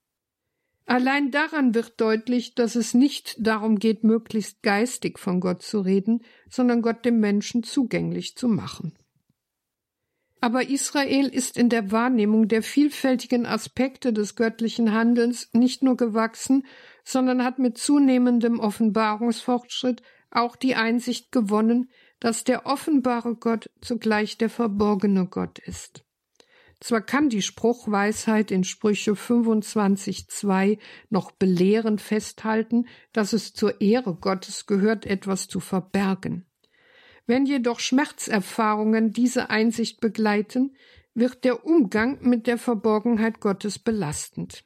Allein 0.85 1.31
daran 1.31 1.75
wird 1.75 2.01
deutlich, 2.01 2.55
dass 2.55 2.75
es 2.75 2.93
nicht 2.93 3.37
darum 3.39 3.79
geht, 3.79 4.05
möglichst 4.05 4.63
geistig 4.63 5.19
von 5.19 5.41
Gott 5.41 5.63
zu 5.63 5.81
reden, 5.81 6.23
sondern 6.51 6.83
Gott 6.83 7.05
dem 7.05 7.19
Menschen 7.21 7.63
zugänglich 7.63 8.37
zu 8.37 8.49
machen. 8.49 8.93
Aber 10.43 10.69
Israel 10.69 11.29
ist 11.29 11.57
in 11.57 11.69
der 11.69 11.93
Wahrnehmung 11.93 12.49
der 12.49 12.65
vielfältigen 12.65 13.47
Aspekte 13.47 14.13
des 14.13 14.35
göttlichen 14.35 14.93
Handelns 14.93 15.49
nicht 15.53 15.85
nur 15.85 15.97
gewachsen, 15.97 16.67
sondern 17.05 17.45
hat 17.45 17.61
mit 17.61 17.79
zunehmendem 17.79 18.59
Offenbarungsfortschritt 18.59 20.03
auch 20.33 20.57
die 20.57 20.75
Einsicht 20.75 21.31
gewonnen, 21.31 21.93
dass 22.19 22.43
der 22.43 22.67
offenbare 22.67 23.37
Gott 23.37 23.71
zugleich 23.83 24.37
der 24.37 24.51
verborgene 24.51 25.29
Gott 25.29 25.61
ist. 25.61 26.05
Zwar 26.81 27.03
kann 27.03 27.29
die 27.29 27.43
Spruchweisheit 27.43 28.51
in 28.51 28.65
Sprüche 28.65 29.13
25.2 29.13 30.81
noch 31.09 31.31
belehrend 31.31 32.01
festhalten, 32.01 32.89
dass 33.13 33.33
es 33.33 33.55
zur 33.55 33.81
Ehre 33.81 34.17
Gottes 34.17 34.67
gehört, 34.67 35.07
etwas 35.07 35.47
zu 35.47 35.61
verbergen. 35.61 36.47
Wenn 37.27 37.47
jedoch 37.47 37.81
Schmerzerfahrungen 37.81 39.13
diese 39.13 39.51
Einsicht 39.51 40.01
begleiten, 40.01 40.75
wird 41.15 41.45
der 41.45 41.65
Umgang 41.67 42.19
mit 42.23 42.47
der 42.47 42.59
Verborgenheit 42.59 43.41
Gottes 43.41 43.79
belastend. 43.79 44.65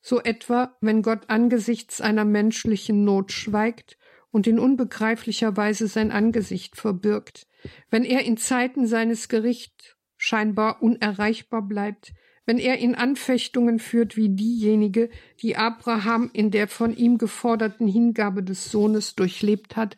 So 0.00 0.20
etwa, 0.20 0.76
wenn 0.80 1.02
Gott 1.02 1.28
angesichts 1.28 2.00
einer 2.00 2.24
menschlichen 2.24 3.04
Not 3.04 3.32
schweigt 3.32 3.98
und 4.30 4.46
in 4.46 4.58
unbegreiflicher 4.58 5.56
Weise 5.56 5.86
sein 5.86 6.10
Angesicht 6.10 6.76
verbirgt, 6.76 7.46
wenn 7.90 8.04
er 8.04 8.24
in 8.24 8.36
Zeiten 8.36 8.86
seines 8.86 9.28
Gerichts 9.28 9.96
scheinbar 10.16 10.82
unerreichbar 10.82 11.62
bleibt, 11.62 12.12
wenn 12.44 12.58
er 12.58 12.78
in 12.78 12.96
Anfechtungen 12.96 13.78
führt 13.78 14.16
wie 14.16 14.30
diejenige, 14.30 15.10
die 15.40 15.56
Abraham 15.56 16.30
in 16.32 16.50
der 16.50 16.66
von 16.66 16.94
ihm 16.94 17.18
geforderten 17.18 17.86
Hingabe 17.86 18.42
des 18.42 18.70
Sohnes 18.70 19.14
durchlebt 19.14 19.76
hat 19.76 19.96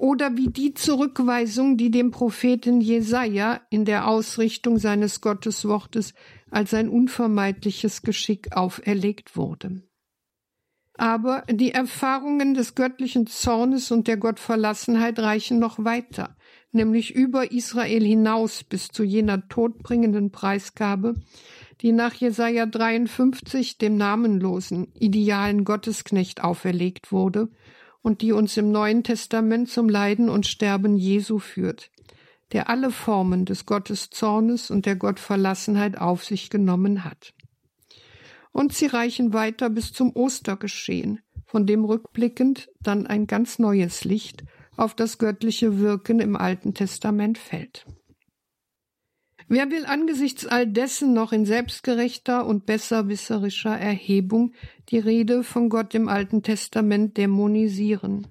oder 0.00 0.34
wie 0.38 0.48
die 0.48 0.72
Zurückweisung, 0.72 1.76
die 1.76 1.90
dem 1.90 2.10
Propheten 2.10 2.80
Jesaja 2.80 3.60
in 3.68 3.84
der 3.84 4.08
Ausrichtung 4.08 4.78
seines 4.78 5.20
Gotteswortes 5.20 6.14
als 6.50 6.72
ein 6.72 6.88
unvermeidliches 6.88 8.00
Geschick 8.00 8.56
auferlegt 8.56 9.36
wurde. 9.36 9.82
Aber 10.96 11.44
die 11.50 11.72
Erfahrungen 11.72 12.54
des 12.54 12.74
göttlichen 12.74 13.26
Zornes 13.26 13.90
und 13.90 14.08
der 14.08 14.16
Gottverlassenheit 14.16 15.18
reichen 15.18 15.58
noch 15.58 15.84
weiter, 15.84 16.34
nämlich 16.72 17.14
über 17.14 17.52
Israel 17.52 18.02
hinaus 18.02 18.64
bis 18.64 18.88
zu 18.88 19.04
jener 19.04 19.48
todbringenden 19.48 20.30
Preisgabe, 20.30 21.14
die 21.82 21.92
nach 21.92 22.14
Jesaja 22.14 22.64
53 22.64 23.76
dem 23.76 23.96
namenlosen, 23.98 24.92
idealen 24.98 25.64
Gottesknecht 25.64 26.42
auferlegt 26.42 27.12
wurde 27.12 27.50
und 28.02 28.22
die 28.22 28.32
uns 28.32 28.56
im 28.56 28.70
Neuen 28.70 29.04
Testament 29.04 29.68
zum 29.68 29.88
Leiden 29.88 30.28
und 30.28 30.46
Sterben 30.46 30.96
Jesu 30.96 31.38
führt, 31.38 31.90
der 32.52 32.68
alle 32.68 32.90
Formen 32.90 33.44
des 33.44 33.66
Gotteszornes 33.66 34.70
und 34.70 34.86
der 34.86 34.96
Gottverlassenheit 34.96 35.98
auf 35.98 36.24
sich 36.24 36.50
genommen 36.50 37.04
hat. 37.04 37.34
Und 38.52 38.72
sie 38.72 38.86
reichen 38.86 39.32
weiter 39.32 39.70
bis 39.70 39.92
zum 39.92 40.14
Ostergeschehen, 40.14 41.20
von 41.46 41.66
dem 41.66 41.84
rückblickend 41.84 42.68
dann 42.80 43.06
ein 43.06 43.26
ganz 43.26 43.58
neues 43.58 44.04
Licht 44.04 44.44
auf 44.76 44.94
das 44.94 45.18
göttliche 45.18 45.78
Wirken 45.78 46.20
im 46.20 46.36
Alten 46.36 46.74
Testament 46.74 47.38
fällt. 47.38 47.86
Wer 49.52 49.68
will 49.68 49.84
angesichts 49.84 50.46
all 50.46 50.64
dessen 50.64 51.12
noch 51.12 51.32
in 51.32 51.44
selbstgerechter 51.44 52.46
und 52.46 52.66
besserwisserischer 52.66 53.76
Erhebung 53.76 54.52
die 54.90 54.98
Rede 55.00 55.42
von 55.42 55.68
Gott 55.68 55.92
im 55.96 56.08
Alten 56.08 56.44
Testament 56.44 57.16
dämonisieren? 57.16 58.28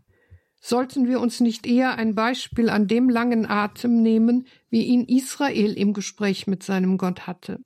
Sollten 0.62 1.10
wir 1.10 1.20
uns 1.20 1.42
nicht 1.42 1.68
eher 1.68 1.98
ein 1.98 2.16
Beispiel 2.16 2.70
an 2.70 2.88
dem 2.88 3.10
langen 3.10 3.46
Atem 3.46 4.02
nehmen, 4.02 4.48
wie 4.70 4.86
ihn 4.86 5.04
Israel 5.04 5.74
im 5.74 5.92
Gespräch 5.92 6.48
mit 6.48 6.64
seinem 6.64 6.98
Gott 6.98 7.28
hatte? 7.28 7.60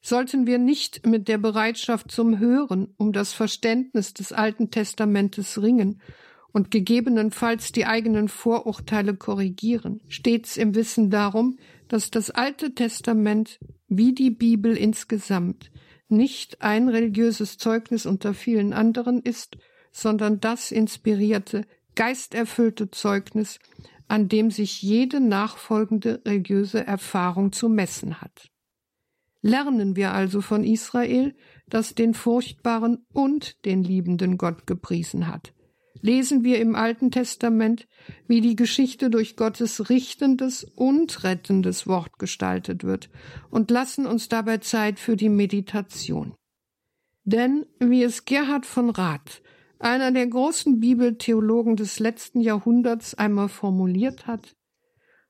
Sollten 0.00 0.46
wir 0.46 0.58
nicht 0.58 1.04
mit 1.04 1.26
der 1.26 1.38
Bereitschaft 1.38 2.12
zum 2.12 2.38
Hören 2.38 2.94
um 2.96 3.12
das 3.12 3.32
Verständnis 3.32 4.14
des 4.14 4.32
Alten 4.32 4.70
Testamentes 4.70 5.60
ringen 5.60 6.00
und 6.52 6.70
gegebenenfalls 6.70 7.72
die 7.72 7.86
eigenen 7.86 8.28
Vorurteile 8.28 9.16
korrigieren, 9.16 10.00
stets 10.06 10.56
im 10.56 10.76
Wissen 10.76 11.10
darum, 11.10 11.58
dass 11.90 12.12
das 12.12 12.30
Alte 12.30 12.72
Testament 12.72 13.58
wie 13.88 14.14
die 14.14 14.30
Bibel 14.30 14.76
insgesamt 14.76 15.72
nicht 16.08 16.62
ein 16.62 16.88
religiöses 16.88 17.58
Zeugnis 17.58 18.06
unter 18.06 18.32
vielen 18.32 18.72
anderen 18.72 19.20
ist, 19.20 19.58
sondern 19.90 20.38
das 20.38 20.70
inspirierte, 20.70 21.66
geisterfüllte 21.96 22.92
Zeugnis, 22.92 23.58
an 24.06 24.28
dem 24.28 24.52
sich 24.52 24.82
jede 24.82 25.18
nachfolgende 25.18 26.22
religiöse 26.24 26.86
Erfahrung 26.86 27.50
zu 27.50 27.68
messen 27.68 28.20
hat. 28.20 28.50
Lernen 29.42 29.96
wir 29.96 30.12
also 30.12 30.42
von 30.42 30.62
Israel, 30.62 31.34
das 31.68 31.96
den 31.96 32.14
furchtbaren 32.14 33.04
und 33.12 33.64
den 33.64 33.82
liebenden 33.82 34.38
Gott 34.38 34.64
gepriesen 34.68 35.26
hat. 35.26 35.54
Lesen 36.02 36.44
wir 36.44 36.60
im 36.60 36.74
Alten 36.74 37.10
Testament, 37.10 37.86
wie 38.26 38.40
die 38.40 38.56
Geschichte 38.56 39.10
durch 39.10 39.36
Gottes 39.36 39.90
richtendes 39.90 40.64
und 40.64 41.24
rettendes 41.24 41.86
Wort 41.86 42.18
gestaltet 42.18 42.84
wird 42.84 43.10
und 43.50 43.70
lassen 43.70 44.06
uns 44.06 44.28
dabei 44.28 44.58
Zeit 44.58 44.98
für 44.98 45.16
die 45.16 45.28
Meditation. 45.28 46.34
Denn, 47.24 47.66
wie 47.78 48.02
es 48.02 48.24
Gerhard 48.24 48.66
von 48.66 48.90
Rath, 48.90 49.42
einer 49.78 50.12
der 50.12 50.26
großen 50.26 50.80
Bibeltheologen 50.80 51.76
des 51.76 51.98
letzten 51.98 52.40
Jahrhunderts, 52.40 53.14
einmal 53.14 53.48
formuliert 53.48 54.26
hat, 54.26 54.56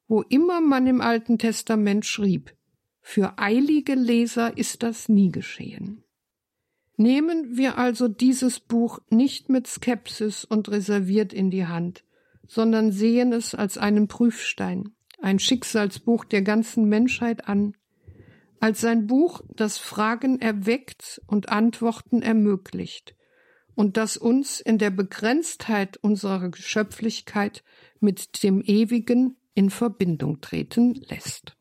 wo 0.09 0.23
immer 0.23 0.61
man 0.61 0.87
im 0.87 1.01
Alten 1.01 1.39
Testament 1.39 2.05
schrieb, 2.05 2.55
für 3.01 3.39
eilige 3.39 3.95
Leser 3.95 4.57
ist 4.57 4.83
das 4.83 5.09
nie 5.09 5.31
geschehen. 5.31 6.05
Nehmen 7.01 7.57
wir 7.57 7.79
also 7.79 8.09
dieses 8.09 8.61
Buch 8.61 8.99
nicht 9.09 9.49
mit 9.49 9.67
Skepsis 9.67 10.45
und 10.45 10.71
reserviert 10.71 11.33
in 11.33 11.51
die 11.51 11.67
Hand, 11.67 12.05
sondern 12.47 12.93
sehen 12.93 13.33
es 13.33 13.55
als 13.55 13.79
einen 13.79 14.07
Prüfstein, 14.07 14.91
ein 15.19 15.39
Schicksalsbuch 15.39 16.27
der 16.27 16.43
ganzen 16.43 16.91
Menschheit 16.91 17.49
an, 17.49 17.75
als 18.61 18.85
ein 18.85 19.07
Buch, 19.07 19.41
das 19.49 19.79
Fragen 19.79 20.43
erweckt 20.43 21.23
und 21.27 21.49
Antworten 21.49 22.21
ermöglicht 22.21 23.17
und 23.75 23.97
das 23.97 24.19
uns 24.19 24.61
in 24.61 24.77
der 24.77 24.91
Begrenztheit 24.91 25.97
unserer 25.97 26.51
Geschöpflichkeit 26.51 27.65
mit 28.01 28.43
dem 28.43 28.61
Ewigen 28.61 29.39
in 29.55 29.71
Verbindung 29.71 30.43
treten 30.43 30.93
lässt. 31.09 31.57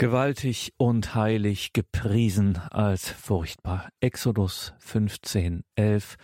Gewaltig 0.00 0.72
und 0.78 1.14
heilig 1.14 1.74
gepriesen 1.74 2.56
als 2.70 3.10
furchtbar. 3.10 3.90
Exodus 4.00 4.72
15, 4.78 5.62
11. 5.74 6.16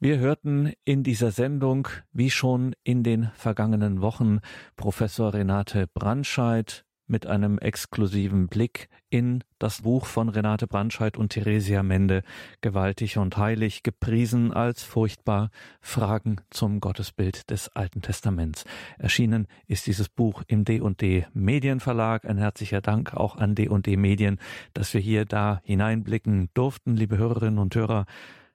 Wir 0.00 0.16
hörten 0.20 0.72
in 0.86 1.02
dieser 1.02 1.30
Sendung, 1.30 1.86
wie 2.14 2.30
schon 2.30 2.74
in 2.82 3.02
den 3.02 3.30
vergangenen 3.34 4.00
Wochen, 4.00 4.38
Professor 4.76 5.34
Renate 5.34 5.86
Brandscheid 5.86 6.83
mit 7.06 7.26
einem 7.26 7.58
exklusiven 7.58 8.48
Blick 8.48 8.88
in 9.10 9.44
das 9.58 9.82
Buch 9.82 10.06
von 10.06 10.28
Renate 10.28 10.66
Brandscheid 10.66 11.16
und 11.16 11.30
Theresia 11.30 11.82
Mende, 11.82 12.22
gewaltig 12.60 13.18
und 13.18 13.36
heilig, 13.36 13.82
gepriesen 13.82 14.52
als 14.52 14.82
furchtbar 14.82 15.50
Fragen 15.80 16.40
zum 16.50 16.80
Gottesbild 16.80 17.50
des 17.50 17.68
Alten 17.68 18.02
Testaments. 18.02 18.64
Erschienen 18.98 19.46
ist 19.66 19.86
dieses 19.86 20.08
Buch 20.08 20.42
im 20.46 20.64
D&D 20.64 21.26
Medienverlag. 21.32 22.24
Ein 22.24 22.38
herzlicher 22.38 22.80
Dank 22.80 23.14
auch 23.14 23.36
an 23.36 23.54
D&D 23.54 23.96
Medien, 23.96 24.38
dass 24.72 24.94
wir 24.94 25.00
hier 25.00 25.24
da 25.24 25.60
hineinblicken 25.64 26.50
durften, 26.54 26.96
liebe 26.96 27.16
Hörerinnen 27.16 27.58
und 27.58 27.74
Hörer. 27.74 28.06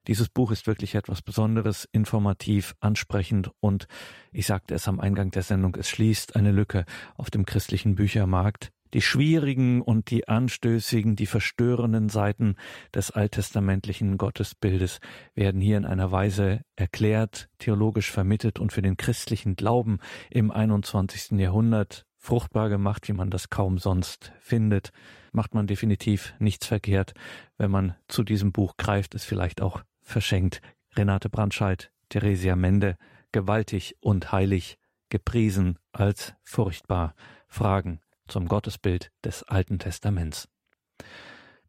Dieses 0.07 0.29
Buch 0.29 0.51
ist 0.51 0.67
wirklich 0.67 0.95
etwas 0.95 1.21
Besonderes, 1.21 1.87
informativ, 1.91 2.75
ansprechend 2.79 3.51
und 3.59 3.87
ich 4.31 4.47
sagte 4.47 4.73
es 4.75 4.87
am 4.87 4.99
Eingang 4.99 5.31
der 5.31 5.43
Sendung, 5.43 5.75
es 5.75 5.89
schließt 5.89 6.35
eine 6.35 6.51
Lücke 6.51 6.85
auf 7.15 7.29
dem 7.29 7.45
christlichen 7.45 7.95
Büchermarkt. 7.95 8.71
Die 8.93 9.01
schwierigen 9.01 9.81
und 9.83 10.09
die 10.09 10.27
anstößigen, 10.27 11.15
die 11.15 11.27
verstörenden 11.27 12.09
Seiten 12.09 12.55
des 12.93 13.11
alttestamentlichen 13.11 14.17
Gottesbildes 14.17 14.99
werden 15.35 15.61
hier 15.61 15.77
in 15.77 15.85
einer 15.85 16.11
Weise 16.11 16.61
erklärt, 16.75 17.49
theologisch 17.59 18.09
vermittelt 18.09 18.57
und 18.57 18.73
für 18.73 18.81
den 18.81 18.97
christlichen 18.97 19.55
Glauben 19.55 19.99
im 20.31 20.49
21. 20.49 21.37
Jahrhundert 21.39 22.07
fruchtbar 22.17 22.69
gemacht, 22.69 23.07
wie 23.07 23.13
man 23.13 23.29
das 23.29 23.49
kaum 23.49 23.77
sonst 23.77 24.33
findet, 24.39 24.91
macht 25.31 25.53
man 25.53 25.67
definitiv 25.67 26.33
nichts 26.39 26.65
verkehrt, 26.65 27.13
wenn 27.57 27.71
man 27.71 27.95
zu 28.07 28.23
diesem 28.23 28.51
Buch 28.51 28.75
greift, 28.77 29.13
es 29.13 29.23
vielleicht 29.23 29.61
auch 29.61 29.83
verschenkt. 30.09 30.61
Renate 30.95 31.29
Brandscheid, 31.29 31.91
Theresia 32.09 32.55
Mende, 32.55 32.97
gewaltig 33.31 33.95
und 34.01 34.31
heilig, 34.31 34.77
gepriesen 35.09 35.77
als 35.91 36.33
furchtbar. 36.43 37.15
Fragen 37.47 37.99
zum 38.27 38.47
Gottesbild 38.47 39.11
des 39.23 39.43
Alten 39.43 39.79
Testaments. 39.79 40.47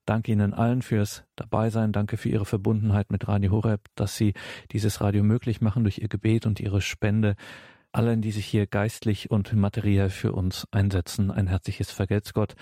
Danke 0.05 0.32
Ihnen 0.32 0.55
allen 0.55 0.82
fürs 0.82 1.24
Dabeisein. 1.36 1.93
Danke 1.93 2.16
für 2.16 2.28
Ihre 2.28 2.45
Verbundenheit 2.45 3.11
mit 3.11 3.28
Radio 3.28 3.53
Horeb, 3.53 3.86
dass 3.95 4.16
Sie 4.16 4.34
dieses 4.72 5.01
Radio 5.01 5.22
möglich 5.22 5.61
machen 5.61 5.84
durch 5.84 5.99
Ihr 5.99 6.09
Gebet 6.09 6.47
und 6.47 6.61
Ihre 6.61 6.80
Spende 6.80 7.36
allen, 7.93 8.22
die 8.22 8.30
sich 8.30 8.47
hier 8.47 8.66
geistlich 8.66 9.30
und 9.30 9.53
materiell 9.53 10.11
für 10.11 10.32
uns 10.32 10.66
einsetzen, 10.70 11.30
ein 11.30 11.47
herzliches 11.47 11.91
Vergelt's 11.91 12.34
Gott. 12.34 12.55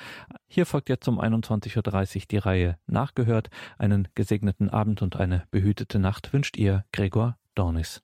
Hier 0.46 0.66
folgt 0.66 0.88
jetzt 0.88 1.08
um 1.08 1.20
21.30 1.20 2.16
Uhr 2.16 2.22
die 2.30 2.38
Reihe 2.38 2.78
Nachgehört. 2.86 3.48
Einen 3.78 4.08
gesegneten 4.14 4.70
Abend 4.70 5.02
und 5.02 5.16
eine 5.16 5.44
behütete 5.50 5.98
Nacht 5.98 6.32
wünscht 6.32 6.56
ihr 6.56 6.84
Gregor 6.92 7.36
Dornis. 7.54 8.02